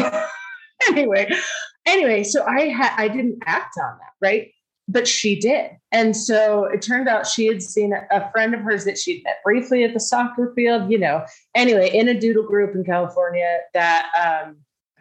anyway 0.89 1.31
anyway 1.87 2.23
so 2.25 2.45
i 2.45 2.63
had 2.69 2.93
i 2.97 3.09
didn't 3.09 3.39
act 3.47 3.77
on 3.81 3.97
that 3.99 4.13
right? 4.21 4.51
But 4.91 5.07
she 5.07 5.39
did. 5.39 5.73
And 5.93 6.17
so 6.17 6.65
it 6.65 6.81
turned 6.81 7.09
out 7.09 7.27
she 7.27 7.47
had 7.47 7.61
seen 7.63 7.93
a, 8.11 8.31
friend 8.31 8.55
of 8.55 8.61
hers 8.61 8.87
that 8.87 8.97
she'd 8.97 9.23
met 9.23 9.37
briefly 9.45 9.85
at 9.85 9.93
the 9.93 10.01
soccer 10.01 10.53
field 10.57 10.91
you 10.91 10.99
know. 10.99 11.25
Anyway 11.55 11.91
in 11.93 12.09
a 12.09 12.19
doodle 12.19 12.45
group 12.53 12.75
in 12.75 12.85
california 12.85 13.59
that 13.75 14.11
um 14.25 14.57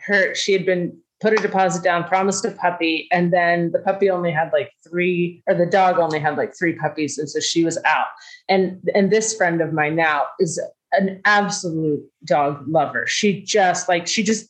her 0.06 0.36
she 0.36 0.54
had 0.54 0.66
been 0.66 0.98
put 1.20 1.34
a 1.34 1.38
deposit 1.38 1.84
down, 1.84 2.04
promised 2.04 2.46
a 2.46 2.52
puppy, 2.52 3.08
and 3.12 3.34
then 3.34 3.72
the 3.72 3.80
puppy 3.80 4.10
only 4.10 4.32
had 4.32 4.52
like 4.54 4.72
three, 4.88 5.44
or 5.48 5.56
the 5.56 5.66
dog 5.66 5.98
only 5.98 6.20
had 6.20 6.38
like 6.38 6.54
three 6.58 6.74
puppies, 6.74 7.18
and 7.18 7.30
so 7.30 7.40
she 7.40 7.64
was 7.64 7.78
out. 7.86 8.08
And 8.50 8.80
and 8.94 9.12
this 9.12 9.36
friend 9.36 9.62
of 9.62 9.74
mine 9.74 9.96
now 9.96 10.26
is 10.40 10.62
an 10.94 11.22
absolute 11.26 12.04
dog 12.24 12.64
lover. 12.68 13.06
She 13.08 13.42
just 13.42 13.90
like 13.90 14.08
she 14.08 14.24
just 14.24 14.50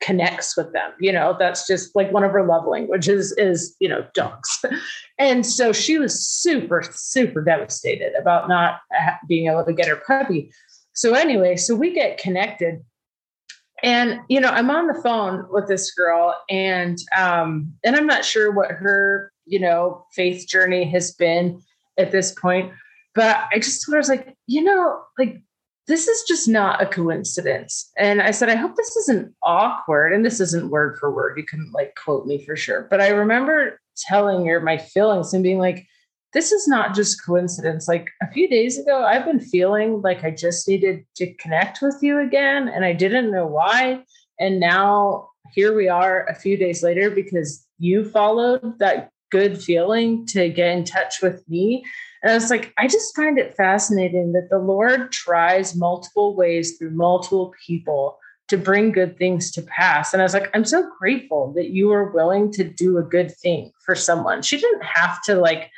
connects 0.00 0.56
with 0.56 0.72
them 0.72 0.92
you 1.00 1.12
know 1.12 1.34
that's 1.38 1.66
just 1.66 1.94
like 1.96 2.12
one 2.12 2.22
of 2.22 2.30
her 2.30 2.46
love 2.46 2.64
languages 2.66 3.32
is 3.32 3.74
you 3.80 3.88
know 3.88 4.06
dogs 4.14 4.64
and 5.18 5.44
so 5.44 5.72
she 5.72 5.98
was 5.98 6.22
super 6.24 6.84
super 6.92 7.42
devastated 7.42 8.12
about 8.14 8.48
not 8.48 8.78
uh, 8.96 9.10
being 9.26 9.48
able 9.48 9.64
to 9.64 9.72
get 9.72 9.88
her 9.88 10.00
puppy 10.06 10.52
so 10.92 11.14
anyway 11.14 11.56
so 11.56 11.74
we 11.74 11.92
get 11.92 12.16
connected 12.16 12.84
and 13.82 14.20
you 14.28 14.40
know 14.40 14.48
i'm 14.48 14.70
on 14.70 14.86
the 14.86 15.02
phone 15.02 15.46
with 15.50 15.68
this 15.68 15.90
girl 15.92 16.34
and 16.48 16.98
um 17.16 17.72
and 17.84 17.96
i'm 17.96 18.06
not 18.06 18.24
sure 18.24 18.50
what 18.50 18.70
her 18.70 19.32
you 19.46 19.58
know 19.58 20.04
faith 20.12 20.46
journey 20.46 20.84
has 20.84 21.12
been 21.12 21.60
at 21.98 22.10
this 22.10 22.32
point 22.32 22.72
but 23.14 23.44
i 23.52 23.58
just 23.58 23.88
was 23.88 24.08
like 24.08 24.36
you 24.46 24.62
know 24.62 25.00
like 25.18 25.40
this 25.88 26.06
is 26.06 26.22
just 26.28 26.46
not 26.46 26.82
a 26.82 26.86
coincidence. 26.86 27.90
And 27.96 28.20
I 28.20 28.30
said, 28.30 28.50
I 28.50 28.56
hope 28.56 28.76
this 28.76 28.94
isn't 28.94 29.34
awkward. 29.42 30.12
And 30.12 30.22
this 30.22 30.38
isn't 30.38 30.68
word 30.68 30.98
for 30.98 31.10
word. 31.10 31.38
You 31.38 31.44
can 31.44 31.70
like 31.72 31.96
quote 31.96 32.26
me 32.26 32.44
for 32.44 32.54
sure. 32.54 32.86
But 32.90 33.00
I 33.00 33.08
remember 33.08 33.80
telling 33.96 34.46
her 34.46 34.60
my 34.60 34.76
feelings 34.76 35.32
and 35.32 35.42
being 35.42 35.58
like, 35.58 35.86
this 36.32 36.52
is 36.52 36.68
not 36.68 36.94
just 36.94 37.24
coincidence. 37.24 37.88
Like 37.88 38.10
a 38.22 38.30
few 38.30 38.48
days 38.48 38.78
ago, 38.78 39.04
I've 39.04 39.24
been 39.24 39.40
feeling 39.40 40.02
like 40.02 40.24
I 40.24 40.30
just 40.30 40.68
needed 40.68 41.04
to 41.16 41.32
connect 41.34 41.80
with 41.80 41.96
you 42.02 42.18
again. 42.20 42.68
And 42.68 42.84
I 42.84 42.92
didn't 42.92 43.30
know 43.30 43.46
why. 43.46 44.04
And 44.38 44.60
now 44.60 45.30
here 45.54 45.74
we 45.74 45.88
are 45.88 46.26
a 46.26 46.34
few 46.34 46.56
days 46.56 46.82
later 46.82 47.10
because 47.10 47.66
you 47.78 48.04
followed 48.04 48.78
that 48.78 49.10
good 49.30 49.62
feeling 49.62 50.26
to 50.26 50.48
get 50.48 50.76
in 50.76 50.84
touch 50.84 51.22
with 51.22 51.48
me. 51.48 51.84
And 52.22 52.32
I 52.32 52.34
was 52.34 52.50
like, 52.50 52.72
I 52.78 52.88
just 52.88 53.14
find 53.14 53.38
it 53.38 53.54
fascinating 53.54 54.32
that 54.32 54.48
the 54.50 54.58
Lord 54.58 55.12
tries 55.12 55.76
multiple 55.76 56.34
ways 56.34 56.76
through 56.76 56.90
multiple 56.90 57.54
people 57.66 58.18
to 58.48 58.56
bring 58.56 58.92
good 58.92 59.18
things 59.18 59.50
to 59.52 59.62
pass. 59.62 60.12
And 60.12 60.22
I 60.22 60.24
was 60.24 60.34
like, 60.34 60.50
I'm 60.54 60.64
so 60.64 60.90
grateful 60.98 61.52
that 61.54 61.70
you 61.70 61.88
were 61.88 62.10
willing 62.10 62.50
to 62.52 62.64
do 62.64 62.96
a 62.96 63.02
good 63.02 63.34
thing 63.36 63.72
for 63.84 63.94
someone. 63.94 64.42
She 64.42 64.58
didn't 64.58 64.84
have 64.84 65.22
to 65.24 65.34
like 65.34 65.70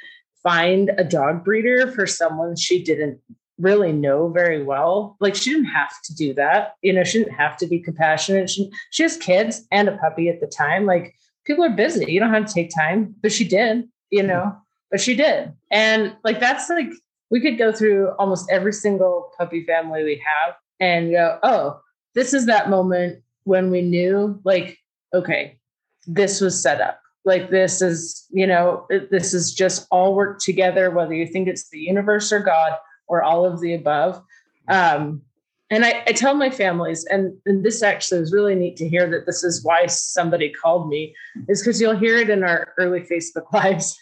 find 0.43 0.91
a 0.97 1.05
dog 1.05 1.45
breeder 1.45 1.91
for 1.93 2.07
someone 2.07 2.57
she 2.57 2.83
didn't 2.83 3.21
really 3.59 3.93
know 3.93 4.29
very 4.29 4.63
well. 4.63 5.17
Like 5.21 5.35
she 5.35 5.51
didn't 5.51 5.67
have 5.67 5.93
to 6.05 6.15
do 6.15 6.33
that. 6.35 6.77
You 6.83 6.93
know, 6.95 7.05
she 7.05 7.19
didn't 7.19 7.35
have 7.35 7.57
to 7.59 7.67
be 7.67 7.79
compassionate. 7.79 8.49
She, 8.49 8.71
she 8.91 9.03
has 9.03 9.17
kids 9.17 9.67
and 9.71 9.89
a 9.89 9.99
puppy 9.99 10.29
at 10.29 10.41
the 10.41 10.47
time. 10.47 10.87
Like 10.87 11.15
people 11.45 11.65
are 11.65 11.71
busy. 11.71 12.11
You 12.11 12.21
don't 12.21 12.33
have 12.33 12.47
to 12.47 12.55
take 12.55 12.71
time, 12.75 13.15
but 13.23 13.33
she 13.33 13.47
did, 13.47 13.89
you 14.11 14.23
know 14.23 14.57
but 14.91 15.01
she 15.01 15.15
did. 15.15 15.53
And 15.71 16.17
like 16.25 16.41
that's 16.41 16.69
like 16.69 16.91
we 17.31 17.41
could 17.41 17.59
go 17.59 17.73
through 17.73 18.11
almost 18.19 18.51
every 18.51 18.73
single 18.73 19.31
puppy 19.39 19.65
family 19.65 20.03
we 20.03 20.17
have 20.17 20.55
and 20.81 21.13
go, 21.13 21.39
oh, 21.43 21.81
this 22.15 22.35
is 22.35 22.47
that 22.47 22.69
moment 22.69 23.23
when 23.45 23.71
we 23.71 23.83
knew 23.83 24.41
like, 24.45 24.79
okay, 25.15 25.59
this 26.07 26.41
was 26.41 26.61
set 26.61 26.81
up. 26.81 27.00
Like 27.25 27.51
this 27.51 27.83
is, 27.83 28.27
you 28.31 28.47
know, 28.47 28.87
this 29.11 29.35
is 29.35 29.53
just 29.53 29.87
all 29.91 30.15
work 30.15 30.41
together, 30.41 30.91
whether 30.91 31.15
you 31.15 31.27
think 31.27 31.49
it's 31.49 31.69
the 31.69 31.79
universe 31.79 32.33
or 32.33 32.41
God 32.41 32.73
or 33.07 33.23
all 33.23 33.45
of 33.45 33.61
the 33.61 33.75
above. 33.75 34.23
Um, 34.69 35.23
and 35.71 35.85
I, 35.85 36.03
I 36.07 36.13
tell 36.13 36.35
my 36.35 36.51
families, 36.51 37.05
and, 37.05 37.37
and 37.47 37.65
this 37.65 37.83
actually 37.83 38.21
was 38.21 38.33
really 38.33 38.57
neat 38.57 38.77
to 38.79 38.89
hear 38.89 39.09
that 39.11 39.25
this 39.27 39.45
is 39.45 39.65
why 39.65 39.87
somebody 39.87 40.51
called 40.51 40.89
me, 40.89 41.15
is 41.49 41.63
because 41.63 41.81
you'll 41.81 41.97
hear 41.97 42.17
it 42.17 42.29
in 42.29 42.43
our 42.43 42.75
early 42.79 43.01
Facebook 43.01 43.53
lives 43.53 43.97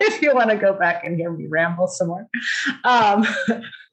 if 0.00 0.20
you 0.20 0.34
want 0.34 0.50
to 0.50 0.56
go 0.56 0.74
back 0.74 1.04
and 1.04 1.16
hear 1.16 1.30
me 1.30 1.46
ramble 1.46 1.86
some 1.86 2.08
more. 2.08 2.28
Um, 2.84 3.26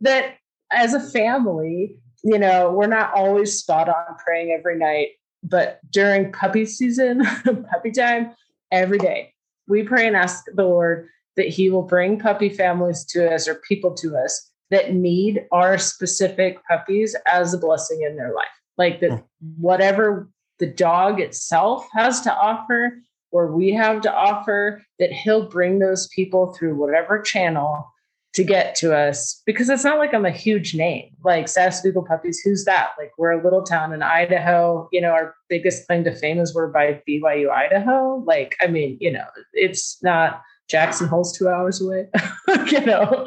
that 0.00 0.36
as 0.70 0.94
a 0.94 1.00
family, 1.00 1.96
you 2.22 2.38
know, 2.38 2.72
we're 2.72 2.86
not 2.86 3.12
always 3.14 3.58
spot 3.58 3.88
on 3.88 4.16
praying 4.24 4.52
every 4.56 4.78
night, 4.78 5.08
but 5.42 5.80
during 5.90 6.32
puppy 6.32 6.64
season, 6.64 7.24
puppy 7.70 7.90
time, 7.90 8.34
every 8.70 8.98
day, 8.98 9.32
we 9.68 9.82
pray 9.82 10.06
and 10.06 10.16
ask 10.16 10.44
the 10.54 10.64
Lord 10.64 11.08
that 11.36 11.48
He 11.48 11.70
will 11.70 11.82
bring 11.82 12.18
puppy 12.18 12.48
families 12.48 13.04
to 13.06 13.32
us 13.32 13.48
or 13.48 13.56
people 13.56 13.94
to 13.94 14.16
us 14.16 14.50
that 14.70 14.94
need 14.94 15.46
our 15.52 15.76
specific 15.78 16.58
puppies 16.66 17.14
as 17.26 17.52
a 17.52 17.58
blessing 17.58 18.02
in 18.02 18.16
their 18.16 18.34
life. 18.34 18.46
Like 18.78 19.00
that, 19.00 19.10
hmm. 19.10 19.16
whatever 19.58 20.30
the 20.58 20.66
dog 20.66 21.20
itself 21.20 21.86
has 21.92 22.20
to 22.22 22.34
offer, 22.34 22.98
or 23.30 23.48
we 23.48 23.72
have 23.72 24.00
to 24.02 24.12
offer 24.12 24.82
that 24.98 25.12
he'll 25.12 25.48
bring 25.48 25.78
those 25.78 26.08
people 26.08 26.52
through 26.52 26.74
whatever 26.74 27.20
channel 27.20 27.91
to 28.34 28.42
get 28.42 28.74
to 28.74 28.96
us 28.96 29.42
because 29.44 29.68
it's 29.68 29.84
not 29.84 29.98
like 29.98 30.14
I'm 30.14 30.24
a 30.24 30.30
huge 30.30 30.74
name 30.74 31.10
like 31.22 31.48
Sass 31.48 31.82
Beagle 31.82 32.04
Puppies. 32.04 32.40
Who's 32.40 32.64
that? 32.64 32.90
Like 32.98 33.12
we're 33.18 33.32
a 33.32 33.42
little 33.42 33.62
town 33.62 33.92
in 33.92 34.02
Idaho. 34.02 34.88
You 34.90 35.02
know, 35.02 35.10
our 35.10 35.34
biggest 35.48 35.86
claim 35.86 36.04
to 36.04 36.14
fame 36.14 36.38
is 36.38 36.54
we're 36.54 36.68
by 36.68 37.02
BYU, 37.06 37.50
Idaho. 37.50 38.22
Like, 38.26 38.56
I 38.60 38.68
mean, 38.68 38.96
you 39.00 39.12
know, 39.12 39.26
it's 39.52 40.02
not 40.02 40.42
Jackson 40.68 41.08
Hole's 41.08 41.36
two 41.36 41.48
hours 41.48 41.80
away. 41.80 42.08
you 42.66 42.80
know. 42.80 43.26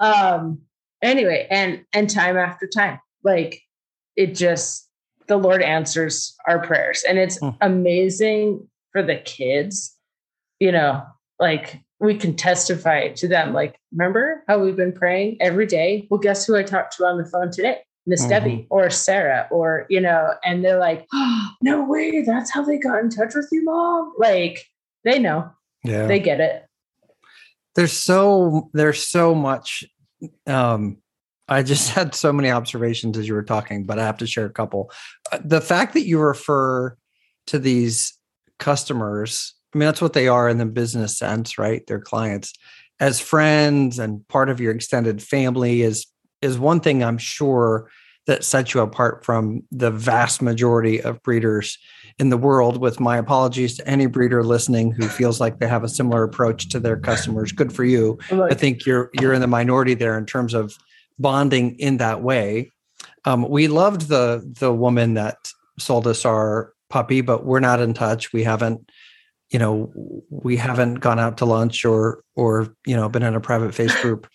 Um, 0.00 0.60
anyway, 1.02 1.46
and 1.50 1.84
and 1.92 2.08
time 2.08 2.36
after 2.36 2.66
time, 2.68 3.00
like 3.24 3.60
it 4.16 4.34
just 4.34 4.88
the 5.26 5.36
Lord 5.36 5.62
answers 5.62 6.34
our 6.46 6.64
prayers, 6.64 7.04
and 7.08 7.18
it's 7.18 7.38
mm. 7.40 7.56
amazing 7.60 8.68
for 8.92 9.02
the 9.02 9.16
kids, 9.16 9.96
you 10.60 10.70
know, 10.70 11.02
like 11.40 11.80
we 12.00 12.16
can 12.16 12.34
testify 12.34 13.08
to 13.08 13.28
them. 13.28 13.52
Like, 13.52 13.78
remember 13.92 14.42
how 14.48 14.58
we've 14.58 14.76
been 14.76 14.92
praying 14.92 15.38
every 15.40 15.66
day? 15.66 16.06
Well, 16.10 16.20
guess 16.20 16.46
who 16.46 16.56
I 16.56 16.62
talked 16.62 16.96
to 16.96 17.04
on 17.04 17.18
the 17.18 17.26
phone 17.26 17.50
today? 17.50 17.78
Miss 18.06 18.20
mm-hmm. 18.20 18.30
Debbie 18.30 18.66
or 18.70 18.90
Sarah, 18.90 19.48
or, 19.50 19.86
you 19.88 20.00
know, 20.00 20.34
and 20.44 20.64
they're 20.64 20.78
like, 20.78 21.06
oh, 21.12 21.50
no 21.62 21.84
way, 21.84 22.22
that's 22.22 22.50
how 22.50 22.62
they 22.62 22.78
got 22.78 23.00
in 23.00 23.10
touch 23.10 23.34
with 23.34 23.48
you, 23.50 23.64
mom. 23.64 24.12
Like, 24.18 24.66
they 25.04 25.18
know. 25.18 25.50
Yeah. 25.82 26.06
They 26.06 26.18
get 26.18 26.40
it. 26.40 26.66
There's 27.74 27.92
so 27.92 28.70
there's 28.72 29.04
so 29.06 29.34
much 29.34 29.84
um 30.46 30.98
I 31.48 31.62
just 31.62 31.90
had 31.94 32.14
so 32.14 32.32
many 32.32 32.50
observations 32.50 33.18
as 33.18 33.28
you 33.28 33.34
were 33.34 33.42
talking, 33.42 33.84
but 33.84 33.98
I 33.98 34.04
have 34.04 34.18
to 34.18 34.26
share 34.26 34.46
a 34.46 34.50
couple. 34.50 34.90
Uh, 35.30 35.40
the 35.44 35.60
fact 35.60 35.94
that 35.94 36.06
you 36.06 36.18
refer 36.18 36.96
to 37.48 37.58
these 37.58 38.14
customers 38.58 39.54
i 39.74 39.78
mean 39.78 39.86
that's 39.86 40.02
what 40.02 40.12
they 40.12 40.28
are 40.28 40.48
in 40.48 40.58
the 40.58 40.66
business 40.66 41.18
sense 41.18 41.58
right? 41.58 41.86
They're 41.86 42.00
clients. 42.00 42.52
As 43.00 43.20
friends 43.20 43.98
and 43.98 44.26
part 44.28 44.48
of 44.48 44.60
your 44.60 44.72
extended 44.72 45.22
family 45.22 45.82
is 45.82 46.06
is 46.42 46.58
one 46.58 46.80
thing 46.80 47.02
i'm 47.02 47.18
sure 47.18 47.90
that 48.26 48.44
sets 48.44 48.72
you 48.72 48.80
apart 48.80 49.24
from 49.24 49.62
the 49.70 49.90
vast 49.90 50.40
majority 50.40 51.00
of 51.02 51.22
breeders 51.22 51.78
in 52.18 52.30
the 52.30 52.38
world 52.38 52.80
with 52.80 53.00
my 53.00 53.18
apologies 53.18 53.76
to 53.76 53.88
any 53.88 54.06
breeder 54.06 54.42
listening 54.42 54.92
who 54.92 55.08
feels 55.08 55.40
like 55.40 55.58
they 55.58 55.66
have 55.66 55.84
a 55.84 55.88
similar 55.88 56.22
approach 56.22 56.68
to 56.70 56.80
their 56.80 56.96
customers. 56.96 57.52
Good 57.52 57.72
for 57.72 57.84
you. 57.84 58.18
I 58.50 58.54
think 58.54 58.86
you're 58.86 59.10
you're 59.20 59.32
in 59.32 59.40
the 59.40 59.46
minority 59.46 59.94
there 59.94 60.16
in 60.16 60.24
terms 60.24 60.54
of 60.54 60.76
bonding 61.18 61.78
in 61.78 61.98
that 61.98 62.22
way. 62.22 62.70
Um, 63.24 63.48
we 63.48 63.68
loved 63.68 64.08
the 64.08 64.48
the 64.60 64.72
woman 64.72 65.14
that 65.14 65.36
sold 65.78 66.06
us 66.06 66.24
our 66.24 66.72
puppy, 66.88 67.20
but 67.20 67.44
we're 67.44 67.60
not 67.60 67.80
in 67.80 67.92
touch. 67.94 68.32
We 68.32 68.44
haven't, 68.44 68.88
you 69.50 69.58
know, 69.58 69.92
we 70.30 70.56
haven't 70.56 70.96
gone 70.96 71.18
out 71.18 71.38
to 71.38 71.44
lunch 71.44 71.84
or 71.84 72.22
or 72.34 72.74
you 72.86 72.96
know 72.96 73.08
been 73.08 73.22
in 73.22 73.34
a 73.34 73.40
private 73.40 73.74
face 73.74 73.94
group, 74.00 74.26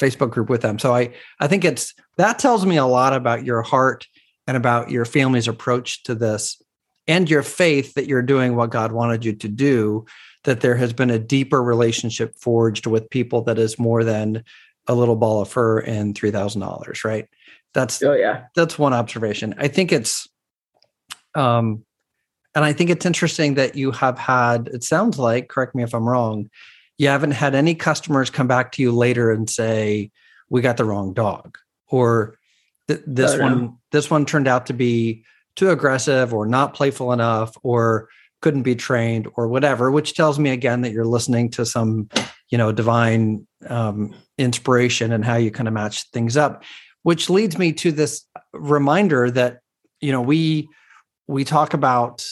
Facebook 0.00 0.30
group 0.30 0.48
with 0.48 0.62
them. 0.62 0.78
So 0.78 0.94
I 0.94 1.14
I 1.40 1.48
think 1.48 1.64
it's 1.64 1.94
that 2.16 2.38
tells 2.38 2.66
me 2.66 2.76
a 2.76 2.86
lot 2.86 3.12
about 3.12 3.44
your 3.44 3.62
heart 3.62 4.06
and 4.46 4.56
about 4.56 4.90
your 4.90 5.04
family's 5.04 5.48
approach 5.48 6.02
to 6.04 6.14
this 6.14 6.60
and 7.06 7.28
your 7.28 7.42
faith 7.42 7.94
that 7.94 8.06
you're 8.06 8.22
doing 8.22 8.56
what 8.56 8.70
God 8.70 8.92
wanted 8.92 9.24
you 9.24 9.32
to 9.34 9.48
do. 9.48 10.06
That 10.44 10.60
there 10.60 10.76
has 10.76 10.92
been 10.92 11.10
a 11.10 11.18
deeper 11.18 11.62
relationship 11.62 12.34
forged 12.40 12.86
with 12.86 13.10
people 13.10 13.42
that 13.42 13.58
is 13.58 13.78
more 13.78 14.04
than 14.04 14.44
a 14.86 14.94
little 14.94 15.16
ball 15.16 15.42
of 15.42 15.48
fur 15.48 15.80
and 15.80 16.14
three 16.14 16.30
thousand 16.30 16.60
dollars, 16.60 17.04
right? 17.04 17.26
That's 17.74 18.02
oh 18.02 18.14
yeah, 18.14 18.44
that's 18.54 18.78
one 18.78 18.94
observation. 18.94 19.54
I 19.58 19.68
think 19.68 19.92
it's 19.92 20.28
um 21.34 21.84
and 22.58 22.64
I 22.64 22.72
think 22.72 22.90
it's 22.90 23.06
interesting 23.06 23.54
that 23.54 23.76
you 23.76 23.92
have 23.92 24.18
had, 24.18 24.66
it 24.72 24.82
sounds 24.82 25.16
like, 25.16 25.48
correct 25.48 25.76
me 25.76 25.84
if 25.84 25.94
I'm 25.94 26.08
wrong, 26.08 26.50
you 26.96 27.06
haven't 27.06 27.30
had 27.30 27.54
any 27.54 27.72
customers 27.72 28.30
come 28.30 28.48
back 28.48 28.72
to 28.72 28.82
you 28.82 28.90
later 28.90 29.30
and 29.30 29.48
say, 29.48 30.10
we 30.48 30.60
got 30.60 30.76
the 30.76 30.84
wrong 30.84 31.14
dog 31.14 31.56
or 31.86 32.36
th- 32.88 33.02
this 33.06 33.34
oh, 33.34 33.42
one 33.42 33.60
no. 33.60 33.78
this 33.92 34.10
one 34.10 34.26
turned 34.26 34.48
out 34.48 34.66
to 34.66 34.72
be 34.72 35.22
too 35.54 35.70
aggressive 35.70 36.34
or 36.34 36.46
not 36.46 36.74
playful 36.74 37.12
enough 37.12 37.56
or 37.62 38.08
couldn't 38.42 38.64
be 38.64 38.74
trained 38.74 39.28
or 39.36 39.46
whatever 39.46 39.92
which 39.92 40.14
tells 40.14 40.36
me 40.36 40.50
again 40.50 40.80
that 40.80 40.90
you're 40.90 41.04
listening 41.04 41.48
to 41.50 41.64
some 41.64 42.08
you 42.48 42.58
know 42.58 42.72
divine 42.72 43.46
um, 43.68 44.12
inspiration 44.36 45.12
and 45.12 45.24
how 45.24 45.36
you 45.36 45.52
kind 45.52 45.68
of 45.68 45.74
match 45.74 46.10
things 46.10 46.36
up 46.36 46.64
which 47.04 47.30
leads 47.30 47.56
me 47.56 47.72
to 47.72 47.92
this 47.92 48.24
reminder 48.52 49.30
that 49.30 49.60
you 50.00 50.10
know 50.10 50.22
we 50.22 50.68
we 51.28 51.44
talk 51.44 51.72
about 51.74 52.26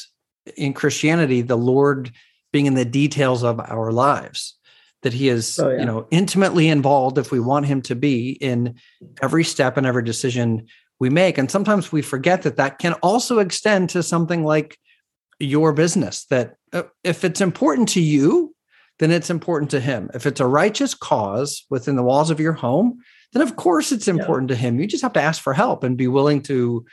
in 0.56 0.72
Christianity 0.72 1.42
the 1.42 1.56
Lord 1.56 2.12
being 2.52 2.66
in 2.66 2.74
the 2.74 2.84
details 2.84 3.42
of 3.42 3.60
our 3.60 3.92
lives 3.92 4.56
that 5.02 5.12
he 5.12 5.28
is 5.28 5.58
oh, 5.58 5.70
yeah. 5.70 5.78
you 5.78 5.84
know 5.84 6.06
intimately 6.10 6.68
involved 6.68 7.18
if 7.18 7.30
we 7.30 7.40
want 7.40 7.66
him 7.66 7.82
to 7.82 7.94
be 7.94 8.30
in 8.30 8.74
every 9.22 9.44
step 9.44 9.76
and 9.76 9.86
every 9.86 10.02
decision 10.02 10.66
we 10.98 11.10
make 11.10 11.38
and 11.38 11.50
sometimes 11.50 11.92
we 11.92 12.02
forget 12.02 12.42
that 12.42 12.56
that 12.56 12.78
can 12.78 12.94
also 12.94 13.38
extend 13.38 13.90
to 13.90 14.02
something 14.02 14.44
like 14.44 14.78
your 15.38 15.72
business 15.72 16.24
that 16.26 16.56
uh, 16.72 16.82
if 17.04 17.24
it's 17.24 17.40
important 17.40 17.88
to 17.88 18.00
you 18.00 18.54
then 18.98 19.10
it's 19.10 19.30
important 19.30 19.70
to 19.70 19.80
him 19.80 20.10
if 20.14 20.26
it's 20.26 20.40
a 20.40 20.46
righteous 20.46 20.94
cause 20.94 21.66
within 21.68 21.96
the 21.96 22.02
walls 22.02 22.30
of 22.30 22.40
your 22.40 22.54
home 22.54 22.98
then 23.32 23.42
of 23.42 23.56
course 23.56 23.92
it's 23.92 24.08
important 24.08 24.50
yeah. 24.50 24.56
to 24.56 24.62
him 24.62 24.80
you 24.80 24.86
just 24.86 25.02
have 25.02 25.12
to 25.12 25.22
ask 25.22 25.42
for 25.42 25.52
help 25.52 25.84
and 25.84 25.96
be 25.96 26.08
willing 26.08 26.42
to 26.42 26.84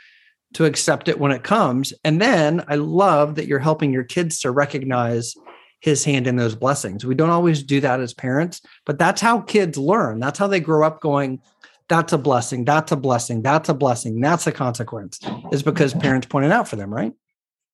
to 0.53 0.65
accept 0.65 1.07
it 1.07 1.19
when 1.19 1.31
it 1.31 1.43
comes. 1.43 1.93
And 2.03 2.21
then 2.21 2.63
i 2.67 2.75
love 2.75 3.35
that 3.35 3.47
you're 3.47 3.59
helping 3.59 3.93
your 3.93 4.03
kids 4.03 4.39
to 4.39 4.51
recognize 4.51 5.35
his 5.79 6.03
hand 6.03 6.27
in 6.27 6.37
those 6.37 6.55
blessings. 6.55 7.05
We 7.05 7.15
don't 7.15 7.29
always 7.29 7.61
do 7.63 7.81
that 7.81 7.99
as 7.99 8.13
parents 8.13 8.61
but 8.85 8.97
that's 8.97 9.21
how 9.21 9.41
kids 9.41 9.77
learn. 9.77 10.19
That's 10.19 10.39
how 10.39 10.47
they 10.47 10.59
grow 10.59 10.85
up 10.85 11.01
going 11.01 11.41
that's 11.89 12.13
a 12.13 12.17
blessing 12.17 12.63
that's 12.63 12.93
a 12.93 12.95
blessing 12.95 13.41
that's 13.41 13.67
a 13.67 13.73
blessing 13.73 14.21
that's 14.21 14.47
a 14.47 14.53
consequence 14.53 15.19
is 15.51 15.61
because 15.61 15.93
parents 15.93 16.25
pointed 16.25 16.51
out 16.51 16.67
for 16.67 16.77
them 16.77 16.93
right? 16.93 17.13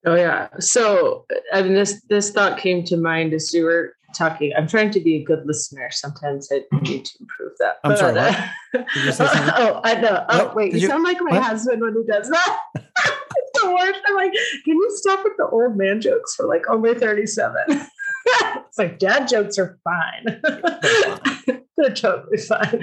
Oh 0.05 0.15
yeah. 0.15 0.47
So 0.59 1.25
i 1.53 1.61
mean 1.61 1.73
this 1.73 2.01
this 2.09 2.31
thought 2.31 2.57
came 2.57 2.83
to 2.85 2.97
mind 2.97 3.33
as 3.33 3.53
you 3.53 3.65
were 3.65 3.93
talking 4.13 4.51
i'm 4.57 4.67
trying 4.67 4.91
to 4.91 4.99
be 4.99 5.15
a 5.15 5.23
good 5.23 5.45
listener 5.45 5.89
sometimes 5.91 6.49
i 6.51 6.61
need 6.81 7.05
to 7.05 7.17
improve 7.19 7.51
that 7.59 7.77
i'm 7.83 7.91
but, 7.91 7.99
sorry? 7.99 8.19
Uh, 8.19 8.47
oh 9.57 9.81
i 9.83 9.99
know 9.99 10.25
oh 10.29 10.45
what? 10.45 10.55
wait 10.55 10.73
you, 10.73 10.79
you 10.79 10.87
sound 10.87 11.03
like 11.03 11.17
my 11.21 11.31
what? 11.31 11.43
husband 11.43 11.81
when 11.81 11.95
he 11.95 12.03
does 12.11 12.29
that 12.29 12.59
it's 12.75 13.61
the 13.61 13.71
worst 13.71 13.99
i'm 14.07 14.15
like 14.15 14.33
can 14.65 14.75
you 14.75 14.91
stop 14.95 15.23
with 15.23 15.33
the 15.37 15.47
old 15.47 15.77
man 15.77 16.01
jokes 16.01 16.35
for 16.35 16.47
like 16.47 16.69
only 16.69 16.93
37 16.93 17.55
it's 17.69 18.77
like 18.77 18.99
dad 18.99 19.27
jokes 19.27 19.57
are 19.57 19.79
fine 19.83 20.39
they're 21.79 21.93
totally 21.93 22.37
fine. 22.37 22.81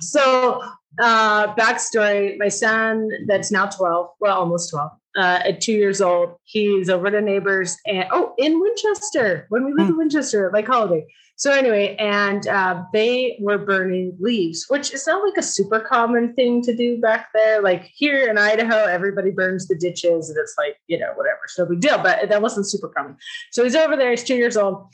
So, 0.00 0.62
uh, 0.98 1.54
backstory 1.54 2.38
my 2.38 2.48
son, 2.48 3.08
that's 3.26 3.52
now 3.52 3.66
12, 3.66 4.10
well, 4.20 4.38
almost 4.38 4.70
12, 4.70 4.90
uh, 5.16 5.40
at 5.44 5.60
two 5.60 5.72
years 5.72 6.00
old, 6.00 6.34
he's 6.44 6.88
over 6.88 7.10
to 7.10 7.20
neighbors 7.20 7.76
and, 7.86 8.06
oh, 8.12 8.34
in 8.38 8.60
Winchester, 8.60 9.46
when 9.48 9.64
we 9.64 9.72
lived 9.72 9.88
mm. 9.88 9.92
in 9.92 9.98
Winchester, 9.98 10.50
like 10.52 10.66
holiday. 10.66 11.06
So, 11.36 11.52
anyway, 11.52 11.96
and 11.96 12.46
uh, 12.46 12.82
they 12.92 13.38
were 13.40 13.56
burning 13.56 14.14
leaves, 14.20 14.66
which 14.68 14.92
is 14.92 15.06
not 15.06 15.24
like 15.24 15.38
a 15.38 15.42
super 15.42 15.80
common 15.80 16.34
thing 16.34 16.60
to 16.62 16.76
do 16.76 17.00
back 17.00 17.28
there. 17.32 17.62
Like 17.62 17.90
here 17.94 18.28
in 18.28 18.36
Idaho, 18.36 18.84
everybody 18.84 19.30
burns 19.30 19.66
the 19.66 19.74
ditches 19.74 20.28
and 20.28 20.38
it's 20.38 20.54
like, 20.58 20.76
you 20.86 20.98
know, 20.98 21.12
whatever. 21.14 21.40
So, 21.46 21.64
big 21.64 21.80
deal, 21.80 21.96
but 21.96 22.28
that 22.28 22.42
wasn't 22.42 22.68
super 22.68 22.88
common. 22.88 23.16
So, 23.52 23.64
he's 23.64 23.74
over 23.74 23.96
there, 23.96 24.10
he's 24.10 24.22
two 24.22 24.36
years 24.36 24.58
old. 24.58 24.84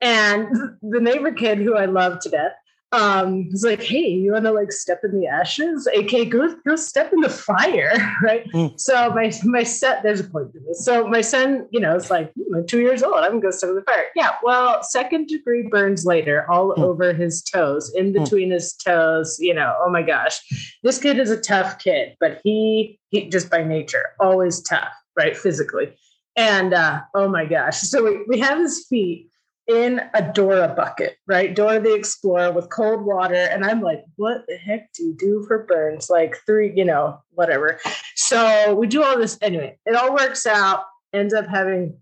And 0.00 0.48
the 0.82 1.00
neighbor 1.00 1.32
kid 1.32 1.58
who 1.58 1.76
I 1.76 1.84
love 1.84 2.20
to 2.20 2.30
death, 2.30 2.52
um 2.92 3.44
he's 3.44 3.64
like 3.64 3.80
hey 3.80 4.08
you 4.08 4.32
want 4.32 4.44
to 4.44 4.50
like 4.50 4.72
step 4.72 5.00
in 5.04 5.18
the 5.20 5.26
ashes 5.26 5.88
okay 5.96 6.24
go 6.24 6.56
go 6.66 6.74
step 6.74 7.12
in 7.12 7.20
the 7.20 7.28
fire 7.28 7.92
right 8.22 8.50
mm. 8.52 8.80
so 8.80 9.10
my 9.10 9.32
my 9.44 9.62
set 9.62 10.02
there's 10.02 10.18
a 10.18 10.24
point 10.24 10.52
to 10.52 10.58
this 10.66 10.84
so 10.84 11.06
my 11.06 11.20
son 11.20 11.68
you 11.70 11.78
know 11.78 11.94
it's 11.94 12.10
like 12.10 12.32
hmm, 12.32 12.54
i'm 12.54 12.66
two 12.66 12.80
years 12.80 13.02
old 13.02 13.14
i'm 13.14 13.30
gonna 13.32 13.40
go 13.40 13.50
step 13.50 13.70
in 13.70 13.76
the 13.76 13.82
fire 13.82 14.06
yeah 14.16 14.32
well 14.42 14.82
second 14.82 15.28
degree 15.28 15.68
burns 15.70 16.04
later 16.04 16.50
all 16.50 16.74
mm. 16.74 16.78
over 16.78 17.12
his 17.12 17.42
toes 17.42 17.92
in 17.94 18.06
hmm. 18.06 18.24
between 18.24 18.48
mm. 18.48 18.54
his 18.54 18.74
toes 18.74 19.36
you 19.38 19.54
know 19.54 19.76
oh 19.80 19.90
my 19.90 20.02
gosh 20.02 20.40
this 20.82 20.98
kid 20.98 21.18
is 21.18 21.30
a 21.30 21.40
tough 21.40 21.78
kid 21.78 22.16
but 22.18 22.40
he 22.42 22.98
he 23.10 23.28
just 23.28 23.48
by 23.50 23.62
nature 23.62 24.06
always 24.18 24.60
tough 24.62 24.92
right 25.16 25.36
physically 25.36 25.96
and 26.34 26.74
uh 26.74 27.00
oh 27.14 27.28
my 27.28 27.44
gosh 27.44 27.78
so 27.78 28.02
we, 28.02 28.24
we 28.26 28.40
have 28.40 28.58
his 28.58 28.84
feet 28.88 29.29
in 29.70 30.00
a 30.14 30.32
Dora 30.32 30.74
bucket, 30.76 31.16
right? 31.28 31.54
Dora 31.54 31.78
the 31.78 31.94
Explorer 31.94 32.50
with 32.50 32.70
cold 32.70 33.06
water. 33.06 33.34
And 33.36 33.64
I'm 33.64 33.80
like, 33.80 34.02
what 34.16 34.42
the 34.48 34.56
heck 34.56 34.92
do 34.92 35.04
you 35.04 35.14
do 35.16 35.44
for 35.46 35.64
burns? 35.64 36.10
Like 36.10 36.36
three, 36.44 36.72
you 36.74 36.84
know, 36.84 37.22
whatever. 37.30 37.78
So 38.16 38.74
we 38.74 38.88
do 38.88 39.04
all 39.04 39.16
this 39.16 39.38
anyway. 39.40 39.78
It 39.86 39.94
all 39.94 40.12
works 40.12 40.44
out, 40.44 40.84
ends 41.12 41.32
up 41.32 41.46
having 41.46 41.96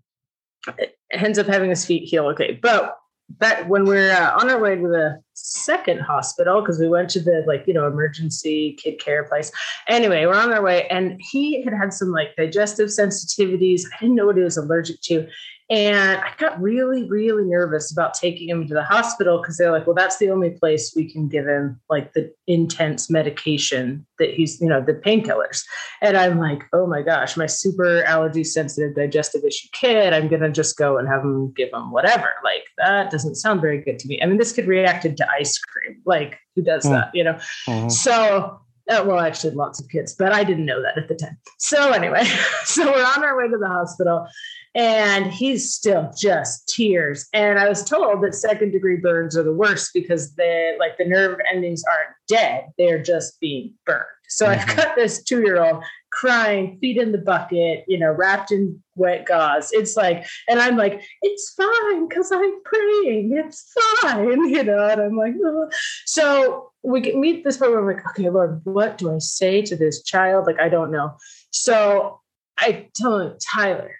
ends 1.11 1.37
up 1.37 1.45
having 1.45 1.69
his 1.69 1.85
feet 1.85 2.09
heal 2.09 2.25
okay. 2.27 2.59
But 2.59 2.97
that 3.37 3.69
when 3.69 3.85
we're 3.85 4.11
uh, 4.11 4.35
on 4.41 4.49
our 4.49 4.59
way 4.59 4.75
to 4.75 4.81
the 4.81 5.21
second 5.33 5.99
hospital 5.99 6.61
because 6.61 6.79
we 6.79 6.89
went 6.89 7.09
to 7.11 7.19
the 7.19 7.43
like 7.45 7.63
you 7.67 7.73
know 7.73 7.85
emergency 7.85 8.75
kid 8.81 8.99
care 8.99 9.23
place 9.23 9.51
anyway 9.87 10.25
we're 10.25 10.33
on 10.33 10.51
our 10.51 10.63
way 10.63 10.87
and 10.87 11.21
he 11.31 11.63
had 11.63 11.73
had 11.73 11.93
some 11.93 12.11
like 12.11 12.35
digestive 12.35 12.89
sensitivities 12.89 13.83
i 13.85 13.99
didn't 14.01 14.15
know 14.15 14.25
what 14.25 14.35
he 14.35 14.41
was 14.41 14.57
allergic 14.57 14.99
to 15.01 15.27
and 15.71 16.19
I 16.19 16.33
got 16.39 16.59
really, 16.59 17.07
really 17.07 17.43
nervous 17.43 17.91
about 17.91 18.15
taking 18.15 18.49
him 18.49 18.67
to 18.67 18.73
the 18.73 18.83
hospital 18.83 19.39
because 19.39 19.57
they're 19.57 19.71
like, 19.71 19.85
well, 19.85 19.95
that's 19.95 20.17
the 20.17 20.31
only 20.31 20.49
place 20.49 20.93
we 20.95 21.11
can 21.11 21.27
give 21.27 21.45
him 21.45 21.79
like 21.91 22.13
the 22.13 22.33
intense 22.47 23.07
medication 23.07 24.03
that 24.17 24.33
he's, 24.33 24.59
you 24.59 24.67
know, 24.67 24.81
the 24.81 24.93
painkillers. 24.93 25.63
And 26.01 26.17
I'm 26.17 26.39
like, 26.39 26.63
oh 26.73 26.87
my 26.87 27.03
gosh, 27.03 27.37
my 27.37 27.45
super 27.45 28.03
allergy 28.05 28.43
sensitive 28.43 28.95
digestive 28.95 29.43
issue 29.43 29.67
kid, 29.71 30.11
I'm 30.11 30.27
going 30.27 30.41
to 30.41 30.49
just 30.49 30.75
go 30.75 30.97
and 30.97 31.07
have 31.07 31.21
him 31.21 31.53
give 31.55 31.69
him 31.71 31.91
whatever. 31.91 32.29
Like, 32.43 32.63
that 32.79 33.11
doesn't 33.11 33.35
sound 33.35 33.61
very 33.61 33.79
good 33.79 33.99
to 33.99 34.07
me. 34.07 34.19
I 34.23 34.25
mean, 34.25 34.39
this 34.39 34.53
kid 34.53 34.65
reacted 34.65 35.17
to 35.17 35.29
ice 35.29 35.59
cream. 35.59 36.01
Like, 36.03 36.39
who 36.55 36.63
does 36.63 36.83
mm. 36.83 36.91
that, 36.91 37.11
you 37.13 37.23
know? 37.23 37.37
Mm-hmm. 37.67 37.89
So, 37.89 38.59
uh, 38.89 39.03
well, 39.05 39.19
actually, 39.19 39.53
lots 39.53 39.79
of 39.79 39.87
kids, 39.89 40.15
but 40.17 40.31
I 40.33 40.43
didn't 40.43 40.65
know 40.65 40.81
that 40.81 40.97
at 40.97 41.07
the 41.07 41.15
time. 41.15 41.37
So, 41.59 41.91
anyway, 41.91 42.23
so 42.63 42.91
we're 42.91 43.05
on 43.05 43.23
our 43.23 43.37
way 43.37 43.47
to 43.47 43.57
the 43.57 43.67
hospital 43.67 44.27
and 44.75 45.31
he's 45.31 45.73
still 45.73 46.11
just 46.17 46.67
tears. 46.67 47.27
And 47.33 47.59
I 47.59 47.67
was 47.67 47.83
told 47.83 48.23
that 48.23 48.35
second 48.35 48.71
degree 48.71 48.97
burns 48.97 49.37
are 49.37 49.43
the 49.43 49.53
worst 49.53 49.91
because 49.93 50.35
the 50.35 50.75
like 50.79 50.97
the 50.97 51.05
nerve 51.05 51.39
endings 51.51 51.83
aren't 51.89 52.15
dead; 52.27 52.69
they're 52.77 53.01
just 53.01 53.39
being 53.39 53.73
burned. 53.85 54.05
So 54.29 54.45
mm-hmm. 54.45 54.69
I've 54.69 54.77
got 54.77 54.95
this 54.95 55.23
two 55.23 55.41
year 55.41 55.61
old 55.61 55.83
crying, 56.11 56.77
feet 56.79 56.97
in 56.97 57.11
the 57.11 57.17
bucket, 57.17 57.83
you 57.87 57.97
know, 57.97 58.11
wrapped 58.11 58.51
in 58.51 58.81
wet 58.95 59.25
gauze. 59.25 59.71
It's 59.71 59.95
like, 59.95 60.25
and 60.47 60.59
I'm 60.59 60.77
like, 60.77 61.03
it's 61.21 61.53
fine 61.53 62.07
because 62.07 62.31
I'm 62.31 62.61
praying. 62.63 63.31
It's 63.33 63.71
fine, 64.01 64.49
you 64.49 64.63
know. 64.63 64.87
And 64.87 65.01
I'm 65.01 65.17
like, 65.17 65.33
oh. 65.43 65.69
so 66.05 66.71
we 66.83 67.01
can 67.01 67.19
meet 67.19 67.43
this 67.43 67.57
point 67.57 67.71
where 67.71 67.79
I'm 67.79 67.85
like, 67.85 68.05
okay, 68.09 68.29
Lord, 68.29 68.61
what 68.63 68.97
do 68.97 69.13
I 69.13 69.19
say 69.19 69.61
to 69.63 69.75
this 69.75 70.03
child? 70.03 70.45
Like, 70.45 70.59
I 70.59 70.69
don't 70.69 70.91
know. 70.91 71.17
So 71.51 72.21
I 72.57 72.87
tell 72.95 73.19
him, 73.19 73.37
Tyler, 73.53 73.95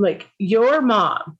like 0.00 0.30
your 0.38 0.80
mom, 0.80 1.38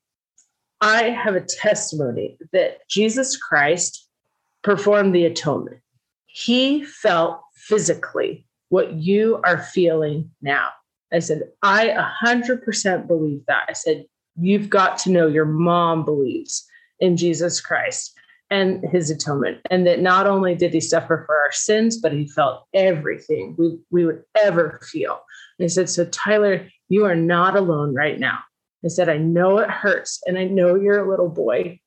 I 0.81 1.05
have 1.05 1.35
a 1.35 1.41
testimony 1.41 2.39
that 2.53 2.89
Jesus 2.89 3.37
Christ 3.37 4.07
performed 4.63 5.15
the 5.15 5.25
atonement. 5.25 5.81
He 6.27 6.85
felt 6.85 7.41
physically 7.55 8.47
what 8.69 8.93
you 8.93 9.41
are 9.45 9.59
feeling 9.59 10.31
now. 10.43 10.69
I 11.13 11.19
said, 11.19 11.43
I 11.63 11.89
100% 12.25 13.07
believe 13.09 13.41
that. 13.47 13.65
I 13.69 13.73
said, 13.73 14.05
you've 14.39 14.71
got 14.71 14.97
to 14.99 15.11
know 15.11 15.27
your 15.27 15.45
mom 15.45 16.05
believes 16.05 16.65
in 17.01 17.17
Jesus 17.17 17.61
Christ 17.61 18.13
and 18.51 18.85
his 18.91 19.11
atonement. 19.11 19.59
And 19.71 19.87
that 19.87 20.01
not 20.01 20.27
only 20.27 20.55
did 20.55 20.73
he 20.73 20.81
suffer 20.81 21.25
for 21.27 21.37
our 21.37 21.53
sins, 21.53 21.97
but 21.97 22.13
he 22.13 22.29
felt 22.29 22.65
everything 22.75 23.57
we, 23.59 23.79
we 23.91 24.05
would 24.05 24.23
ever 24.41 24.81
feel. 24.83 25.21
And 25.59 25.65
I 25.65 25.69
said, 25.69 25.89
So, 25.89 26.05
Tyler, 26.07 26.69
you 26.89 27.05
are 27.07 27.17
not 27.17 27.57
alone 27.57 27.95
right 27.95 28.19
now. 28.19 28.39
I 28.85 28.89
said, 28.89 29.09
I 29.09 29.19
know 29.19 29.59
it 29.59 29.71
hurts 29.71 30.21
and 30.27 30.39
I 30.39 30.45
know 30.45 30.75
you're 30.75 31.05
a 31.05 31.09
little 31.09 31.29
boy. 31.29 31.79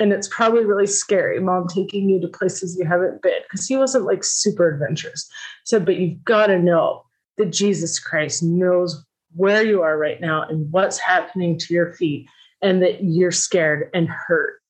And 0.00 0.12
it's 0.12 0.28
probably 0.28 0.64
really 0.64 0.88
scary, 0.88 1.40
mom 1.40 1.68
taking 1.68 2.08
you 2.08 2.20
to 2.20 2.28
places 2.28 2.76
you 2.78 2.84
haven't 2.84 3.22
been 3.22 3.40
because 3.42 3.66
he 3.66 3.76
wasn't 3.76 4.04
like 4.04 4.24
super 4.24 4.68
adventurous. 4.68 5.28
I 5.30 5.62
said, 5.64 5.86
but 5.86 5.96
you've 5.96 6.24
got 6.24 6.48
to 6.48 6.58
know 6.58 7.04
that 7.38 7.52
Jesus 7.52 7.98
Christ 8.00 8.42
knows 8.42 9.04
where 9.36 9.64
you 9.64 9.82
are 9.82 9.96
right 9.96 10.20
now 10.20 10.42
and 10.42 10.70
what's 10.72 10.98
happening 10.98 11.58
to 11.58 11.74
your 11.74 11.92
feet 11.94 12.28
and 12.60 12.82
that 12.82 13.04
you're 13.04 13.30
scared 13.30 13.88
and 13.94 14.08
hurt. 14.08 14.60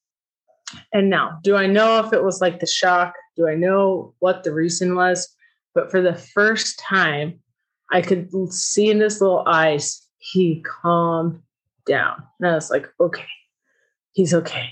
And 0.93 1.09
now, 1.09 1.39
do 1.43 1.57
I 1.57 1.67
know 1.67 2.01
if 2.01 2.13
it 2.13 2.23
was 2.23 2.41
like 2.41 2.61
the 2.61 2.67
shock? 2.67 3.15
Do 3.37 3.49
I 3.49 3.55
know 3.55 4.15
what 4.19 4.45
the 4.45 4.53
reason 4.53 4.95
was? 4.95 5.35
But 5.75 5.91
for 5.91 6.01
the 6.01 6.15
first 6.15 6.79
time, 6.79 7.41
I 7.93 8.01
could 8.01 8.31
see 8.53 8.91
in 8.91 9.01
his 9.01 9.21
little 9.21 9.45
eyes 9.47 10.04
he 10.25 10.63
calmed 10.63 11.41
down. 11.87 12.23
And 12.41 12.49
I 12.49 12.55
was 12.55 12.71
like, 12.71 12.89
okay, 12.99 13.27
he's 14.13 14.33
okay. 14.33 14.71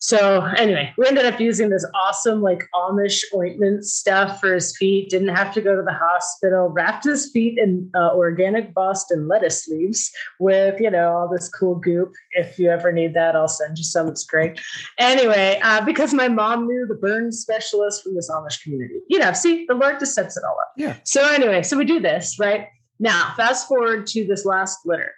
So 0.00 0.44
anyway, 0.56 0.94
we 0.96 1.08
ended 1.08 1.26
up 1.26 1.40
using 1.40 1.70
this 1.70 1.84
awesome 1.92 2.40
like 2.40 2.64
Amish 2.72 3.24
ointment 3.34 3.84
stuff 3.84 4.40
for 4.40 4.54
his 4.54 4.76
feet. 4.76 5.10
Didn't 5.10 5.34
have 5.34 5.52
to 5.54 5.60
go 5.60 5.74
to 5.74 5.82
the 5.82 5.92
hospital. 5.92 6.68
Wrapped 6.68 7.04
his 7.04 7.32
feet 7.32 7.58
in 7.58 7.90
uh, 7.96 8.14
organic 8.14 8.72
Boston 8.72 9.26
lettuce 9.26 9.66
leaves 9.66 10.12
with 10.38 10.80
you 10.80 10.90
know 10.90 11.12
all 11.12 11.28
this 11.28 11.48
cool 11.48 11.74
goop. 11.74 12.14
If 12.30 12.60
you 12.60 12.70
ever 12.70 12.92
need 12.92 13.12
that, 13.14 13.34
I'll 13.34 13.48
send 13.48 13.76
you 13.76 13.82
some. 13.82 14.06
It's 14.06 14.24
great. 14.24 14.60
Anyway, 14.98 15.58
uh, 15.64 15.84
because 15.84 16.14
my 16.14 16.28
mom 16.28 16.68
knew 16.68 16.86
the 16.86 16.94
burn 16.94 17.32
specialist 17.32 18.04
from 18.04 18.14
this 18.14 18.30
Amish 18.30 18.62
community. 18.62 19.00
You 19.08 19.18
know, 19.18 19.32
see, 19.32 19.66
the 19.66 19.74
Lord 19.74 19.98
just 19.98 20.14
sets 20.14 20.36
it 20.36 20.44
all 20.44 20.56
up. 20.60 20.72
Yeah. 20.76 20.94
So 21.02 21.28
anyway, 21.28 21.64
so 21.64 21.76
we 21.76 21.84
do 21.84 21.98
this 21.98 22.38
right 22.38 22.68
Now, 22.98 23.34
fast 23.36 23.68
forward 23.68 24.06
to 24.08 24.26
this 24.26 24.44
last 24.44 24.80
litter. 24.84 25.14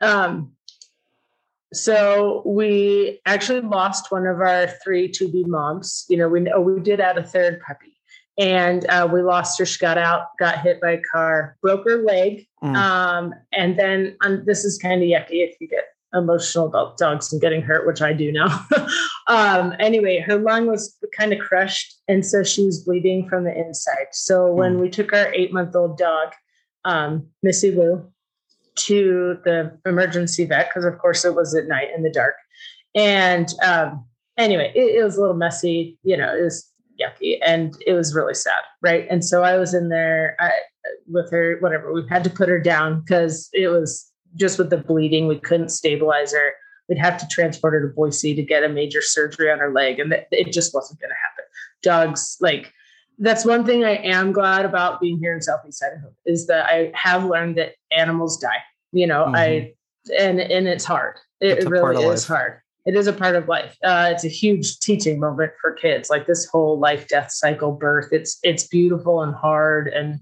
Um, 0.00 0.52
so 1.72 2.42
we 2.44 3.20
actually 3.24 3.60
lost 3.60 4.12
one 4.12 4.26
of 4.26 4.40
our 4.40 4.66
three 4.84 5.08
to 5.12 5.28
be 5.28 5.44
moms. 5.44 6.04
You 6.08 6.18
know, 6.18 6.28
we 6.28 6.50
oh, 6.50 6.60
we 6.60 6.80
did 6.80 7.00
add 7.00 7.16
a 7.16 7.22
third 7.22 7.60
puppy, 7.66 7.96
and 8.38 8.84
uh, 8.90 9.08
we 9.10 9.22
lost 9.22 9.58
her. 9.58 9.64
She 9.64 9.78
got 9.78 9.96
out, 9.96 10.36
got 10.38 10.60
hit 10.60 10.80
by 10.80 10.92
a 10.92 11.02
car, 11.12 11.56
broke 11.62 11.84
her 11.84 12.02
leg, 12.02 12.46
mm. 12.62 12.76
um, 12.76 13.34
and 13.52 13.78
then 13.78 14.16
um, 14.20 14.44
this 14.44 14.64
is 14.64 14.78
kind 14.78 15.02
of 15.02 15.08
yucky 15.08 15.48
if 15.48 15.56
you 15.60 15.68
get 15.68 15.84
emotional 16.14 16.66
about 16.66 16.98
dogs 16.98 17.32
and 17.32 17.40
getting 17.40 17.62
hurt, 17.62 17.86
which 17.86 18.02
I 18.02 18.12
do 18.12 18.30
now. 18.32 18.66
um, 19.28 19.74
anyway, 19.78 20.20
her 20.20 20.36
lung 20.36 20.66
was 20.66 20.94
kind 21.16 21.32
of 21.32 21.38
crushed, 21.38 22.00
and 22.06 22.24
so 22.24 22.42
she 22.42 22.66
was 22.66 22.84
bleeding 22.84 23.28
from 23.30 23.44
the 23.44 23.58
inside. 23.58 24.08
So 24.12 24.52
when 24.52 24.76
mm. 24.76 24.80
we 24.80 24.90
took 24.90 25.14
our 25.14 25.32
eight 25.32 25.54
month 25.54 25.74
old 25.74 25.96
dog, 25.96 26.34
um, 26.84 27.26
Missy 27.42 27.70
Lou, 27.70 28.04
to 28.74 29.38
the 29.44 29.78
emergency 29.86 30.44
vet 30.44 30.68
because, 30.70 30.84
of 30.84 30.98
course, 30.98 31.24
it 31.24 31.34
was 31.34 31.54
at 31.54 31.68
night 31.68 31.88
in 31.94 32.02
the 32.02 32.10
dark. 32.10 32.34
And 32.94 33.48
um, 33.62 34.04
anyway, 34.38 34.72
it, 34.74 35.00
it 35.00 35.04
was 35.04 35.16
a 35.16 35.20
little 35.20 35.36
messy. 35.36 35.98
You 36.02 36.16
know, 36.16 36.34
it 36.34 36.42
was 36.42 36.68
yucky, 37.00 37.38
and 37.44 37.74
it 37.86 37.92
was 37.92 38.14
really 38.14 38.34
sad, 38.34 38.62
right? 38.82 39.06
And 39.10 39.24
so 39.24 39.42
I 39.42 39.56
was 39.56 39.74
in 39.74 39.88
there 39.88 40.36
I, 40.40 40.50
with 41.06 41.30
her. 41.30 41.58
Whatever, 41.60 41.92
we 41.92 42.02
had 42.08 42.24
to 42.24 42.30
put 42.30 42.48
her 42.48 42.60
down 42.60 43.00
because 43.00 43.48
it 43.52 43.68
was 43.68 44.10
just 44.36 44.58
with 44.58 44.70
the 44.70 44.78
bleeding, 44.78 45.26
we 45.26 45.38
couldn't 45.38 45.68
stabilize 45.68 46.32
her. 46.32 46.52
We'd 46.88 46.98
have 46.98 47.18
to 47.18 47.28
transport 47.28 47.74
her 47.74 47.86
to 47.86 47.94
Boise 47.94 48.34
to 48.34 48.42
get 48.42 48.64
a 48.64 48.68
major 48.68 49.02
surgery 49.02 49.50
on 49.50 49.58
her 49.58 49.72
leg, 49.72 50.00
and 50.00 50.12
it 50.30 50.52
just 50.52 50.74
wasn't 50.74 51.00
going 51.00 51.10
to 51.10 51.14
happen. 51.14 51.44
Dogs 51.82 52.36
like 52.40 52.72
that's 53.18 53.44
one 53.44 53.64
thing 53.64 53.84
I 53.84 53.96
am 53.96 54.32
glad 54.32 54.64
about 54.64 55.00
being 55.00 55.18
here 55.18 55.34
in 55.34 55.40
Southeast 55.40 55.82
Idaho 55.82 56.12
is 56.26 56.46
that 56.46 56.66
I 56.66 56.90
have 56.94 57.24
learned 57.24 57.56
that 57.56 57.74
animals 57.90 58.38
die. 58.38 58.62
You 58.92 59.06
know, 59.06 59.24
mm-hmm. 59.24 59.36
I 59.36 59.72
and 60.18 60.40
and 60.40 60.66
it's 60.66 60.84
hard. 60.84 61.16
It, 61.40 61.58
it 61.58 61.68
really 61.68 62.04
is 62.04 62.28
life. 62.28 62.38
hard. 62.38 62.58
It 62.84 62.96
is 62.96 63.06
a 63.06 63.12
part 63.12 63.36
of 63.36 63.48
life. 63.48 63.76
Uh, 63.84 64.10
it's 64.12 64.24
a 64.24 64.28
huge 64.28 64.80
teaching 64.80 65.20
moment 65.20 65.52
for 65.60 65.72
kids. 65.72 66.10
Like 66.10 66.26
this 66.26 66.46
whole 66.46 66.78
life 66.78 67.08
death 67.08 67.30
cycle, 67.30 67.72
birth. 67.72 68.08
It's 68.12 68.38
it's 68.42 68.66
beautiful 68.66 69.22
and 69.22 69.34
hard, 69.34 69.88
and 69.88 70.20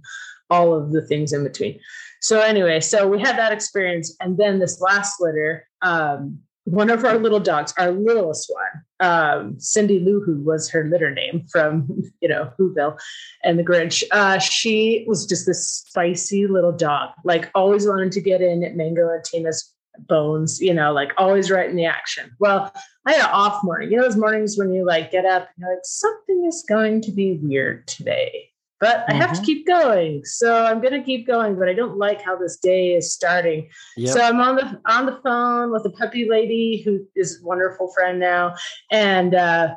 all 0.51 0.74
of 0.74 0.93
the 0.93 1.03
things 1.03 1.32
in 1.32 1.43
between. 1.43 1.80
So 2.20 2.41
anyway, 2.41 2.80
so 2.80 3.09
we 3.09 3.18
had 3.18 3.38
that 3.38 3.53
experience, 3.53 4.14
and 4.20 4.36
then 4.36 4.59
this 4.59 4.80
last 4.80 5.20
litter. 5.20 5.66
Um, 5.82 6.41
one 6.71 6.91
of 6.91 7.05
our 7.05 7.18
little 7.18 7.41
dogs, 7.41 7.75
our 7.79 7.91
littlest 7.91 8.51
one, 8.53 9.09
um, 9.09 9.59
Cindy 9.59 9.99
Lou 9.99 10.21
Who 10.21 10.41
was 10.41 10.68
her 10.71 10.85
litter 10.85 11.11
name 11.11 11.45
from, 11.51 11.89
you 12.21 12.29
know, 12.29 12.53
Whoville 12.59 12.99
and 13.43 13.59
the 13.59 13.64
Grinch. 13.64 14.03
Uh, 14.12 14.39
she 14.39 15.05
was 15.09 15.27
just 15.27 15.47
this 15.47 15.68
spicy 15.68 16.47
little 16.47 16.73
dog, 16.73 17.11
like 17.25 17.51
always 17.55 17.87
wanted 17.87 18.12
to 18.12 18.21
get 18.21 18.41
in 18.41 18.62
at 18.62 18.77
Mango 18.77 19.09
and 19.09 19.25
Tina's 19.25 19.75
bones, 19.99 20.61
you 20.61 20.73
know, 20.73 20.93
like 20.93 21.12
always 21.18 21.51
right 21.51 21.68
in 21.68 21.77
the 21.77 21.85
action. 21.85 22.31
Well, 22.39 22.73
I 23.07 23.12
had 23.12 23.25
an 23.25 23.31
off 23.33 23.62
morning. 23.64 23.91
You 23.91 23.97
know, 23.97 24.05
those 24.05 24.16
mornings 24.16 24.57
when 24.57 24.73
you 24.73 24.87
like 24.87 25.11
get 25.11 25.25
up 25.25 25.43
and 25.43 25.49
you're 25.59 25.75
like, 25.75 25.81
something 25.85 26.45
is 26.47 26.64
going 26.68 27.01
to 27.03 27.12
be 27.12 27.39
weird 27.43 27.87
today 27.89 28.49
but 28.81 29.05
I 29.09 29.12
have 29.12 29.33
to 29.33 29.37
mm-hmm. 29.37 29.45
keep 29.45 29.66
going. 29.66 30.24
So 30.24 30.64
I'm 30.64 30.81
going 30.81 30.95
to 30.95 31.03
keep 31.03 31.26
going, 31.26 31.59
but 31.59 31.68
I 31.68 31.74
don't 31.74 31.99
like 31.99 32.22
how 32.22 32.37
this 32.37 32.57
day 32.57 32.95
is 32.95 33.12
starting. 33.12 33.68
Yep. 33.99 34.14
So 34.14 34.20
I'm 34.22 34.41
on 34.41 34.57
the 34.57 34.81
on 34.87 35.07
the 35.07 35.20
phone 35.22 35.70
with 35.70 35.85
a 35.85 35.91
puppy 35.91 36.28
lady 36.28 36.83
who 36.83 37.07
is 37.14 37.41
a 37.41 37.47
wonderful 37.47 37.93
friend 37.93 38.18
now, 38.18 38.55
and 38.91 39.35
uh, 39.35 39.74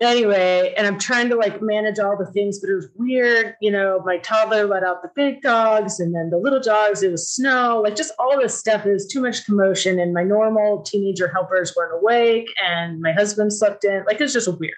anyway, 0.00 0.74
and 0.76 0.86
I'm 0.86 0.98
trying 0.98 1.28
to 1.28 1.36
like 1.36 1.62
manage 1.62 2.00
all 2.00 2.16
the 2.16 2.30
things, 2.32 2.58
but 2.58 2.70
it 2.70 2.74
was 2.74 2.88
weird. 2.96 3.54
You 3.60 3.70
know, 3.70 4.02
my 4.04 4.18
toddler 4.18 4.66
let 4.66 4.82
out 4.82 5.02
the 5.02 5.10
big 5.14 5.42
dogs, 5.42 6.00
and 6.00 6.12
then 6.12 6.30
the 6.30 6.38
little 6.38 6.60
dogs. 6.60 7.04
It 7.04 7.12
was 7.12 7.30
snow, 7.30 7.80
like 7.84 7.94
just 7.94 8.12
all 8.18 8.36
this 8.40 8.58
stuff. 8.58 8.84
It 8.84 8.92
was 8.92 9.06
too 9.06 9.22
much 9.22 9.44
commotion, 9.44 10.00
and 10.00 10.12
my 10.12 10.24
normal 10.24 10.82
teenager 10.82 11.28
helpers 11.28 11.74
weren't 11.76 11.94
awake, 11.94 12.48
and 12.66 13.00
my 13.00 13.12
husband 13.12 13.52
slept 13.52 13.84
in. 13.84 14.04
Like 14.06 14.20
it's 14.20 14.32
just 14.32 14.48
weird. 14.58 14.74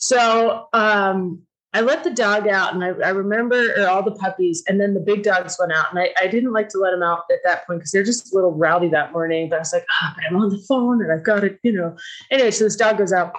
So 0.00 0.66
um, 0.72 1.42
I 1.74 1.80
let 1.80 2.04
the 2.04 2.10
dog 2.10 2.46
out, 2.46 2.72
and 2.72 2.84
I, 2.84 2.90
I 3.04 3.10
remember 3.10 3.86
all 3.88 4.04
the 4.04 4.12
puppies, 4.12 4.62
and 4.68 4.80
then 4.80 4.94
the 4.94 5.00
big 5.00 5.24
dogs 5.24 5.56
went 5.58 5.72
out, 5.72 5.86
and 5.90 5.98
I, 5.98 6.14
I 6.20 6.28
didn't 6.28 6.52
like 6.52 6.68
to 6.68 6.78
let 6.78 6.92
them 6.92 7.02
out 7.02 7.24
at 7.32 7.40
that 7.42 7.66
point 7.66 7.80
because 7.80 7.90
they're 7.90 8.04
just 8.04 8.32
a 8.32 8.34
little 8.34 8.52
rowdy 8.52 8.88
that 8.90 9.12
morning. 9.12 9.48
But 9.48 9.56
I 9.56 9.58
was 9.58 9.72
like, 9.72 9.84
ah, 9.90 10.08
oh, 10.08 10.12
but 10.14 10.24
I'm 10.24 10.36
on 10.40 10.50
the 10.50 10.64
phone, 10.68 11.02
and 11.02 11.12
I've 11.12 11.24
got 11.24 11.42
it, 11.42 11.58
you 11.64 11.72
know. 11.72 11.96
Anyway, 12.30 12.52
so 12.52 12.62
this 12.62 12.76
dog 12.76 12.98
goes 12.98 13.12
out, 13.12 13.34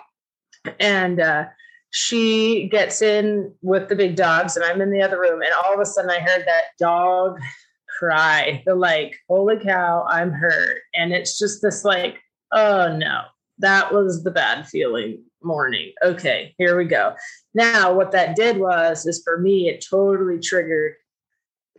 and 0.81 1.21
uh, 1.21 1.45
she 1.91 2.67
gets 2.67 3.01
in 3.01 3.53
with 3.61 3.87
the 3.87 3.95
big 3.95 4.17
dogs, 4.17 4.57
and 4.57 4.65
I'm 4.65 4.81
in 4.81 4.91
the 4.91 5.01
other 5.01 5.19
room, 5.19 5.41
and 5.41 5.51
all 5.63 5.73
of 5.73 5.79
a 5.79 5.85
sudden 5.85 6.11
I 6.11 6.19
heard 6.19 6.43
that 6.45 6.65
dog 6.77 7.39
cry, 7.97 8.61
the 8.65 8.75
like, 8.75 9.15
holy 9.29 9.59
cow, 9.59 10.05
I'm 10.09 10.31
hurt, 10.31 10.81
and 10.93 11.13
it's 11.13 11.39
just 11.39 11.61
this 11.61 11.85
like, 11.85 12.19
oh 12.51 12.97
no, 12.97 13.21
that 13.59 13.93
was 13.93 14.23
the 14.23 14.31
bad 14.31 14.67
feeling 14.67 15.23
morning. 15.41 15.93
Okay, 16.03 16.53
here 16.57 16.77
we 16.77 16.85
go. 16.85 17.15
Now, 17.53 17.93
what 17.93 18.11
that 18.11 18.35
did 18.35 18.57
was, 18.57 19.05
is 19.05 19.21
for 19.23 19.39
me, 19.39 19.69
it 19.69 19.85
totally 19.87 20.39
triggered 20.39 20.95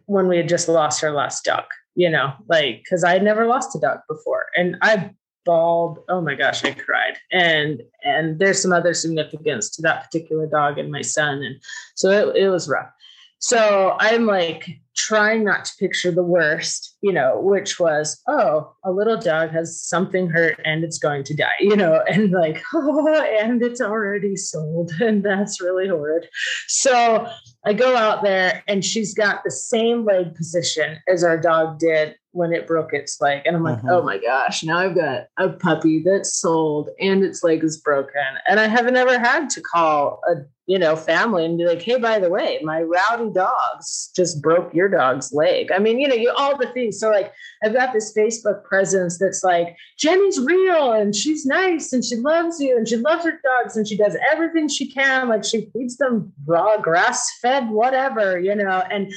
when 0.06 0.28
we 0.28 0.36
had 0.36 0.48
just 0.48 0.68
lost 0.68 1.02
our 1.02 1.10
last 1.10 1.44
duck, 1.44 1.68
you 1.94 2.08
know, 2.08 2.32
like, 2.48 2.82
because 2.84 3.04
I 3.04 3.12
had 3.12 3.24
never 3.24 3.46
lost 3.46 3.74
a 3.74 3.80
duck 3.80 4.04
before. 4.08 4.46
And 4.56 4.76
I 4.82 5.10
bawled. 5.46 6.00
Oh 6.08 6.20
my 6.20 6.34
gosh, 6.34 6.64
I 6.64 6.72
cried. 6.72 7.16
And 7.32 7.82
and 8.04 8.38
there's 8.38 8.60
some 8.60 8.72
other 8.72 8.92
significance 8.92 9.70
to 9.70 9.82
that 9.82 10.04
particular 10.04 10.46
dog 10.46 10.78
and 10.78 10.92
my 10.92 11.02
son. 11.02 11.42
And 11.42 11.56
so 11.94 12.10
it, 12.10 12.36
it 12.36 12.48
was 12.50 12.68
rough. 12.68 12.90
So 13.38 13.96
I'm 13.98 14.26
like 14.26 14.68
trying 15.06 15.44
not 15.44 15.64
to 15.64 15.72
picture 15.78 16.10
the 16.10 16.24
worst, 16.24 16.96
you 17.00 17.12
know, 17.12 17.38
which 17.40 17.78
was, 17.78 18.20
oh, 18.26 18.74
a 18.84 18.90
little 18.90 19.16
dog 19.16 19.50
has 19.50 19.80
something 19.80 20.28
hurt 20.28 20.60
and 20.64 20.82
it's 20.82 20.98
going 20.98 21.22
to 21.22 21.34
die, 21.34 21.46
you 21.60 21.76
know, 21.76 22.02
and 22.08 22.32
like, 22.32 22.60
oh, 22.74 23.24
and 23.40 23.62
it's 23.62 23.80
already 23.80 24.36
sold. 24.36 24.92
And 25.06 25.22
that's 25.22 25.60
really 25.60 25.86
horrid. 25.86 26.26
So 26.66 27.28
I 27.64 27.74
go 27.74 27.96
out 27.96 28.24
there 28.24 28.64
and 28.66 28.84
she's 28.84 29.14
got 29.14 29.44
the 29.44 29.50
same 29.52 30.04
leg 30.04 30.34
position 30.34 30.98
as 31.06 31.22
our 31.22 31.38
dog 31.38 31.78
did 31.78 32.16
when 32.36 32.52
it 32.52 32.66
broke 32.66 32.92
its 32.92 33.20
leg. 33.20 33.42
And 33.46 33.56
I'm 33.56 33.62
like, 33.62 33.78
mm-hmm. 33.78 33.88
oh 33.88 34.02
my 34.02 34.18
gosh, 34.18 34.62
now 34.62 34.78
I've 34.78 34.94
got 34.94 35.26
a 35.38 35.50
puppy 35.50 36.02
that's 36.04 36.36
sold 36.36 36.90
and 37.00 37.24
its 37.24 37.42
leg 37.42 37.64
is 37.64 37.78
broken. 37.78 38.22
And 38.48 38.60
I 38.60 38.66
haven't 38.66 38.96
ever 38.96 39.18
had 39.18 39.50
to 39.50 39.60
call 39.60 40.20
a 40.28 40.36
you 40.66 40.80
know, 40.80 40.96
family 40.96 41.44
and 41.44 41.56
be 41.56 41.64
like, 41.64 41.80
hey, 41.80 41.96
by 41.96 42.18
the 42.18 42.28
way, 42.28 42.58
my 42.64 42.82
rowdy 42.82 43.30
dogs 43.32 44.10
just 44.16 44.42
broke 44.42 44.74
your 44.74 44.88
dog's 44.88 45.32
leg. 45.32 45.70
I 45.70 45.78
mean, 45.78 46.00
you 46.00 46.08
know, 46.08 46.14
you 46.14 46.32
all 46.36 46.56
the 46.56 46.66
things. 46.66 46.98
So 46.98 47.08
like 47.08 47.32
I've 47.62 47.72
got 47.72 47.92
this 47.92 48.12
Facebook 48.16 48.64
presence 48.64 49.18
that's 49.18 49.44
like, 49.44 49.76
Jenny's 49.96 50.40
real 50.40 50.92
and 50.92 51.14
she's 51.14 51.46
nice 51.46 51.92
and 51.92 52.04
she 52.04 52.16
loves 52.16 52.60
you 52.60 52.76
and 52.76 52.88
she 52.88 52.96
loves 52.96 53.24
her 53.24 53.40
dogs 53.44 53.76
and 53.76 53.86
she 53.86 53.96
does 53.96 54.16
everything 54.32 54.68
she 54.68 54.90
can. 54.90 55.28
Like 55.28 55.44
she 55.44 55.70
feeds 55.72 55.98
them 55.98 56.32
raw, 56.46 56.78
grass 56.78 57.30
fed, 57.40 57.70
whatever, 57.70 58.38
you 58.38 58.54
know, 58.54 58.82
and 58.90 59.12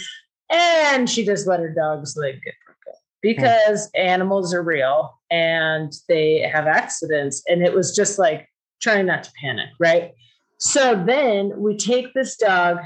and 0.52 1.10
she 1.10 1.26
just 1.26 1.48
let 1.48 1.60
her 1.60 1.74
dog's 1.74 2.16
leg 2.16 2.42
get 2.44 2.54
broken 2.64 2.69
because 3.22 3.88
mm. 3.88 4.00
animals 4.00 4.54
are 4.54 4.64
real 4.64 5.20
and 5.32 5.94
they 6.08 6.40
have 6.40 6.68
accidents. 6.68 7.44
And 7.48 7.66
it 7.66 7.74
was 7.74 7.96
just 7.96 8.20
like 8.20 8.48
trying 8.82 9.06
not 9.06 9.24
to 9.24 9.32
panic, 9.42 9.70
right? 9.80 10.12
So 10.58 11.02
then 11.06 11.54
we 11.58 11.78
take 11.78 12.14
this 12.14 12.36
dog 12.38 12.78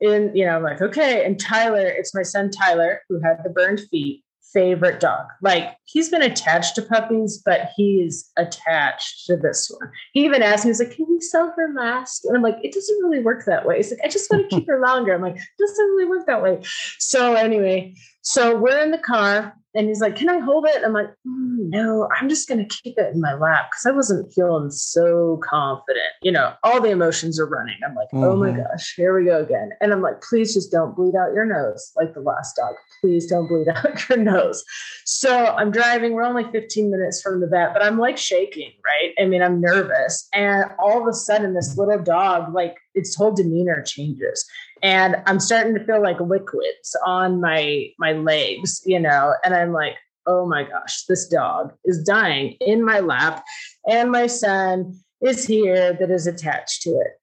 in, 0.00 0.32
you 0.34 0.44
know, 0.44 0.56
I'm 0.56 0.62
like, 0.62 0.82
okay. 0.82 1.24
And 1.24 1.38
Tyler, 1.38 1.86
it's 1.86 2.14
my 2.14 2.22
son 2.22 2.50
Tyler, 2.50 3.00
who 3.08 3.20
had 3.20 3.38
the 3.44 3.50
burned 3.50 3.80
feet, 3.90 4.24
favorite 4.52 5.00
dog. 5.00 5.26
Like 5.40 5.76
he's 5.84 6.08
been 6.08 6.22
attached 6.22 6.74
to 6.74 6.82
puppies, 6.82 7.40
but 7.44 7.70
he's 7.76 8.30
attached 8.36 9.26
to 9.26 9.36
this 9.36 9.70
one. 9.70 9.90
He 10.12 10.24
even 10.24 10.42
asked 10.42 10.64
me, 10.64 10.70
he's 10.70 10.80
like, 10.80 10.96
can 10.96 11.06
we 11.08 11.20
sell 11.20 11.52
her 11.56 11.72
last? 11.74 12.24
And 12.24 12.36
I'm 12.36 12.42
like, 12.42 12.58
it 12.62 12.72
doesn't 12.72 13.02
really 13.02 13.22
work 13.22 13.44
that 13.46 13.64
way. 13.64 13.76
He's 13.76 13.90
like, 13.90 14.00
I 14.04 14.08
just 14.08 14.30
want 14.30 14.50
to 14.50 14.56
keep 14.56 14.66
her 14.68 14.80
longer. 14.80 15.14
I'm 15.14 15.22
like, 15.22 15.36
it 15.36 15.42
doesn't 15.58 15.86
really 15.86 16.06
work 16.06 16.26
that 16.26 16.42
way. 16.42 16.60
So 16.98 17.34
anyway, 17.34 17.94
so 18.22 18.58
we're 18.58 18.82
in 18.82 18.90
the 18.90 18.98
car 18.98 19.54
and 19.74 19.88
he's 19.88 20.00
like, 20.00 20.16
Can 20.16 20.28
I 20.28 20.38
hold 20.38 20.66
it? 20.66 20.82
I'm 20.84 20.92
like, 20.92 21.08
mm, 21.26 21.68
No, 21.68 22.08
I'm 22.18 22.28
just 22.28 22.48
going 22.48 22.66
to 22.66 22.76
keep 22.82 22.98
it 22.98 23.14
in 23.14 23.20
my 23.20 23.34
lap 23.34 23.70
because 23.70 23.86
I 23.86 23.90
wasn't 23.90 24.32
feeling 24.32 24.70
so 24.70 25.40
confident. 25.42 26.04
You 26.22 26.32
know, 26.32 26.54
all 26.62 26.80
the 26.80 26.90
emotions 26.90 27.40
are 27.40 27.46
running. 27.46 27.76
I'm 27.86 27.94
like, 27.94 28.08
mm-hmm. 28.08 28.24
Oh 28.24 28.36
my 28.36 28.50
mm-hmm. 28.50 28.62
gosh, 28.62 28.94
here 28.96 29.18
we 29.18 29.26
go 29.26 29.42
again. 29.42 29.70
And 29.80 29.92
I'm 29.92 30.02
like, 30.02 30.20
Please 30.22 30.54
just 30.54 30.70
don't 30.70 30.94
bleed 30.94 31.14
out 31.14 31.34
your 31.34 31.44
nose 31.44 31.92
like 31.96 32.14
the 32.14 32.20
last 32.20 32.56
dog. 32.56 32.74
Please 33.00 33.26
don't 33.26 33.48
bleed 33.48 33.68
out 33.74 34.08
your 34.08 34.18
nose. 34.18 34.64
So 35.04 35.46
I'm 35.46 35.70
driving. 35.70 36.12
We're 36.12 36.24
only 36.24 36.44
15 36.50 36.90
minutes 36.90 37.22
from 37.22 37.40
the 37.40 37.46
vet, 37.46 37.72
but 37.72 37.82
I'm 37.82 37.98
like 37.98 38.18
shaking, 38.18 38.72
right? 38.84 39.12
I 39.18 39.26
mean, 39.26 39.42
I'm 39.42 39.60
nervous. 39.60 40.28
And 40.32 40.64
all 40.78 41.00
of 41.00 41.06
a 41.08 41.12
sudden, 41.12 41.54
this 41.54 41.76
little 41.76 42.02
dog, 42.02 42.54
like, 42.54 42.76
its 42.94 43.14
whole 43.14 43.32
demeanor 43.32 43.82
changes 43.82 44.44
and 44.82 45.16
i'm 45.26 45.40
starting 45.40 45.74
to 45.74 45.84
feel 45.84 46.02
like 46.02 46.20
liquids 46.20 46.96
on 47.06 47.40
my 47.40 47.86
my 47.98 48.12
legs 48.12 48.82
you 48.84 48.98
know 48.98 49.34
and 49.44 49.54
i'm 49.54 49.72
like 49.72 49.94
oh 50.26 50.46
my 50.46 50.62
gosh 50.62 51.04
this 51.08 51.26
dog 51.28 51.72
is 51.84 52.02
dying 52.02 52.56
in 52.60 52.84
my 52.84 53.00
lap 53.00 53.44
and 53.88 54.10
my 54.10 54.26
son 54.26 54.96
is 55.20 55.46
here 55.46 55.92
that 55.92 56.10
is 56.10 56.26
attached 56.26 56.82
to 56.82 56.90
it 56.90 57.20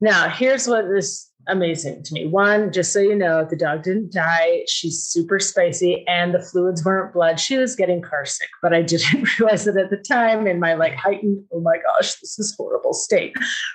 now 0.00 0.28
here's 0.28 0.66
what 0.66 0.84
is 0.84 1.28
amazing 1.48 2.02
to 2.04 2.14
me. 2.14 2.26
One, 2.26 2.72
just 2.72 2.92
so 2.92 3.00
you 3.00 3.14
know, 3.14 3.44
the 3.44 3.56
dog 3.56 3.82
didn't 3.82 4.12
die. 4.12 4.64
She's 4.68 5.02
super 5.02 5.40
spicy 5.40 6.06
and 6.06 6.34
the 6.34 6.40
fluids 6.42 6.84
weren't 6.84 7.12
blood. 7.12 7.40
She 7.40 7.56
was 7.56 7.74
getting 7.74 8.02
car 8.02 8.24
sick, 8.24 8.48
but 8.62 8.72
I 8.72 8.82
didn't 8.82 9.38
realize 9.38 9.66
it 9.66 9.76
at 9.76 9.90
the 9.90 9.96
time 9.96 10.46
in 10.46 10.60
my 10.60 10.74
like 10.74 10.94
heightened, 10.94 11.44
oh 11.52 11.60
my 11.60 11.78
gosh, 11.78 12.14
this 12.16 12.38
is 12.38 12.54
horrible 12.56 12.92
state, 12.92 13.34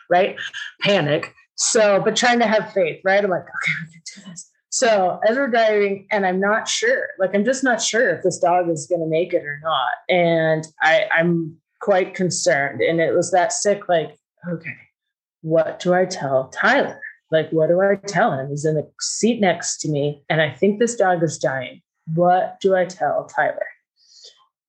right? 0.09 0.37
Panic. 0.81 1.33
So, 1.55 2.01
but 2.03 2.15
trying 2.15 2.39
to 2.39 2.47
have 2.47 2.73
faith, 2.73 3.01
right? 3.03 3.23
I'm 3.23 3.29
like, 3.29 3.41
okay, 3.41 3.71
we 3.85 3.91
can 3.91 4.01
do 4.15 4.29
this. 4.29 4.49
So 4.69 5.19
as 5.27 5.37
we're 5.37 5.49
driving, 5.49 6.07
and 6.09 6.25
I'm 6.25 6.39
not 6.39 6.67
sure, 6.67 7.09
like 7.19 7.35
I'm 7.35 7.45
just 7.45 7.63
not 7.63 7.79
sure 7.79 8.09
if 8.09 8.23
this 8.23 8.39
dog 8.39 8.69
is 8.69 8.87
going 8.87 9.01
to 9.01 9.07
make 9.07 9.31
it 9.33 9.43
or 9.45 9.59
not, 9.61 9.91
and 10.09 10.65
I, 10.81 11.05
I'm 11.15 11.57
quite 11.79 12.15
concerned. 12.15 12.81
And 12.81 12.99
it 12.99 13.13
was 13.13 13.29
that 13.31 13.53
sick, 13.53 13.87
like, 13.87 14.17
okay, 14.49 14.75
what 15.41 15.79
do 15.79 15.93
I 15.93 16.05
tell 16.05 16.47
Tyler? 16.49 16.99
Like, 17.29 17.51
what 17.51 17.67
do 17.67 17.81
I 17.81 17.97
tell 18.07 18.31
him? 18.31 18.49
He's 18.49 18.65
in 18.65 18.73
the 18.73 18.89
seat 18.99 19.39
next 19.39 19.77
to 19.81 19.89
me, 19.89 20.23
and 20.27 20.41
I 20.41 20.51
think 20.51 20.79
this 20.79 20.95
dog 20.95 21.21
is 21.21 21.37
dying. 21.37 21.83
What 22.13 22.59
do 22.59 22.75
I 22.75 22.85
tell 22.85 23.25
Tyler? 23.25 23.67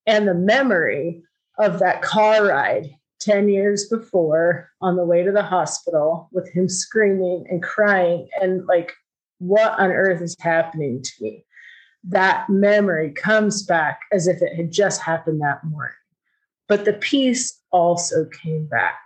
And 0.07 0.28
the 0.28 0.35
memory 0.35 1.22
of 1.59 1.78
that 1.78 2.03
car 2.03 2.47
ride 2.47 2.91
10 3.21 3.49
years 3.49 3.89
before 3.89 4.71
on 4.81 4.97
the 4.97 5.05
way 5.05 5.23
to 5.23 5.33
the 5.33 5.43
hospital 5.43 6.29
with 6.33 6.49
him 6.53 6.69
screaming 6.69 7.47
and 7.49 7.62
crying 7.62 8.29
and 8.41 8.67
like 8.67 8.93
what 9.39 9.79
on 9.79 9.91
earth 9.91 10.21
is 10.21 10.37
happening 10.41 11.03
to 11.03 11.12
me? 11.21 11.45
That 12.05 12.49
memory 12.49 13.12
comes 13.12 13.62
back 13.62 14.01
as 14.12 14.27
if 14.27 14.43
it 14.43 14.55
had 14.55 14.71
just 14.71 15.01
happened 15.01 15.41
that 15.41 15.65
morning. 15.65 15.95
But 16.69 16.85
the 16.85 16.93
peace 16.95 17.61
also 17.71 18.27
came 18.27 18.67
back. 18.67 19.01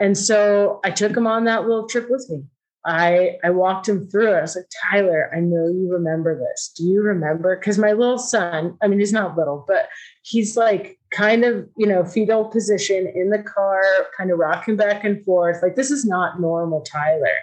And 0.00 0.16
so 0.16 0.80
I 0.84 0.90
took 0.90 1.16
him 1.16 1.26
on 1.26 1.44
that 1.44 1.62
little 1.62 1.86
trip 1.86 2.10
with 2.10 2.28
me. 2.30 2.44
I 2.84 3.36
I 3.44 3.50
walked 3.50 3.88
him 3.88 4.08
through 4.08 4.34
it. 4.34 4.38
I 4.38 4.40
was 4.40 4.56
like, 4.56 4.66
Tyler, 4.90 5.30
I 5.34 5.40
know 5.40 5.68
you 5.68 5.88
remember 5.90 6.36
this. 6.36 6.72
Do 6.76 6.84
you 6.84 7.00
remember? 7.02 7.56
Because 7.56 7.78
my 7.78 7.92
little 7.92 8.18
son, 8.18 8.76
I 8.82 8.88
mean, 8.88 8.98
he's 8.98 9.12
not 9.12 9.36
little, 9.38 9.64
but 9.68 9.88
he's 10.22 10.56
like 10.56 10.98
kind 11.12 11.44
of, 11.44 11.68
you 11.76 11.86
know, 11.86 12.04
fetal 12.04 12.46
position 12.46 13.10
in 13.14 13.28
the 13.30 13.42
car, 13.42 13.82
kind 14.16 14.30
of 14.30 14.38
rocking 14.38 14.76
back 14.76 15.04
and 15.04 15.22
forth. 15.24 15.62
Like, 15.62 15.76
this 15.76 15.90
is 15.90 16.04
not 16.04 16.40
normal 16.40 16.80
Tyler. 16.80 17.36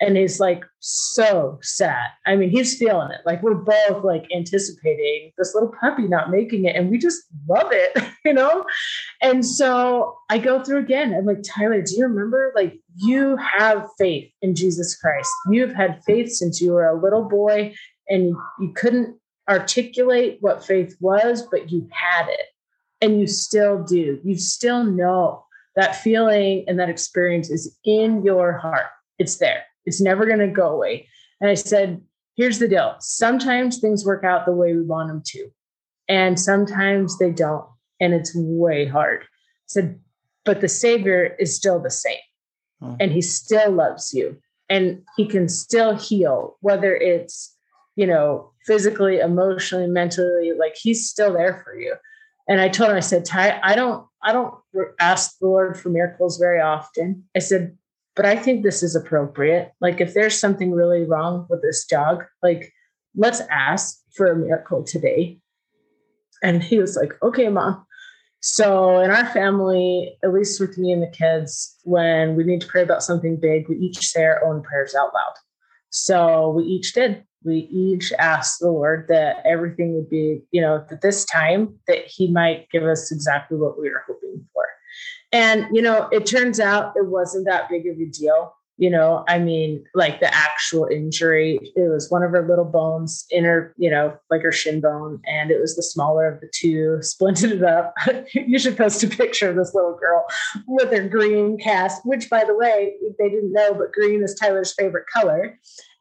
And 0.00 0.16
he's 0.16 0.40
like 0.40 0.64
so 0.78 1.58
sad. 1.60 2.08
I 2.26 2.36
mean, 2.36 2.50
he's 2.50 2.78
feeling 2.78 3.10
it. 3.10 3.20
Like, 3.26 3.42
we're 3.42 3.54
both 3.54 4.04
like 4.04 4.26
anticipating 4.34 5.32
this 5.36 5.54
little 5.54 5.72
puppy 5.80 6.06
not 6.06 6.30
making 6.30 6.64
it. 6.64 6.76
And 6.76 6.88
we 6.88 6.98
just 6.98 7.22
love 7.48 7.68
it, 7.72 7.98
you 8.24 8.32
know? 8.32 8.64
And 9.20 9.44
so 9.44 10.16
I 10.30 10.38
go 10.38 10.62
through 10.62 10.78
again. 10.78 11.12
I'm 11.12 11.26
like, 11.26 11.42
Tyler, 11.42 11.82
do 11.82 11.96
you 11.96 12.04
remember? 12.04 12.52
Like, 12.54 12.78
you 12.96 13.36
have 13.36 13.88
faith 13.98 14.30
in 14.40 14.54
Jesus 14.54 14.96
Christ. 14.96 15.30
You've 15.50 15.74
had 15.74 16.02
faith 16.04 16.30
since 16.30 16.60
you 16.60 16.72
were 16.72 16.86
a 16.86 17.00
little 17.00 17.28
boy 17.28 17.74
and 18.08 18.36
you 18.60 18.72
couldn't 18.74 19.16
articulate 19.48 20.38
what 20.40 20.64
faith 20.64 20.96
was, 21.00 21.42
but 21.50 21.72
you 21.72 21.88
had 21.92 22.28
it 22.28 22.46
and 23.00 23.20
you 23.20 23.26
still 23.26 23.82
do. 23.82 24.20
You 24.24 24.36
still 24.36 24.84
know 24.84 25.44
that 25.76 25.96
feeling 25.96 26.64
and 26.66 26.78
that 26.78 26.90
experience 26.90 27.50
is 27.50 27.76
in 27.84 28.22
your 28.24 28.58
heart. 28.58 28.86
It's 29.18 29.36
there. 29.36 29.64
It's 29.86 30.00
never 30.00 30.26
going 30.26 30.40
to 30.40 30.48
go 30.48 30.68
away. 30.68 31.08
And 31.40 31.50
I 31.50 31.54
said, 31.54 32.00
here's 32.36 32.58
the 32.58 32.68
deal. 32.68 32.96
Sometimes 33.00 33.78
things 33.78 34.04
work 34.04 34.24
out 34.24 34.46
the 34.46 34.52
way 34.52 34.74
we 34.74 34.82
want 34.82 35.08
them 35.08 35.22
to, 35.26 35.48
and 36.08 36.38
sometimes 36.38 37.18
they 37.18 37.30
don't. 37.30 37.64
And 38.00 38.14
it's 38.14 38.32
way 38.34 38.86
hard. 38.86 39.22
I 39.22 39.26
said, 39.66 40.00
but 40.46 40.62
the 40.62 40.68
Savior 40.68 41.36
is 41.38 41.54
still 41.54 41.80
the 41.80 41.90
same. 41.90 42.16
And 42.98 43.12
he 43.12 43.20
still 43.20 43.70
loves 43.72 44.14
you. 44.14 44.38
And 44.70 45.02
he 45.18 45.26
can 45.26 45.50
still 45.50 45.94
heal, 45.94 46.56
whether 46.60 46.96
it's, 46.96 47.54
you 47.94 48.06
know, 48.06 48.52
physically, 48.66 49.18
emotionally, 49.18 49.86
mentally, 49.86 50.52
like 50.58 50.76
he's 50.76 51.06
still 51.06 51.34
there 51.34 51.60
for 51.62 51.78
you. 51.78 51.94
And 52.50 52.60
I 52.60 52.68
told 52.68 52.90
him, 52.90 52.96
I 52.96 53.00
said, 53.00 53.24
Ty, 53.24 53.60
I 53.62 53.76
don't, 53.76 54.04
I 54.24 54.32
don't 54.32 54.52
ask 54.98 55.38
the 55.38 55.46
Lord 55.46 55.78
for 55.78 55.88
miracles 55.88 56.36
very 56.36 56.60
often. 56.60 57.22
I 57.36 57.38
said, 57.38 57.78
but 58.16 58.26
I 58.26 58.34
think 58.34 58.64
this 58.64 58.82
is 58.82 58.96
appropriate. 58.96 59.70
Like 59.80 60.00
if 60.00 60.14
there's 60.14 60.36
something 60.36 60.72
really 60.72 61.04
wrong 61.04 61.46
with 61.48 61.62
this 61.62 61.86
dog, 61.86 62.24
like 62.42 62.72
let's 63.14 63.40
ask 63.52 64.00
for 64.16 64.26
a 64.26 64.36
miracle 64.36 64.82
today. 64.82 65.38
And 66.42 66.60
he 66.60 66.78
was 66.78 66.96
like, 66.96 67.12
okay, 67.22 67.48
mom. 67.48 67.86
So 68.40 68.98
in 68.98 69.12
our 69.12 69.26
family, 69.26 70.18
at 70.24 70.32
least 70.32 70.58
with 70.58 70.76
me 70.76 70.90
and 70.90 71.04
the 71.04 71.06
kids, 71.06 71.76
when 71.84 72.34
we 72.34 72.42
need 72.42 72.62
to 72.62 72.66
pray 72.66 72.82
about 72.82 73.04
something 73.04 73.38
big, 73.38 73.68
we 73.68 73.76
each 73.76 73.98
say 73.98 74.24
our 74.24 74.44
own 74.44 74.60
prayers 74.62 74.96
out 74.96 75.14
loud. 75.14 75.34
So 75.90 76.50
we 76.50 76.64
each 76.64 76.94
did 76.94 77.22
we 77.44 77.68
each 77.70 78.12
asked 78.18 78.60
the 78.60 78.70
Lord 78.70 79.06
that 79.08 79.42
everything 79.46 79.94
would 79.94 80.10
be, 80.10 80.42
you 80.50 80.60
know, 80.60 80.84
that 80.90 81.00
this 81.00 81.24
time 81.24 81.74
that 81.88 82.06
He 82.06 82.30
might 82.30 82.68
give 82.70 82.84
us 82.84 83.10
exactly 83.10 83.56
what 83.56 83.80
we 83.80 83.90
were 83.90 84.04
hoping 84.06 84.44
for. 84.52 84.66
And, 85.32 85.66
you 85.72 85.80
know, 85.80 86.08
it 86.10 86.26
turns 86.26 86.58
out 86.58 86.92
it 86.96 87.06
wasn't 87.06 87.46
that 87.46 87.68
big 87.68 87.86
of 87.86 87.96
a 87.98 88.06
deal. 88.06 88.54
You 88.76 88.88
know, 88.88 89.24
I 89.28 89.38
mean, 89.38 89.84
like 89.94 90.20
the 90.20 90.34
actual 90.34 90.86
injury, 90.90 91.58
it 91.76 91.92
was 91.92 92.10
one 92.10 92.22
of 92.22 92.30
her 92.30 92.48
little 92.48 92.64
bones 92.64 93.26
in 93.28 93.44
her, 93.44 93.74
you 93.76 93.90
know, 93.90 94.16
like 94.30 94.40
her 94.40 94.52
shin 94.52 94.80
bone, 94.80 95.20
and 95.26 95.50
it 95.50 95.60
was 95.60 95.76
the 95.76 95.82
smaller 95.82 96.26
of 96.26 96.40
the 96.40 96.50
two, 96.50 96.98
splinted 97.00 97.52
it 97.52 97.62
up. 97.62 97.92
you 98.34 98.58
should 98.58 98.78
post 98.78 99.04
a 99.04 99.08
picture 99.08 99.50
of 99.50 99.56
this 99.56 99.74
little 99.74 99.98
girl 100.00 100.24
with 100.66 100.90
her 100.92 101.06
green 101.06 101.58
cast, 101.58 102.00
which, 102.06 102.30
by 102.30 102.42
the 102.42 102.56
way, 102.56 102.94
they 103.18 103.28
didn't 103.28 103.52
know, 103.52 103.74
but 103.74 103.92
green 103.92 104.22
is 104.22 104.34
Tyler's 104.34 104.72
favorite 104.72 105.04
color. 105.14 105.58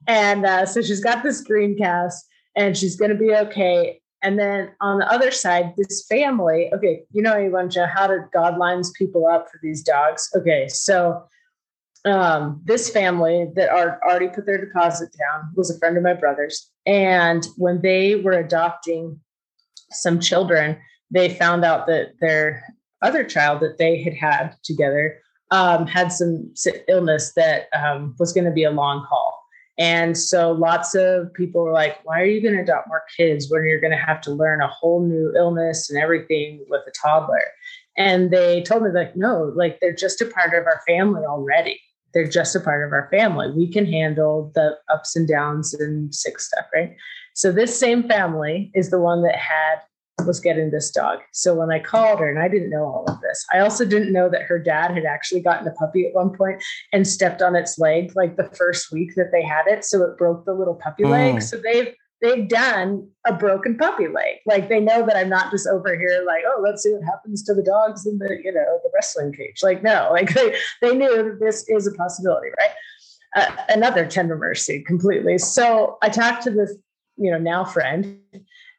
And 0.10 0.44
uh, 0.44 0.66
so 0.66 0.82
she's 0.82 1.04
got 1.04 1.22
this 1.22 1.42
green 1.42 1.78
cast 1.78 2.26
and 2.56 2.76
she's 2.76 2.96
going 2.96 3.12
to 3.12 3.18
be 3.18 3.32
okay. 3.32 4.02
And 4.24 4.40
then 4.40 4.72
on 4.82 4.98
the 4.98 5.10
other 5.10 5.30
side, 5.30 5.74
this 5.78 6.04
family, 6.08 6.72
okay, 6.74 7.04
you 7.14 7.22
know, 7.22 7.36
Evancha, 7.36 7.88
how 7.88 8.08
did 8.08 8.22
God 8.34 8.58
lines 8.58 8.92
people 8.98 9.28
up 9.28 9.48
for 9.52 9.60
these 9.62 9.84
dogs? 9.84 10.28
Okay, 10.36 10.68
so 10.68 11.24
um, 12.06 12.60
this 12.66 12.90
family 12.90 13.52
that 13.56 13.70
are 13.70 14.00
already 14.04 14.30
put 14.30 14.48
their 14.48 14.66
deposit 14.66 15.10
down 15.18 15.52
was 15.56 15.70
a 15.70 15.78
friend 15.78 15.96
of 15.96 16.02
my 16.02 16.16
brother's. 16.16 16.72
And 16.88 17.46
when 17.58 17.82
they 17.82 18.16
were 18.16 18.34
adopting 18.34 19.20
some 19.92 20.20
children, 20.20 20.80
they 21.12 21.30
found 21.30 21.64
out 21.64 21.86
that 21.86 22.14
their 22.20 22.64
other 23.04 23.24
child 23.24 23.62
that 23.62 23.78
they 23.78 24.02
had 24.02 24.16
had 24.16 24.56
together 24.64 25.20
um, 25.52 25.86
had 25.86 26.12
some 26.12 26.52
illness 26.88 27.34
that 27.36 27.68
um, 27.74 28.16
was 28.18 28.34
going 28.34 28.46
to 28.46 28.52
be 28.52 28.64
a 28.64 28.72
long 28.72 29.06
haul. 29.08 29.39
And 29.80 30.18
so 30.18 30.52
lots 30.52 30.94
of 30.94 31.34
people 31.34 31.64
were 31.64 31.72
like, 31.72 32.00
why 32.04 32.20
are 32.20 32.26
you 32.26 32.42
going 32.42 32.56
to 32.56 32.62
adopt 32.62 32.90
more 32.90 33.04
kids 33.16 33.50
when 33.50 33.64
you're 33.64 33.80
going 33.80 33.98
to 33.98 33.98
have 33.98 34.20
to 34.22 34.32
learn 34.32 34.62
a 34.62 34.68
whole 34.68 35.08
new 35.08 35.32
illness 35.38 35.90
and 35.90 35.98
everything 35.98 36.66
with 36.70 36.82
a 36.86 36.92
toddler? 37.02 37.42
And 37.98 38.30
they 38.30 38.62
told 38.62 38.84
me, 38.84 38.90
like, 38.94 39.16
no, 39.16 39.54
like 39.56 39.80
they're 39.80 39.94
just 39.94 40.22
a 40.22 40.26
part 40.26 40.54
of 40.54 40.66
our 40.66 40.82
family 40.86 41.24
already. 41.24 41.80
They're 42.14 42.28
just 42.28 42.56
a 42.56 42.60
part 42.60 42.86
of 42.86 42.92
our 42.92 43.08
family. 43.10 43.52
We 43.56 43.72
can 43.72 43.86
handle 43.86 44.52
the 44.54 44.78
ups 44.94 45.16
and 45.16 45.28
downs 45.28 45.74
and 45.74 46.14
sick 46.14 46.40
stuff, 46.40 46.66
right? 46.74 46.96
So 47.36 47.52
this 47.52 47.78
same 47.78 48.08
family 48.08 48.72
is 48.74 48.90
the 48.90 49.00
one 49.00 49.22
that 49.24 49.36
had 49.36 49.80
was 50.30 50.40
getting 50.40 50.70
this 50.70 50.92
dog. 50.92 51.20
So 51.34 51.56
when 51.56 51.72
I 51.72 51.80
called 51.80 52.20
her, 52.20 52.30
and 52.30 52.38
I 52.38 52.48
didn't 52.48 52.70
know 52.70 52.86
all 52.86 53.06
of 53.08 53.20
this, 53.20 53.44
I 53.52 53.60
also 53.60 53.84
didn't 53.84 54.14
know 54.14 54.30
that 54.30 54.44
her 54.44 54.60
dad 54.60 54.92
had 54.92 55.06
actually 55.06 55.42
gotten 55.42 55.68
a 55.68 55.72
puppy 55.72 56.06
at 56.06 56.14
one 56.14 56.38
point 56.38 56.64
and 56.94 57.08
stepped 57.08 57.42
on 57.42 57.56
its 57.56 57.80
leg 57.80 58.12
like 58.16 58.38
the 58.38 58.50
first 58.56 58.92
week 58.92 59.16
that 59.16 59.32
they 59.32 59.42
had 59.42 59.66
it. 59.66 59.84
So 59.84 60.04
it 60.04 60.20
broke 60.20 60.46
the 60.46 60.54
little 60.54 60.76
puppy 60.76 61.04
mm. 61.04 61.10
leg. 61.10 61.42
So 61.42 61.58
they've 61.58 61.96
they've 62.22 62.48
done 62.48 63.10
a 63.26 63.34
broken 63.34 63.76
puppy 63.76 64.08
leg. 64.08 64.36
Like 64.46 64.70
they 64.70 64.80
know 64.80 65.04
that 65.04 65.18
I'm 65.18 65.30
not 65.30 65.50
just 65.50 65.68
over 65.68 65.98
here 65.98 66.24
like, 66.28 66.44
oh, 66.46 66.62
let's 66.64 66.84
see 66.84 66.94
what 66.94 67.04
happens 67.04 67.44
to 67.46 67.56
the 67.56 67.64
dogs 67.64 68.06
in 68.06 68.20
the, 68.20 68.38
you 68.44 68.54
know, 68.54 68.80
the 68.84 68.92
wrestling 68.94 69.34
cage. 69.34 69.62
Like, 69.64 69.82
no, 69.82 70.10
like 70.14 70.34
they, 70.36 70.56
they 70.82 70.96
knew 70.96 71.24
that 71.24 71.40
this 71.40 71.66
is 71.68 71.88
a 71.88 71.92
possibility, 71.94 72.50
right? 72.60 72.72
Uh, 73.36 73.56
another 73.70 74.06
tender 74.06 74.38
mercy 74.38 74.84
completely. 74.86 75.40
So 75.40 75.98
I 76.04 76.10
talked 76.10 76.44
to 76.44 76.52
this, 76.52 76.76
you 77.18 77.32
know, 77.32 77.40
now 77.40 77.66
friend 77.66 78.20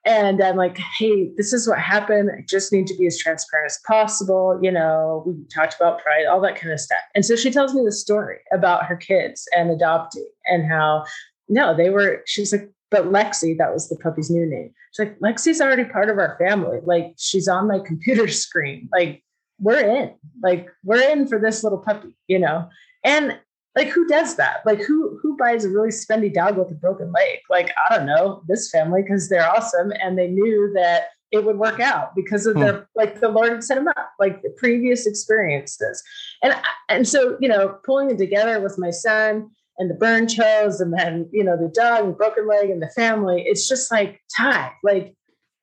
and 0.05 0.43
I'm 0.43 0.57
like, 0.57 0.79
hey, 0.79 1.31
this 1.37 1.53
is 1.53 1.69
what 1.69 1.79
happened. 1.79 2.31
I 2.35 2.43
just 2.49 2.73
need 2.73 2.87
to 2.87 2.97
be 2.97 3.07
as 3.07 3.19
transparent 3.19 3.71
as 3.71 3.79
possible. 3.87 4.59
You 4.63 4.73
know, 4.73 5.23
we 5.27 5.35
talked 5.55 5.75
about 5.75 6.03
pride, 6.03 6.25
all 6.25 6.41
that 6.41 6.57
kind 6.57 6.73
of 6.73 6.81
stuff. 6.81 7.01
And 7.15 7.25
so 7.25 7.37
she 7.37 7.51
tells 7.51 7.75
me 7.75 7.83
the 7.85 7.93
story 7.93 8.39
about 8.51 8.87
her 8.87 8.97
kids 8.97 9.47
and 9.55 9.71
adopting 9.71 10.29
and 10.47 10.67
how, 10.67 11.05
no, 11.49 11.77
they 11.77 11.91
were, 11.91 12.23
she's 12.27 12.53
like, 12.53 12.71
but 12.91 13.13
Lexi, 13.13 13.57
that 13.59 13.73
was 13.73 13.89
the 13.89 13.97
puppy's 13.97 14.31
new 14.31 14.47
name. 14.47 14.73
She's 14.93 15.07
like, 15.07 15.19
Lexi's 15.21 15.61
already 15.61 15.85
part 15.85 16.09
of 16.09 16.19
our 16.19 16.37
family. 16.39 16.79
Like, 16.83 17.15
she's 17.19 17.47
on 17.47 17.69
my 17.69 17.79
computer 17.79 18.27
screen. 18.29 18.89
Like, 18.93 19.23
we're 19.61 19.81
in. 19.81 20.15
Like, 20.43 20.69
we're 20.83 21.03
in 21.11 21.29
for 21.29 21.39
this 21.39 21.63
little 21.63 21.79
puppy, 21.79 22.17
you 22.27 22.39
know? 22.39 22.69
And 23.05 23.39
like 23.77 23.89
who 23.89 24.07
does 24.09 24.37
that? 24.37 24.59
Like 24.67 24.81
who 24.81 25.19
who 25.23 25.37
buys 25.37 25.65
a 25.65 25.71
really 25.71 25.91
spendy 25.91 26.33
dog 26.33 26.57
with 26.57 26.71
a 26.71 26.75
broken 26.75 27.13
leg? 27.13 27.39
Like 27.49 27.71
i 27.89 27.97
don't 27.97 28.07
know 28.07 28.43
this 28.49 28.71
family 28.71 29.03
because 29.03 29.29
they're 29.29 29.49
awesome 29.49 29.93
and 30.03 30.19
they 30.19 30.29
knew 30.29 30.73
that 30.75 31.09
it 31.31 31.45
would 31.45 31.59
work 31.59 31.79
out 31.79 32.15
because 32.17 32.47
of 32.47 32.55
hmm. 32.55 32.63
their 32.63 32.89
like 32.97 33.21
the 33.21 33.29
lord 33.29 33.51
had 33.51 33.63
set 33.63 33.77
them 33.77 33.87
up 33.89 34.13
like 34.19 34.43
the 34.43 34.51
previous 34.57 35.07
experiences. 35.07 36.03
And 36.43 36.55
and 36.89 37.07
so 37.07 37.37
you 37.41 37.49
know 37.49 37.79
pulling 37.85 38.11
it 38.11 38.19
together 38.19 38.61
with 38.61 38.79
my 38.79 38.91
son 38.91 39.51
and 39.79 39.89
the 39.89 39.95
burn 39.95 40.27
chose 40.27 40.81
and 40.81 40.93
then 40.99 41.29
you 41.33 41.45
know 41.45 41.57
the 41.57 41.73
dog 41.73 42.05
and 42.05 42.17
broken 42.17 42.49
leg 42.49 42.71
and 42.71 42.83
the 42.83 42.91
family 42.91 43.45
it's 43.47 43.69
just 43.69 43.91
like 43.91 44.21
ty 44.37 44.73
like 44.83 45.15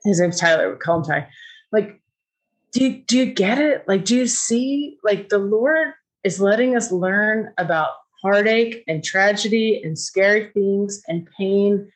his 0.03 0.19
name's 0.21 0.39
tyler 0.39 0.71
we 0.71 0.77
call 0.77 0.99
him 0.99 1.03
ty. 1.03 1.27
Like 1.73 2.01
do 2.71 2.83
you, 2.83 3.03
do 3.05 3.17
you 3.17 3.25
get 3.25 3.59
it? 3.59 3.85
Like 3.87 4.05
do 4.05 4.15
you 4.15 4.27
see 4.27 4.97
like 5.03 5.27
the 5.27 5.39
lord 5.39 5.93
is 6.23 6.39
letting 6.39 6.75
us 6.75 6.91
learn 6.91 7.53
about 7.57 7.91
heartache 8.21 8.83
and 8.87 9.03
tragedy 9.03 9.81
and 9.83 9.97
scary 9.97 10.49
things 10.53 11.01
and 11.07 11.27
pain 11.37 11.91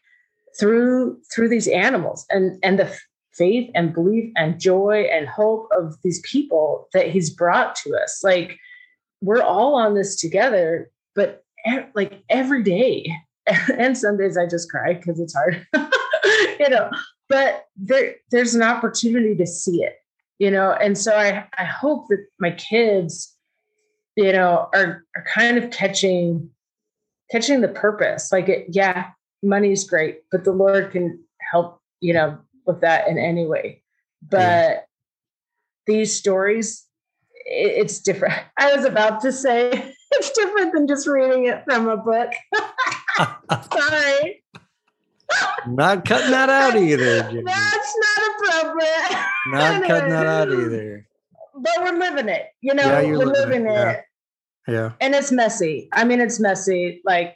through 0.60 1.18
through 1.34 1.50
these 1.50 1.68
animals 1.68 2.26
and 2.30 2.60
and 2.64 2.80
the 2.80 2.98
faith 3.34 3.72
and 3.74 3.94
belief 3.94 4.32
and 4.36 4.60
joy 4.60 5.08
and 5.12 5.28
hope 5.28 5.68
of 5.72 5.96
these 6.04 6.22
people 6.30 6.88
that 6.94 7.08
he's 7.08 7.30
brought 7.30 7.76
to 7.76 7.96
us. 7.96 8.22
Like 8.24 8.58
we're 9.22 9.42
all 9.42 9.76
on 9.76 9.96
this 9.96 10.20
together 10.20 10.90
but 11.16 11.44
like 11.96 12.24
every 12.30 12.64
day. 12.64 13.12
And 13.78 13.98
some 13.98 14.18
days 14.18 14.38
i 14.38 14.46
just 14.46 14.70
cry 14.70 14.94
because 14.94 15.20
it's 15.20 15.34
hard 15.34 15.66
you 16.60 16.70
know 16.70 16.92
but 17.28 17.66
there 17.76 18.16
there's 18.30 18.54
an 18.54 18.62
opportunity 18.62 19.36
to 19.36 19.48
see 19.48 19.82
it 19.82 19.96
you 20.38 20.50
know? 20.50 20.72
And 20.72 20.98
so 20.98 21.16
i 21.16 21.44
i 21.58 21.66
hope 21.66 22.08
that 22.10 22.24
my 22.40 22.52
kids 22.52 23.36
you 24.16 24.32
know 24.32 24.70
are 24.74 25.04
are 25.16 25.26
kind 25.34 25.58
of 25.58 25.72
catching 25.72 26.50
catching 27.32 27.62
the 27.62 27.68
purpose. 27.68 28.32
Like 28.32 28.50
it 28.50 28.68
yeah 28.70 29.10
money's 29.44 29.84
great 29.86 30.20
but 30.32 30.44
the 30.44 30.52
lord 30.52 30.92
can 30.92 31.20
help 31.52 31.82
you 32.00 32.14
know 32.14 32.38
with 32.66 32.82
that 32.82 33.08
in 33.08 33.18
any 33.18 33.46
way. 33.46 33.82
But 34.30 34.38
yeah. 34.38 34.80
these 35.88 36.16
stories 36.16 36.86
it, 37.46 37.72
it's 37.78 38.00
different. 38.00 38.36
I 38.58 38.76
was 38.76 38.86
about 38.86 39.22
to 39.22 39.32
say 39.32 39.72
it's 40.12 40.32
different 40.32 40.74
than 40.74 40.88
just 40.88 41.08
reading 41.08 41.46
it 41.46 41.64
from 41.66 41.88
a 41.88 41.98
book. 41.98 42.32
Sorry. 43.74 44.44
Not 45.66 46.04
cutting 46.04 46.32
that 46.32 46.50
out 46.50 46.76
either 46.76 47.24
that's 47.24 47.96
not 47.98 48.32
appropriate. 48.36 49.26
Not 49.48 49.84
cutting 49.84 50.10
that 50.10 50.26
out 50.26 50.50
either 50.50 51.08
but 51.62 51.74
we're 51.80 51.98
living 51.98 52.30
it 52.30 52.48
you 52.62 52.74
know 52.74 52.84
yeah, 52.84 53.02
we're 53.02 53.26
living, 53.26 53.64
living 53.64 53.66
it, 53.68 53.88
it. 53.88 54.04
Yeah. 54.68 54.74
yeah 54.74 54.92
and 55.00 55.16
it's 55.16 55.32
messy 55.32 55.90
i 55.94 56.04
mean 56.04 56.20
it's 56.20 56.40
messy 56.40 57.02
like 57.06 57.36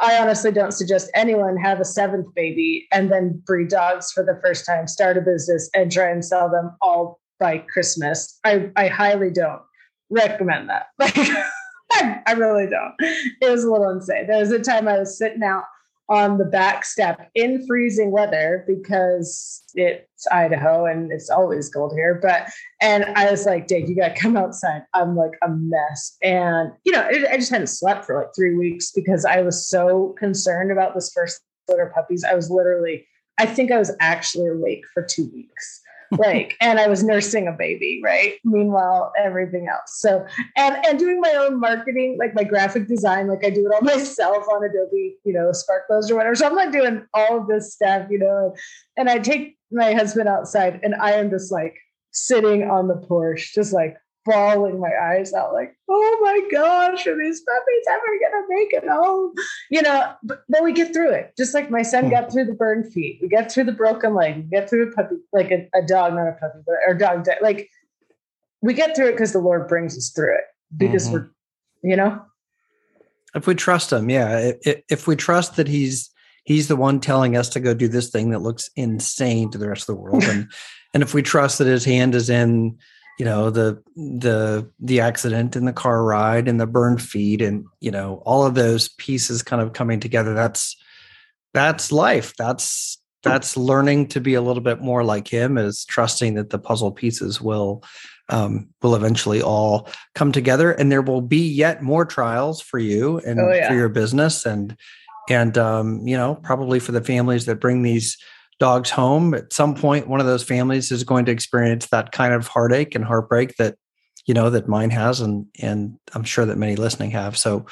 I 0.00 0.18
honestly 0.18 0.50
don't 0.50 0.72
suggest 0.72 1.10
anyone 1.14 1.56
have 1.56 1.80
a 1.80 1.84
seventh 1.84 2.34
baby 2.34 2.88
and 2.92 3.12
then 3.12 3.42
breed 3.46 3.68
dogs 3.68 4.10
for 4.10 4.24
the 4.24 4.40
first 4.44 4.66
time, 4.66 4.88
start 4.88 5.16
a 5.16 5.20
business, 5.20 5.70
and 5.74 5.90
try 5.92 6.10
and 6.10 6.24
sell 6.24 6.50
them 6.50 6.76
all 6.80 7.20
by 7.38 7.58
Christmas. 7.58 8.38
I, 8.44 8.70
I 8.76 8.88
highly 8.88 9.30
don't 9.30 9.62
recommend 10.10 10.70
that. 10.70 10.86
Like, 10.98 11.16
I 12.26 12.32
really 12.32 12.66
don't. 12.68 12.94
It 13.40 13.48
was 13.48 13.62
a 13.62 13.70
little 13.70 13.88
insane. 13.90 14.26
There 14.26 14.40
was 14.40 14.50
a 14.50 14.58
time 14.58 14.88
I 14.88 14.98
was 14.98 15.16
sitting 15.16 15.42
out 15.44 15.62
on 16.08 16.38
the 16.38 16.44
back 16.44 16.84
step 16.84 17.30
in 17.34 17.66
freezing 17.66 18.10
weather 18.10 18.64
because 18.66 19.62
it's 19.74 20.26
Idaho 20.30 20.86
and 20.86 21.10
it's 21.10 21.30
always 21.30 21.68
cold 21.68 21.92
here. 21.94 22.18
But 22.22 22.48
and 22.80 23.04
I 23.16 23.30
was 23.30 23.44
like, 23.44 23.66
Dave, 23.66 23.88
you 23.88 23.96
got 23.96 24.14
to 24.14 24.20
come 24.20 24.36
outside. 24.36 24.82
I'm 24.94 25.16
like 25.16 25.32
a 25.42 25.48
mess, 25.48 26.16
and 26.22 26.72
you 26.84 26.92
know, 26.92 27.06
it, 27.08 27.28
I 27.30 27.36
just 27.36 27.50
hadn't 27.50 27.68
slept 27.68 28.04
for 28.04 28.18
like 28.18 28.34
three 28.36 28.56
weeks 28.56 28.92
because 28.92 29.24
I 29.24 29.42
was 29.42 29.68
so 29.68 30.14
concerned 30.18 30.70
about 30.70 30.94
this 30.94 31.12
first 31.12 31.40
litter 31.68 31.86
of 31.86 31.94
puppies. 31.94 32.24
I 32.24 32.34
was 32.34 32.50
literally, 32.50 33.06
I 33.38 33.46
think 33.46 33.72
I 33.72 33.78
was 33.78 33.94
actually 34.00 34.48
awake 34.48 34.84
for 34.94 35.02
two 35.02 35.28
weeks 35.34 35.82
like 36.12 36.56
and 36.60 36.78
i 36.78 36.86
was 36.86 37.02
nursing 37.02 37.48
a 37.48 37.52
baby 37.52 38.00
right? 38.02 38.34
Meanwhile 38.44 39.12
everything 39.18 39.68
else. 39.68 39.98
So 39.98 40.26
and 40.56 40.76
and 40.86 40.98
doing 40.98 41.20
my 41.20 41.32
own 41.32 41.58
marketing 41.60 42.16
like 42.18 42.34
my 42.34 42.44
graphic 42.44 42.86
design 42.86 43.28
like 43.28 43.44
i 43.44 43.50
do 43.50 43.66
it 43.66 43.74
all 43.74 43.80
myself 43.94 44.44
on 44.52 44.64
adobe 44.64 45.16
you 45.24 45.32
know 45.32 45.50
sparkpost 45.50 46.10
or 46.10 46.16
whatever. 46.16 46.34
So 46.34 46.46
i'm 46.46 46.54
like 46.54 46.72
doing 46.72 47.04
all 47.14 47.40
of 47.40 47.48
this 47.48 47.74
stuff 47.74 48.06
you 48.10 48.18
know 48.18 48.54
and 48.96 49.08
i 49.08 49.18
take 49.18 49.56
my 49.70 49.92
husband 49.92 50.28
outside 50.28 50.80
and 50.82 50.94
i 50.96 51.12
am 51.12 51.30
just 51.30 51.50
like 51.50 51.76
sitting 52.12 52.62
on 52.70 52.88
the 52.88 52.96
porch 52.96 53.52
just 53.54 53.72
like 53.72 53.96
bawling 54.26 54.80
my 54.80 54.90
eyes 55.00 55.32
out, 55.32 55.54
like, 55.54 55.76
oh 55.88 56.18
my 56.22 56.40
gosh, 56.50 57.06
are 57.06 57.16
these 57.16 57.40
puppies 57.40 57.84
ever 57.88 58.02
gonna 58.20 58.46
make 58.48 58.72
it 58.72 58.88
home? 58.88 59.32
You 59.70 59.82
know, 59.82 60.12
but, 60.22 60.42
but 60.48 60.64
we 60.64 60.72
get 60.72 60.92
through 60.92 61.12
it. 61.12 61.32
Just 61.38 61.54
like 61.54 61.70
my 61.70 61.82
son 61.82 62.04
hmm. 62.04 62.10
got 62.10 62.32
through 62.32 62.46
the 62.46 62.54
burned 62.54 62.92
feet, 62.92 63.20
we 63.22 63.28
get 63.28 63.50
through 63.50 63.64
the 63.64 63.72
broken 63.72 64.14
leg, 64.14 64.36
we 64.36 64.42
get 64.42 64.68
through 64.68 64.90
a 64.90 64.92
puppy, 64.92 65.16
like 65.32 65.50
a, 65.50 65.68
a 65.74 65.82
dog, 65.86 66.14
not 66.14 66.28
a 66.28 66.32
puppy, 66.32 66.58
but 66.66 66.76
or 66.86 66.94
dog, 66.94 67.26
like 67.40 67.70
we 68.60 68.74
get 68.74 68.96
through 68.96 69.08
it 69.08 69.12
because 69.12 69.32
the 69.32 69.38
Lord 69.38 69.68
brings 69.68 69.96
us 69.96 70.10
through 70.10 70.34
it 70.34 70.44
because 70.76 71.06
mm-hmm. 71.06 71.14
we're, 71.14 71.30
you 71.82 71.96
know. 71.96 72.22
If 73.34 73.46
we 73.46 73.54
trust 73.54 73.92
him, 73.92 74.10
yeah. 74.10 74.52
If, 74.62 74.82
if 74.88 75.06
we 75.06 75.14
trust 75.14 75.56
that 75.56 75.68
he's 75.68 76.10
he's 76.44 76.68
the 76.68 76.76
one 76.76 77.00
telling 77.00 77.36
us 77.36 77.48
to 77.50 77.60
go 77.60 77.74
do 77.74 77.88
this 77.88 78.08
thing 78.10 78.30
that 78.30 78.38
looks 78.40 78.70
insane 78.76 79.50
to 79.50 79.58
the 79.58 79.68
rest 79.68 79.88
of 79.88 79.94
the 79.94 80.00
world, 80.02 80.24
and 80.28 80.50
and 80.94 81.02
if 81.02 81.14
we 81.14 81.22
trust 81.22 81.58
that 81.58 81.66
his 81.66 81.84
hand 81.84 82.14
is 82.14 82.30
in 82.30 82.78
you 83.18 83.24
know 83.24 83.50
the 83.50 83.82
the 83.96 84.70
the 84.78 85.00
accident 85.00 85.56
and 85.56 85.66
the 85.66 85.72
car 85.72 86.04
ride 86.04 86.48
and 86.48 86.60
the 86.60 86.66
burn 86.66 86.98
feed 86.98 87.40
and 87.40 87.64
you 87.80 87.90
know 87.90 88.22
all 88.26 88.44
of 88.44 88.54
those 88.54 88.88
pieces 88.88 89.42
kind 89.42 89.62
of 89.62 89.72
coming 89.72 90.00
together 90.00 90.34
that's 90.34 90.76
that's 91.54 91.90
life 91.90 92.34
that's 92.36 92.98
that's 93.22 93.56
learning 93.56 94.06
to 94.06 94.20
be 94.20 94.34
a 94.34 94.40
little 94.40 94.62
bit 94.62 94.80
more 94.80 95.02
like 95.02 95.26
him 95.26 95.58
is 95.58 95.84
trusting 95.86 96.34
that 96.34 96.50
the 96.50 96.58
puzzle 96.58 96.92
pieces 96.92 97.40
will 97.40 97.82
um, 98.28 98.68
will 98.82 98.94
eventually 98.94 99.40
all 99.40 99.88
come 100.14 100.32
together 100.32 100.72
and 100.72 100.90
there 100.90 101.02
will 101.02 101.20
be 101.20 101.48
yet 101.48 101.82
more 101.82 102.04
trials 102.04 102.60
for 102.60 102.78
you 102.78 103.18
and 103.20 103.40
oh, 103.40 103.52
yeah. 103.52 103.68
for 103.68 103.74
your 103.74 103.88
business 103.88 104.44
and 104.44 104.76
and 105.28 105.56
um, 105.56 106.06
you 106.06 106.16
know 106.16 106.34
probably 106.36 106.78
for 106.78 106.92
the 106.92 107.00
families 107.00 107.46
that 107.46 107.60
bring 107.60 107.82
these 107.82 108.16
dogs 108.58 108.90
home 108.90 109.34
at 109.34 109.52
some 109.52 109.74
point 109.74 110.08
one 110.08 110.20
of 110.20 110.26
those 110.26 110.42
families 110.42 110.90
is 110.90 111.04
going 111.04 111.24
to 111.24 111.32
experience 111.32 111.88
that 111.88 112.12
kind 112.12 112.32
of 112.32 112.46
heartache 112.46 112.94
and 112.94 113.04
heartbreak 113.04 113.54
that 113.56 113.76
you 114.26 114.34
know 114.34 114.50
that 114.50 114.68
mine 114.68 114.90
has 114.90 115.20
and 115.20 115.46
and 115.60 115.98
i'm 116.14 116.24
sure 116.24 116.46
that 116.46 116.56
many 116.56 116.76
listening 116.76 117.10
have 117.10 117.36
so 117.36 117.66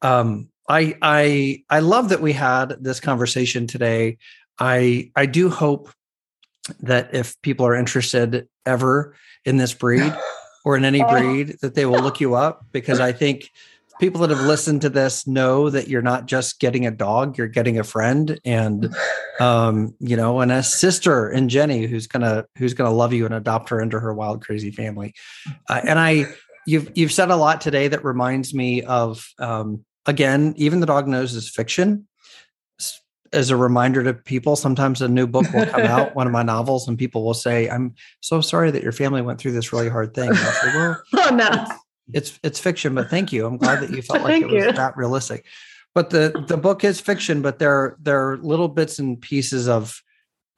um 0.00 0.48
i 0.68 0.96
i 1.02 1.62
i 1.68 1.80
love 1.80 2.08
that 2.08 2.22
we 2.22 2.32
had 2.32 2.76
this 2.80 2.98
conversation 2.98 3.66
today 3.66 4.16
i 4.58 5.10
i 5.16 5.26
do 5.26 5.50
hope 5.50 5.90
that 6.80 7.14
if 7.14 7.40
people 7.42 7.66
are 7.66 7.74
interested 7.74 8.48
ever 8.64 9.14
in 9.44 9.56
this 9.58 9.74
breed 9.74 10.14
or 10.64 10.76
in 10.76 10.84
any 10.84 11.02
oh. 11.02 11.10
breed 11.10 11.56
that 11.60 11.74
they 11.74 11.84
will 11.84 12.00
look 12.00 12.20
you 12.20 12.34
up 12.34 12.64
because 12.72 13.00
i 13.00 13.12
think 13.12 13.50
people 14.00 14.20
that 14.20 14.30
have 14.30 14.40
listened 14.40 14.82
to 14.82 14.88
this 14.88 15.26
know 15.26 15.70
that 15.70 15.88
you're 15.88 16.02
not 16.02 16.26
just 16.26 16.58
getting 16.60 16.86
a 16.86 16.90
dog 16.90 17.38
you're 17.38 17.48
getting 17.48 17.78
a 17.78 17.84
friend. 17.84 18.38
And 18.44 18.94
um, 19.40 19.94
you 19.98 20.16
know 20.16 20.40
and 20.40 20.52
a 20.52 20.62
sister 20.62 21.30
in 21.30 21.48
jenny 21.48 21.86
who's 21.86 22.06
gonna 22.06 22.46
who's 22.56 22.74
gonna 22.74 22.92
love 22.92 23.12
you 23.12 23.24
and 23.24 23.34
adopt 23.34 23.68
her 23.70 23.80
into 23.80 23.98
her 23.98 24.12
wild 24.12 24.44
crazy 24.44 24.70
family. 24.70 25.14
Uh, 25.68 25.80
and 25.86 25.98
i 25.98 26.26
you've 26.66 26.90
you've 26.94 27.12
said 27.12 27.30
a 27.30 27.36
lot 27.36 27.60
today 27.60 27.88
that 27.88 28.04
reminds 28.04 28.54
me 28.54 28.82
of 28.82 29.26
um, 29.38 29.84
again 30.06 30.54
even 30.56 30.80
the 30.80 30.86
dog 30.86 31.08
knows 31.08 31.34
is 31.34 31.48
fiction. 31.48 32.06
As 33.32 33.48
a 33.48 33.56
reminder 33.56 34.04
to 34.04 34.12
people 34.12 34.56
sometimes 34.56 35.00
a 35.00 35.08
new 35.08 35.26
book 35.26 35.50
will 35.54 35.64
come 35.64 35.82
out 35.82 36.14
one 36.14 36.26
of 36.26 36.32
my 36.34 36.42
novels 36.42 36.86
and 36.86 36.98
people 36.98 37.24
will 37.24 37.32
say 37.32 37.66
i'm 37.66 37.94
so 38.20 38.42
sorry 38.42 38.70
that 38.70 38.82
your 38.82 38.92
family 38.92 39.22
went 39.22 39.40
through 39.40 39.52
this 39.52 39.72
really 39.72 39.88
hard 39.88 40.12
thing. 40.12 40.34
Say, 40.34 40.68
well, 40.74 41.02
oh 41.14 41.34
no 41.34 41.66
it's 42.12 42.38
it's 42.42 42.60
fiction, 42.60 42.94
but 42.94 43.10
thank 43.10 43.32
you. 43.32 43.46
I'm 43.46 43.56
glad 43.56 43.80
that 43.80 43.90
you 43.90 44.02
felt 44.02 44.22
like 44.22 44.42
it 44.42 44.48
was 44.48 44.64
you. 44.64 44.72
that 44.72 44.96
realistic. 44.96 45.46
But 45.94 46.10
the 46.10 46.44
the 46.48 46.56
book 46.56 46.84
is 46.84 47.00
fiction, 47.00 47.42
but 47.42 47.58
there 47.58 47.96
there 48.00 48.30
are 48.30 48.38
little 48.38 48.68
bits 48.68 48.98
and 48.98 49.20
pieces 49.20 49.68
of 49.68 50.02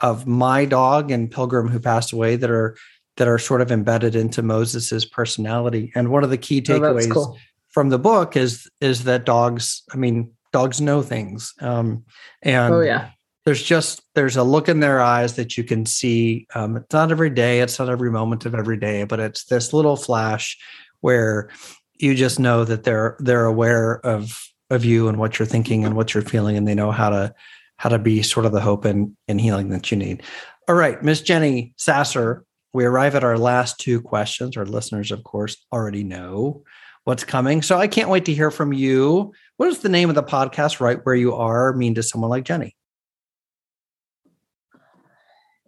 of 0.00 0.26
my 0.26 0.64
dog 0.64 1.10
and 1.10 1.30
Pilgrim 1.30 1.68
who 1.68 1.80
passed 1.80 2.12
away 2.12 2.36
that 2.36 2.50
are 2.50 2.76
that 3.16 3.28
are 3.28 3.38
sort 3.38 3.60
of 3.60 3.70
embedded 3.70 4.16
into 4.16 4.42
Moses's 4.42 5.04
personality. 5.04 5.92
And 5.94 6.08
one 6.08 6.24
of 6.24 6.30
the 6.30 6.38
key 6.38 6.58
oh, 6.58 6.72
takeaways 6.72 7.10
oh, 7.10 7.14
cool. 7.14 7.38
from 7.70 7.88
the 7.88 7.98
book 7.98 8.36
is 8.36 8.68
is 8.80 9.04
that 9.04 9.24
dogs, 9.24 9.82
I 9.92 9.96
mean, 9.96 10.32
dogs 10.52 10.80
know 10.80 11.02
things. 11.02 11.52
Um, 11.60 12.04
and 12.42 12.74
oh 12.74 12.80
yeah, 12.80 13.10
there's 13.44 13.62
just 13.62 14.02
there's 14.14 14.36
a 14.36 14.42
look 14.42 14.68
in 14.68 14.80
their 14.80 15.00
eyes 15.00 15.34
that 15.34 15.56
you 15.56 15.64
can 15.64 15.86
see. 15.86 16.46
Um, 16.54 16.76
it's 16.76 16.92
not 16.92 17.10
every 17.10 17.30
day, 17.30 17.60
it's 17.60 17.78
not 17.78 17.88
every 17.88 18.10
moment 18.10 18.46
of 18.46 18.54
every 18.54 18.76
day, 18.76 19.04
but 19.04 19.20
it's 19.20 19.44
this 19.44 19.72
little 19.72 19.96
flash 19.96 20.58
where 21.04 21.50
you 21.92 22.14
just 22.14 22.40
know 22.40 22.64
that 22.64 22.84
they're 22.84 23.14
they're 23.18 23.44
aware 23.44 24.00
of 24.06 24.42
of 24.70 24.86
you 24.86 25.06
and 25.06 25.18
what 25.18 25.38
you're 25.38 25.44
thinking 25.44 25.84
and 25.84 25.94
what 25.94 26.14
you're 26.14 26.22
feeling 26.22 26.56
and 26.56 26.66
they 26.66 26.74
know 26.74 26.90
how 26.90 27.10
to 27.10 27.34
how 27.76 27.90
to 27.90 27.98
be 27.98 28.22
sort 28.22 28.46
of 28.46 28.52
the 28.52 28.60
hope 28.60 28.86
and, 28.86 29.14
and 29.28 29.38
healing 29.38 29.68
that 29.68 29.90
you 29.90 29.98
need. 29.98 30.22
All 30.66 30.74
right 30.74 31.02
miss 31.02 31.20
jenny 31.20 31.74
sasser 31.76 32.46
we 32.72 32.86
arrive 32.86 33.14
at 33.14 33.22
our 33.22 33.36
last 33.36 33.78
two 33.78 34.00
questions. 34.00 34.56
Our 34.56 34.64
listeners 34.64 35.12
of 35.12 35.22
course 35.24 35.62
already 35.70 36.04
know 36.04 36.62
what's 37.04 37.22
coming. 37.22 37.60
So 37.60 37.76
i 37.78 37.86
can't 37.86 38.08
wait 38.08 38.24
to 38.24 38.34
hear 38.34 38.50
from 38.50 38.72
you. 38.72 39.34
What 39.58 39.66
does 39.66 39.80
the 39.80 39.90
name 39.90 40.08
of 40.08 40.14
the 40.14 40.22
podcast 40.22 40.80
right 40.80 41.04
where 41.04 41.14
you 41.14 41.34
are 41.34 41.74
mean 41.74 41.94
to 41.96 42.02
someone 42.02 42.30
like 42.30 42.44
jenny? 42.44 42.74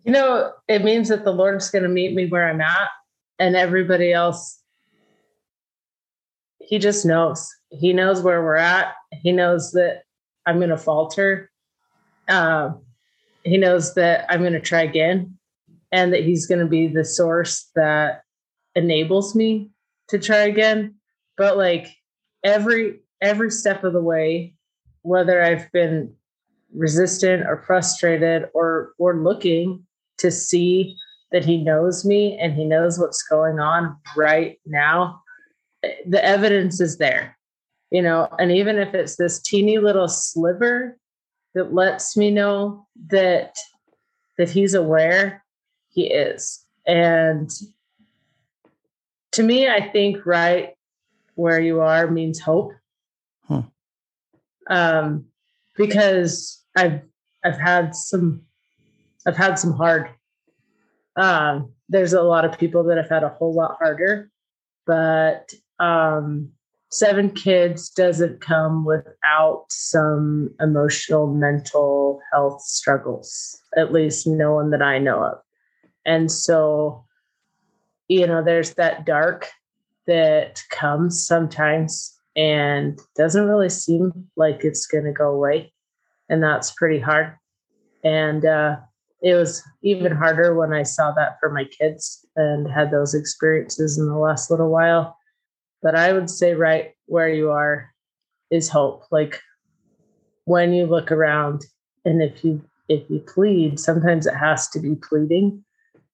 You 0.03 0.13
know 0.13 0.53
it 0.67 0.83
means 0.83 1.11
that 1.11 1.25
the 1.25 1.33
lord's 1.33 1.71
going 1.71 1.83
to 1.83 1.91
meet 1.91 2.15
me 2.15 2.25
where 2.25 2.49
i'm 2.49 2.63
at 2.63 2.89
and 3.39 3.55
everybody 3.55 4.15
else 4.15 4.56
he 6.61 6.79
just 6.79 7.05
knows. 7.05 7.49
He 7.71 7.93
knows 7.93 8.23
where 8.23 8.43
we're 8.43 8.57
at. 8.57 8.95
he 9.23 9.33
knows 9.33 9.73
that 9.73 10.03
I'm 10.47 10.59
going 10.59 10.71
to 10.71 10.77
falter. 10.77 11.51
Uh, 12.29 12.73
he 13.45 13.57
knows 13.57 13.95
that 13.95 14.27
I'm 14.29 14.41
going 14.41 14.53
to 14.53 14.61
try 14.61 14.83
again 14.83 15.39
and 15.93 16.13
that 16.13 16.25
he's 16.25 16.47
going 16.47 16.61
to 16.61 16.67
be 16.67 16.89
the 16.89 17.05
source 17.05 17.71
that 17.75 18.23
enables 18.75 19.35
me 19.35 19.71
to 20.09 20.19
try 20.19 20.39
again. 20.39 20.95
But 21.37 21.57
like 21.57 21.89
every 22.45 23.01
every 23.21 23.51
step 23.51 23.85
of 23.85 23.93
the 23.93 24.03
way, 24.03 24.55
whether 25.03 25.43
I've 25.43 25.71
been 25.73 26.13
resistant 26.75 27.47
or 27.47 27.63
frustrated 27.67 28.49
or 28.55 28.93
or 28.99 29.17
looking 29.17 29.87
to 30.19 30.31
see 30.31 30.97
that 31.33 31.45
he 31.45 31.63
knows 31.63 32.05
me 32.05 32.39
and 32.39 32.55
he 32.55 32.65
knows 32.65 32.99
what's 32.99 33.23
going 33.23 33.59
on 33.59 33.97
right 34.17 34.59
now, 34.67 35.23
the 36.07 36.25
evidence 36.25 36.81
is 36.81 36.99
there. 36.99 37.37
You 37.91 38.03
know, 38.03 38.29
and 38.39 38.51
even 38.51 38.79
if 38.79 38.95
it's 38.95 39.17
this 39.17 39.41
teeny 39.41 39.79
little 39.79 40.09
sliver 40.09 40.99
that 41.55 41.73
lets 41.73 42.17
me 42.17 42.31
know 42.31 42.87
that 43.09 43.57
that 44.39 44.51
he's 44.51 44.75
aware, 44.75 45.45
he 45.89 46.07
is. 46.07 46.65
And 46.87 47.51
to 49.33 49.43
me, 49.43 49.69
I 49.69 49.89
think 49.89 50.27
right 50.27 50.75
where 51.35 51.61
you 51.61 51.81
are 51.81 52.11
means 52.11 52.41
hope. 52.41 52.73
Huh. 53.47 53.63
Um, 54.69 55.27
because 55.77 56.63
I've 56.77 57.03
I've 57.45 57.59
had 57.59 57.95
some 57.95 58.43
I've 59.27 59.37
had 59.37 59.59
some 59.59 59.73
hard. 59.73 60.11
Um, 61.17 61.73
there's 61.89 62.13
a 62.13 62.23
lot 62.23 62.45
of 62.45 62.59
people 62.59 62.85
that 62.85 62.97
have 62.97 63.09
had 63.09 63.23
a 63.23 63.29
whole 63.29 63.55
lot 63.55 63.77
harder, 63.79 64.31
but 64.87 65.53
um, 65.79 66.51
seven 66.91 67.31
kids 67.31 67.91
doesn't 67.91 68.41
come 68.41 68.85
without 68.85 69.65
some 69.71 70.55
emotional, 70.61 71.27
mental 71.27 72.21
health 72.33 72.63
struggles. 72.63 73.61
At 73.77 73.93
least 73.93 74.27
no 74.27 74.55
one 74.55 74.71
that 74.71 74.83
I 74.83 74.99
know 74.99 75.23
of, 75.23 75.39
and 76.05 76.31
so 76.31 77.07
you 78.09 78.27
know, 78.27 78.43
there's 78.43 78.75
that 78.75 79.05
dark 79.05 79.49
that 80.07 80.63
comes 80.71 81.27
sometimes 81.27 82.17
and 82.37 82.99
doesn't 83.17 83.47
really 83.47 83.69
seem 83.69 84.29
like 84.37 84.65
it's 84.65 84.87
going 84.87 85.05
to 85.05 85.13
go 85.13 85.31
away. 85.31 85.73
And 86.29 86.43
that's 86.43 86.73
pretty 86.73 87.01
hard. 87.01 87.35
And 88.05 88.45
uh, 88.45 88.77
it 89.23 89.35
was 89.35 89.63
even 89.83 90.13
harder 90.13 90.55
when 90.55 90.73
I 90.73 90.83
saw 90.83 91.13
that 91.13 91.39
for 91.41 91.51
my 91.51 91.65
kids 91.65 92.25
and 92.37 92.71
had 92.71 92.91
those 92.91 93.15
experiences 93.15 93.99
in 93.99 94.07
the 94.07 94.19
last 94.19 94.51
little 94.51 94.71
while. 94.71 95.17
But 95.83 95.95
I 95.95 96.13
would 96.13 96.31
say, 96.31 96.55
right 96.55 96.93
where 97.07 97.29
you 97.29 97.51
are 97.51 97.93
is 98.51 98.69
hope. 98.69 99.05
Like 99.11 99.41
when 100.45 100.73
you 100.73 100.87
look 100.87 101.11
around, 101.13 101.65
and 102.05 102.23
if 102.23 102.45
you 102.45 102.63
if 102.89 103.09
you 103.11 103.21
plead, 103.21 103.81
sometimes 103.81 104.27
it 104.27 104.35
has 104.35 104.69
to 104.71 104.81
be 104.81 104.95
pleading 104.97 105.65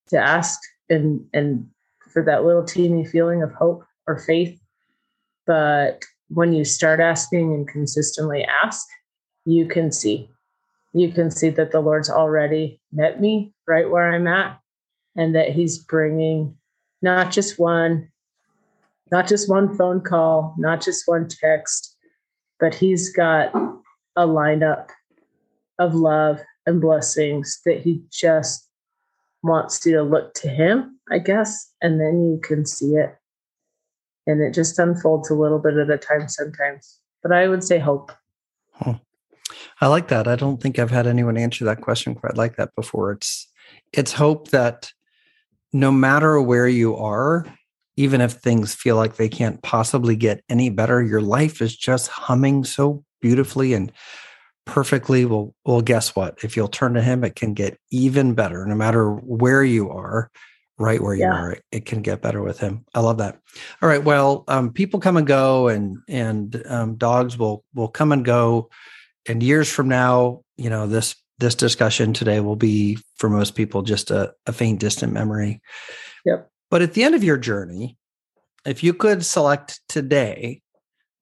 to 0.09 0.19
ask 0.19 0.59
and 0.89 1.25
and 1.33 1.67
for 2.13 2.23
that 2.23 2.45
little 2.45 2.65
teeny 2.65 3.05
feeling 3.05 3.43
of 3.43 3.53
hope 3.53 3.85
or 4.07 4.19
faith. 4.19 4.59
But 5.47 6.03
when 6.29 6.53
you 6.53 6.65
start 6.65 7.01
asking 7.01 7.53
and 7.53 7.69
consistently 7.69 8.45
ask, 8.45 8.87
you 9.45 9.67
can 9.67 9.93
see. 9.93 10.31
You 10.95 11.11
can 11.11 11.31
see 11.31 11.51
that 11.51 11.73
the 11.73 11.81
Lord's 11.81 12.11
already 12.11 12.81
met 12.93 13.21
me 13.21 13.53
right 13.67 13.91
where 13.91 14.13
I'm 14.13 14.27
at 14.27 14.59
and 15.17 15.35
that 15.35 15.51
He's 15.51 15.79
bringing 15.79 16.57
not 17.01 17.33
just 17.33 17.59
one, 17.59 18.12
not 19.13 19.29
just 19.29 19.49
one 19.49 19.77
phone 19.77 20.01
call, 20.01 20.55
not 20.59 20.81
just 20.83 21.05
one 21.07 21.29
text, 21.29 21.97
but 22.59 22.75
He's 22.75 23.13
got 23.13 23.55
a 24.17 24.27
lineup 24.27 24.89
of 25.79 25.95
love 25.95 26.41
and 26.67 26.81
blessings 26.81 27.61
that 27.65 27.83
He 27.83 28.03
just 28.11 28.69
wants 29.45 29.87
you 29.87 29.93
to 29.93 30.03
look 30.03 30.35
to 30.35 30.49
Him, 30.49 30.99
I 31.11 31.19
guess, 31.19 31.73
and 31.81 32.01
then 32.01 32.25
you 32.25 32.41
can 32.43 32.67
see 32.67 32.97
it 32.97 33.17
and 34.27 34.41
it 34.41 34.55
just 34.55 34.79
unfolds 34.79 35.31
a 35.31 35.35
little 35.35 35.59
bit 35.59 35.77
at 35.77 35.91
a 35.91 35.99
time 35.99 36.29
sometimes. 36.29 36.99
But 37.23 37.33
I 37.33 37.49
would 37.49 37.65
say 37.65 37.79
hope. 37.79 38.13
I 39.81 39.87
like 39.87 40.09
that. 40.09 40.29
I 40.29 40.37
don't 40.37 40.63
think 40.63 40.79
I've 40.79 40.91
had 40.91 41.07
anyone 41.07 41.37
answer 41.37 41.65
that 41.65 41.81
question 41.81 42.15
quite 42.15 42.37
like 42.37 42.57
that 42.57 42.75
before. 42.75 43.13
It's 43.13 43.49
it's 43.93 44.13
hope 44.13 44.49
that 44.49 44.93
no 45.73 45.91
matter 45.91 46.41
where 46.41 46.69
you 46.69 46.97
are, 46.97 47.47
even 47.97 48.21
if 48.21 48.33
things 48.33 48.75
feel 48.75 48.97
like 48.97 49.17
they 49.17 49.29
can't 49.29 49.63
possibly 49.63 50.17
get 50.17 50.43
any 50.49 50.71
better, 50.71 51.03
your 51.03 51.21
life 51.21 51.61
is 51.61 51.77
just 51.77 52.09
humming 52.09 52.65
so 52.65 53.05
beautifully 53.21 53.75
and 53.75 53.93
perfectly. 54.65 55.25
Well, 55.25 55.55
well, 55.65 55.83
guess 55.83 56.17
what? 56.17 56.39
If 56.43 56.57
you'll 56.57 56.69
turn 56.69 56.95
to 56.95 57.03
him, 57.03 57.25
it 57.25 57.37
can 57.37 57.55
get 57.55 57.79
even 57.91 58.35
better, 58.35 58.65
no 58.67 58.75
matter 58.75 59.11
where 59.11 59.65
you 59.65 59.91
are 59.91 60.31
right 60.79 61.03
where 61.03 61.15
you 61.15 61.23
yeah. 61.23 61.33
are 61.33 61.59
it 61.71 61.85
can 61.85 62.03
get 62.03 62.23
better 62.23 62.43
with 62.43 62.59
him 62.59 62.85
i 62.95 63.01
love 63.01 63.19
that 63.19 63.39
all 63.81 63.89
right 63.89 64.05
well 64.05 64.43
um, 64.49 64.73
people 64.73 64.99
come 64.99 65.17
and 65.17 65.27
go 65.27 65.69
and 65.69 65.99
and 66.09 66.63
um, 66.67 66.97
dogs 66.97 67.39
will 67.39 67.65
will 67.75 67.89
come 67.89 68.11
and 68.11 68.25
go 68.25 68.69
and 69.29 69.43
years 69.43 69.71
from 69.71 69.89
now 69.89 70.41
you 70.57 70.71
know 70.71 70.87
this 70.87 71.15
this 71.39 71.55
discussion 71.55 72.13
today 72.13 72.41
will 72.41 72.57
be 72.57 72.99
for 73.17 73.29
most 73.29 73.55
people 73.55 73.83
just 73.83 74.11
a, 74.11 74.33
a 74.47 74.53
faint 74.53 74.81
distant 74.81 75.13
memory 75.13 75.61
yep 76.25 76.51
but 76.73 76.81
at 76.81 76.95
the 76.95 77.05
end 77.05 77.15
of 77.15 77.23
your 77.23 77.37
journey 77.37 77.97
if 78.65 78.83
you 78.83 78.95
could 78.95 79.25
select 79.25 79.81
today 79.89 80.63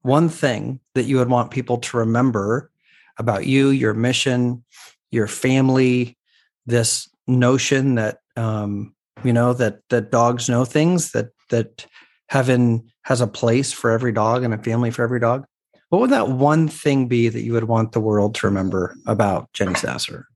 one 0.02 0.28
thing 0.28 0.80
that 0.94 1.02
you 1.02 1.16
would 1.18 1.28
want 1.28 1.50
people 1.50 1.76
to 1.76 1.98
remember 1.98 2.70
about 3.18 3.44
you 3.44 3.68
your 3.68 3.92
mission 3.92 4.64
your 5.10 5.26
family 5.26 6.16
this 6.64 7.10
notion 7.26 7.96
that 7.96 8.18
um, 8.36 8.94
you 9.24 9.32
know 9.32 9.52
that 9.52 9.80
that 9.90 10.10
dogs 10.10 10.48
know 10.48 10.64
things 10.64 11.10
that 11.10 11.30
that 11.50 11.86
heaven 12.28 12.88
has 13.02 13.20
a 13.20 13.26
place 13.26 13.72
for 13.72 13.90
every 13.90 14.12
dog 14.12 14.44
and 14.44 14.54
a 14.54 14.58
family 14.58 14.90
for 14.90 15.02
every 15.02 15.20
dog 15.20 15.44
what 15.88 16.00
would 16.00 16.10
that 16.10 16.28
one 16.28 16.68
thing 16.68 17.08
be 17.08 17.28
that 17.28 17.42
you 17.42 17.52
would 17.52 17.64
want 17.64 17.92
the 17.92 18.00
world 18.00 18.34
to 18.36 18.46
remember 18.46 18.94
about 19.06 19.52
jenny 19.52 19.74
sasser 19.74 20.26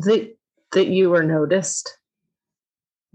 that 0.00 0.36
that 0.72 0.88
you 0.88 1.08
were 1.08 1.24
noticed 1.24 1.95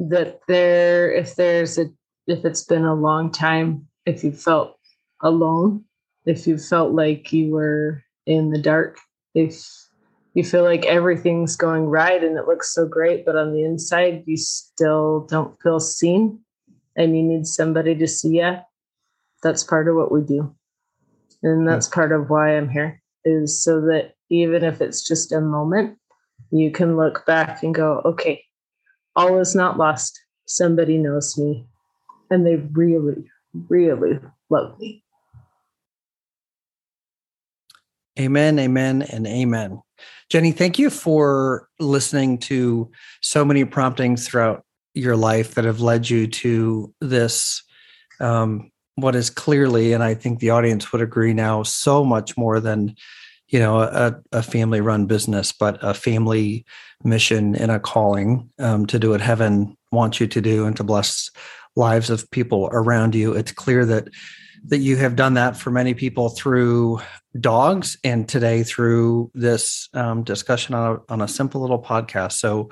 that 0.09 0.39
there 0.47 1.11
if 1.11 1.35
there's 1.35 1.77
a 1.77 1.85
if 2.27 2.43
it's 2.45 2.63
been 2.63 2.85
a 2.85 2.95
long 2.95 3.31
time 3.31 3.87
if 4.05 4.23
you 4.23 4.31
felt 4.31 4.77
alone 5.21 5.83
if 6.25 6.47
you 6.47 6.57
felt 6.57 6.93
like 6.93 7.31
you 7.31 7.51
were 7.51 8.03
in 8.25 8.51
the 8.51 8.61
dark 8.61 8.97
if 9.33 9.65
you 10.33 10.43
feel 10.43 10.63
like 10.63 10.85
everything's 10.85 11.55
going 11.55 11.85
right 11.85 12.23
and 12.23 12.37
it 12.37 12.47
looks 12.47 12.73
so 12.73 12.87
great, 12.87 13.25
but 13.25 13.35
on 13.35 13.51
the 13.53 13.63
inside, 13.63 14.23
you 14.25 14.37
still 14.37 15.27
don't 15.29 15.61
feel 15.61 15.79
seen 15.79 16.39
and 16.95 17.15
you 17.15 17.23
need 17.23 17.45
somebody 17.45 17.95
to 17.95 18.07
see 18.07 18.37
you. 18.39 18.57
That's 19.43 19.63
part 19.63 19.87
of 19.87 19.95
what 19.95 20.11
we 20.11 20.21
do. 20.21 20.55
And 21.43 21.61
hmm. 21.61 21.65
that's 21.65 21.87
part 21.87 22.11
of 22.11 22.29
why 22.29 22.55
I'm 22.55 22.69
here 22.69 23.01
is 23.25 23.61
so 23.61 23.81
that 23.81 24.13
even 24.29 24.63
if 24.63 24.81
it's 24.81 25.05
just 25.05 25.31
a 25.31 25.41
moment, 25.41 25.97
you 26.51 26.71
can 26.71 26.97
look 26.97 27.25
back 27.25 27.63
and 27.63 27.75
go, 27.75 28.01
okay, 28.05 28.43
all 29.15 29.39
is 29.39 29.55
not 29.55 29.77
lost. 29.77 30.19
Somebody 30.45 30.97
knows 30.97 31.37
me 31.37 31.65
and 32.29 32.45
they 32.45 32.55
really, 32.55 33.29
really 33.69 34.19
love 34.49 34.79
me. 34.79 35.03
Amen, 38.19 38.59
amen, 38.59 39.03
and 39.03 39.25
amen. 39.25 39.81
Jenny, 40.29 40.51
thank 40.51 40.77
you 40.77 40.89
for 40.89 41.67
listening 41.79 42.37
to 42.39 42.91
so 43.21 43.45
many 43.45 43.65
promptings 43.65 44.27
throughout 44.27 44.63
your 44.93 45.15
life 45.15 45.55
that 45.55 45.65
have 45.65 45.79
led 45.79 46.09
you 46.09 46.27
to 46.27 46.93
this, 46.99 47.63
um, 48.19 48.71
what 48.95 49.15
is 49.15 49.29
clearly, 49.29 49.93
and 49.93 50.03
I 50.03 50.13
think 50.13 50.39
the 50.39 50.49
audience 50.49 50.91
would 50.91 51.01
agree 51.01 51.33
now, 51.33 51.63
so 51.63 52.03
much 52.03 52.37
more 52.37 52.59
than, 52.59 52.95
you 53.51 53.59
know, 53.59 53.81
a, 53.81 54.15
a 54.31 54.41
family 54.41 54.81
run 54.81 55.05
business, 55.05 55.51
but 55.51 55.77
a 55.81 55.93
family 55.93 56.65
mission 57.03 57.55
and 57.55 57.69
a 57.69 57.79
calling 57.79 58.49
um, 58.59 58.85
to 58.87 58.97
do 58.97 59.09
what 59.11 59.21
heaven 59.21 59.77
wants 59.91 60.19
you 60.19 60.27
to 60.27 60.41
do 60.41 60.65
and 60.65 60.75
to 60.77 60.83
bless 60.83 61.29
lives 61.75 62.09
of 62.09 62.29
people 62.31 62.69
around 62.71 63.13
you. 63.13 63.33
It's 63.33 63.51
clear 63.51 63.85
that 63.85 64.07
that 64.67 64.77
you 64.77 64.95
have 64.95 65.15
done 65.15 65.33
that 65.33 65.57
for 65.57 65.71
many 65.71 65.93
people 65.93 66.29
through 66.29 67.01
dogs 67.39 67.97
and 68.03 68.29
today 68.29 68.63
through 68.63 69.31
this 69.33 69.89
um, 69.93 70.23
discussion 70.23 70.75
on 70.75 70.95
a, 70.95 71.13
on 71.13 71.21
a 71.21 71.27
simple 71.27 71.61
little 71.61 71.81
podcast. 71.81 72.33
So 72.33 72.69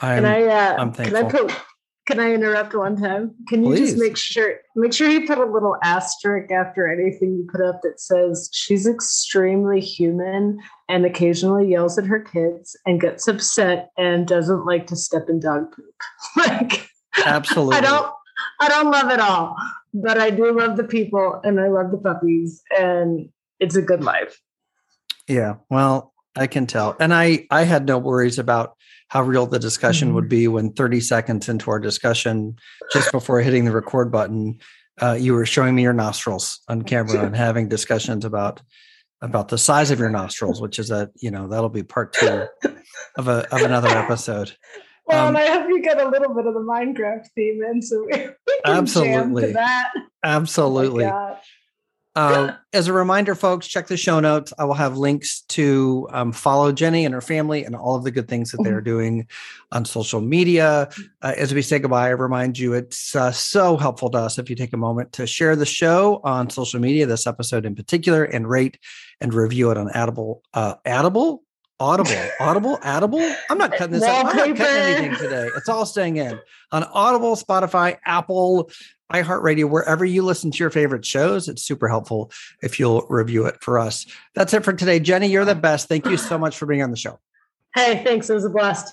I'm, 0.00 0.24
can 0.24 0.24
I, 0.24 0.42
uh, 0.44 0.76
I'm 0.78 0.92
thankful. 0.92 1.30
Can 1.30 1.36
I, 1.36 1.52
put, 1.52 1.62
can 2.08 2.20
I 2.20 2.32
interrupt 2.32 2.74
one 2.74 2.96
time? 2.96 3.34
Can 3.48 3.62
you 3.62 3.68
Please. 3.68 3.90
just 3.90 3.98
make 3.98 4.16
sure 4.16 4.54
make 4.74 4.94
sure 4.94 5.10
you 5.10 5.26
put 5.26 5.36
a 5.36 5.44
little 5.44 5.76
asterisk 5.84 6.50
after 6.50 6.90
anything 6.90 7.36
you 7.36 7.46
put 7.52 7.60
up 7.60 7.82
that 7.82 8.00
says 8.00 8.48
she's 8.50 8.86
extremely 8.86 9.78
human 9.78 10.58
and 10.88 11.04
occasionally 11.04 11.68
yells 11.68 11.98
at 11.98 12.06
her 12.06 12.18
kids 12.18 12.74
and 12.86 12.98
gets 12.98 13.28
upset 13.28 13.90
and 13.98 14.26
doesn't 14.26 14.64
like 14.64 14.86
to 14.86 14.96
step 14.96 15.28
in 15.28 15.38
dog 15.38 15.70
poop. 15.70 15.94
like 16.48 16.88
absolutely. 17.26 17.76
I 17.76 17.82
don't 17.82 18.10
I 18.58 18.68
don't 18.68 18.90
love 18.90 19.10
it 19.10 19.20
all, 19.20 19.54
but 19.92 20.16
I 20.16 20.30
do 20.30 20.50
love 20.58 20.78
the 20.78 20.84
people 20.84 21.42
and 21.44 21.60
I 21.60 21.68
love 21.68 21.90
the 21.90 21.98
puppies, 21.98 22.62
and 22.78 23.28
it's 23.60 23.76
a 23.76 23.82
good 23.82 24.02
life. 24.02 24.40
Yeah, 25.28 25.56
well, 25.68 26.14
I 26.38 26.46
can 26.46 26.66
tell, 26.66 26.96
and 27.00 27.12
I 27.12 27.46
I 27.50 27.64
had 27.64 27.86
no 27.86 27.98
worries 27.98 28.38
about 28.38 28.76
how 29.08 29.22
real 29.22 29.46
the 29.46 29.58
discussion 29.58 30.08
mm-hmm. 30.08 30.14
would 30.16 30.28
be 30.28 30.48
when 30.48 30.72
30 30.72 31.00
seconds 31.00 31.48
into 31.48 31.70
our 31.70 31.80
discussion, 31.80 32.56
just 32.92 33.10
before 33.10 33.40
hitting 33.40 33.64
the 33.64 33.72
record 33.72 34.12
button, 34.12 34.58
uh, 35.00 35.14
you 35.18 35.32
were 35.32 35.46
showing 35.46 35.74
me 35.74 35.82
your 35.82 35.94
nostrils 35.94 36.60
on 36.68 36.82
camera 36.82 37.24
and 37.24 37.34
having 37.48 37.68
discussions 37.68 38.24
about 38.24 38.60
about 39.20 39.48
the 39.48 39.58
size 39.58 39.90
of 39.90 39.98
your 39.98 40.10
nostrils, 40.10 40.60
which 40.60 40.78
is 40.78 40.90
a 40.90 41.10
you 41.16 41.30
know 41.30 41.48
that'll 41.48 41.68
be 41.68 41.82
part 41.82 42.12
two 42.12 42.46
of 43.16 43.28
a 43.28 43.54
of 43.54 43.62
another 43.62 43.88
episode. 43.88 44.54
Well, 45.06 45.28
um, 45.28 45.36
and 45.36 45.38
I 45.38 45.52
hope 45.54 45.68
you 45.70 45.80
get 45.80 45.98
a 45.98 46.08
little 46.08 46.34
bit 46.34 46.46
of 46.46 46.52
the 46.52 46.60
Minecraft 46.60 47.26
theme 47.34 47.62
in, 47.62 47.80
so 47.80 48.06
we, 48.10 48.18
we 48.18 48.60
absolutely 48.64 49.52
that. 49.52 49.90
Absolutely. 50.22 51.06
Oh 51.06 51.38
uh, 52.14 52.52
as 52.72 52.88
a 52.88 52.92
reminder, 52.92 53.34
folks, 53.34 53.66
check 53.66 53.86
the 53.86 53.96
show 53.96 54.20
notes. 54.20 54.52
I 54.58 54.64
will 54.64 54.74
have 54.74 54.96
links 54.96 55.42
to 55.48 56.08
um, 56.10 56.32
follow 56.32 56.72
Jenny 56.72 57.04
and 57.04 57.14
her 57.14 57.20
family 57.20 57.64
and 57.64 57.74
all 57.74 57.96
of 57.96 58.04
the 58.04 58.10
good 58.10 58.28
things 58.28 58.50
that 58.50 58.62
they're 58.62 58.78
mm-hmm. 58.78 58.84
doing 58.84 59.26
on 59.72 59.84
social 59.84 60.20
media. 60.20 60.88
Uh, 61.22 61.34
as 61.36 61.54
we 61.54 61.62
say 61.62 61.78
goodbye, 61.78 62.06
I 62.06 62.10
remind 62.10 62.58
you 62.58 62.74
it's 62.74 63.14
uh, 63.14 63.32
so 63.32 63.76
helpful 63.76 64.10
to 64.10 64.18
us 64.18 64.38
if 64.38 64.50
you 64.50 64.56
take 64.56 64.72
a 64.72 64.78
moment 64.78 65.12
to 65.12 65.26
share 65.26 65.56
the 65.56 65.66
show 65.66 66.20
on 66.24 66.50
social 66.50 66.80
media, 66.80 67.06
this 67.06 67.26
episode 67.26 67.64
in 67.64 67.74
particular, 67.74 68.24
and 68.24 68.48
rate 68.48 68.78
and 69.20 69.34
review 69.34 69.70
it 69.70 69.76
on 69.76 69.90
Audible. 69.90 70.42
Uh, 70.54 70.74
Audible? 70.86 71.42
Audible, 71.80 72.12
Audible, 72.40 72.78
Audible. 72.82 73.34
I'm 73.48 73.58
not 73.58 73.72
cutting 73.72 73.92
this 73.92 74.02
out. 74.02 74.26
I'm 74.26 74.36
not 74.36 74.56
cutting 74.56 74.60
anything 74.60 75.16
today. 75.16 75.48
It's 75.56 75.68
all 75.68 75.86
staying 75.86 76.16
in 76.16 76.40
on 76.72 76.82
Audible, 76.84 77.36
Spotify, 77.36 77.98
Apple, 78.04 78.70
iHeartRadio, 79.12 79.70
wherever 79.70 80.04
you 80.04 80.22
listen 80.22 80.50
to 80.50 80.58
your 80.58 80.70
favorite 80.70 81.04
shows. 81.04 81.48
It's 81.48 81.62
super 81.62 81.86
helpful 81.86 82.32
if 82.62 82.80
you'll 82.80 83.06
review 83.08 83.46
it 83.46 83.62
for 83.62 83.78
us. 83.78 84.06
That's 84.34 84.52
it 84.52 84.64
for 84.64 84.72
today. 84.72 84.98
Jenny, 84.98 85.28
you're 85.28 85.44
the 85.44 85.54
best. 85.54 85.88
Thank 85.88 86.06
you 86.06 86.16
so 86.16 86.36
much 86.36 86.56
for 86.56 86.66
being 86.66 86.82
on 86.82 86.90
the 86.90 86.96
show. 86.96 87.20
Hey, 87.74 88.02
thanks. 88.04 88.28
It 88.28 88.34
was 88.34 88.44
a 88.44 88.50
blast. 88.50 88.92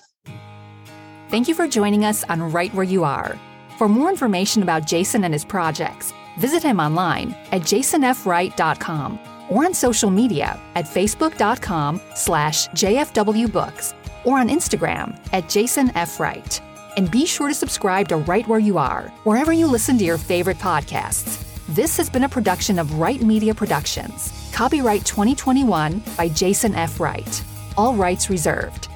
Thank 1.28 1.48
you 1.48 1.54
for 1.54 1.66
joining 1.66 2.04
us 2.04 2.22
on 2.24 2.52
Right 2.52 2.72
Where 2.72 2.84
You 2.84 3.02
Are. 3.02 3.36
For 3.78 3.88
more 3.88 4.10
information 4.10 4.62
about 4.62 4.86
Jason 4.86 5.24
and 5.24 5.34
his 5.34 5.44
projects, 5.44 6.14
visit 6.38 6.62
him 6.62 6.78
online 6.78 7.34
at 7.50 7.62
jasonfwright.com 7.62 9.18
or 9.48 9.64
on 9.64 9.74
social 9.74 10.10
media 10.10 10.58
at 10.74 10.84
facebook.com 10.84 12.00
slash 12.14 12.68
jfwbooks 12.68 13.94
or 14.24 14.38
on 14.38 14.48
Instagram 14.48 15.18
at 15.32 15.48
Jason 15.48 15.90
F. 15.94 16.18
Wright. 16.20 16.60
And 16.96 17.10
be 17.10 17.26
sure 17.26 17.48
to 17.48 17.54
subscribe 17.54 18.08
to 18.08 18.16
Right 18.16 18.46
Where 18.48 18.58
You 18.58 18.78
Are, 18.78 19.12
wherever 19.24 19.52
you 19.52 19.66
listen 19.66 19.98
to 19.98 20.04
your 20.04 20.18
favorite 20.18 20.58
podcasts. 20.58 21.44
This 21.68 21.96
has 21.96 22.08
been 22.08 22.24
a 22.24 22.28
production 22.28 22.78
of 22.78 22.98
Right 22.98 23.20
Media 23.20 23.54
Productions. 23.54 24.50
Copyright 24.52 25.04
2021 25.04 26.02
by 26.16 26.28
Jason 26.28 26.74
F. 26.74 27.00
Wright. 27.00 27.44
All 27.76 27.94
rights 27.94 28.30
reserved. 28.30 28.88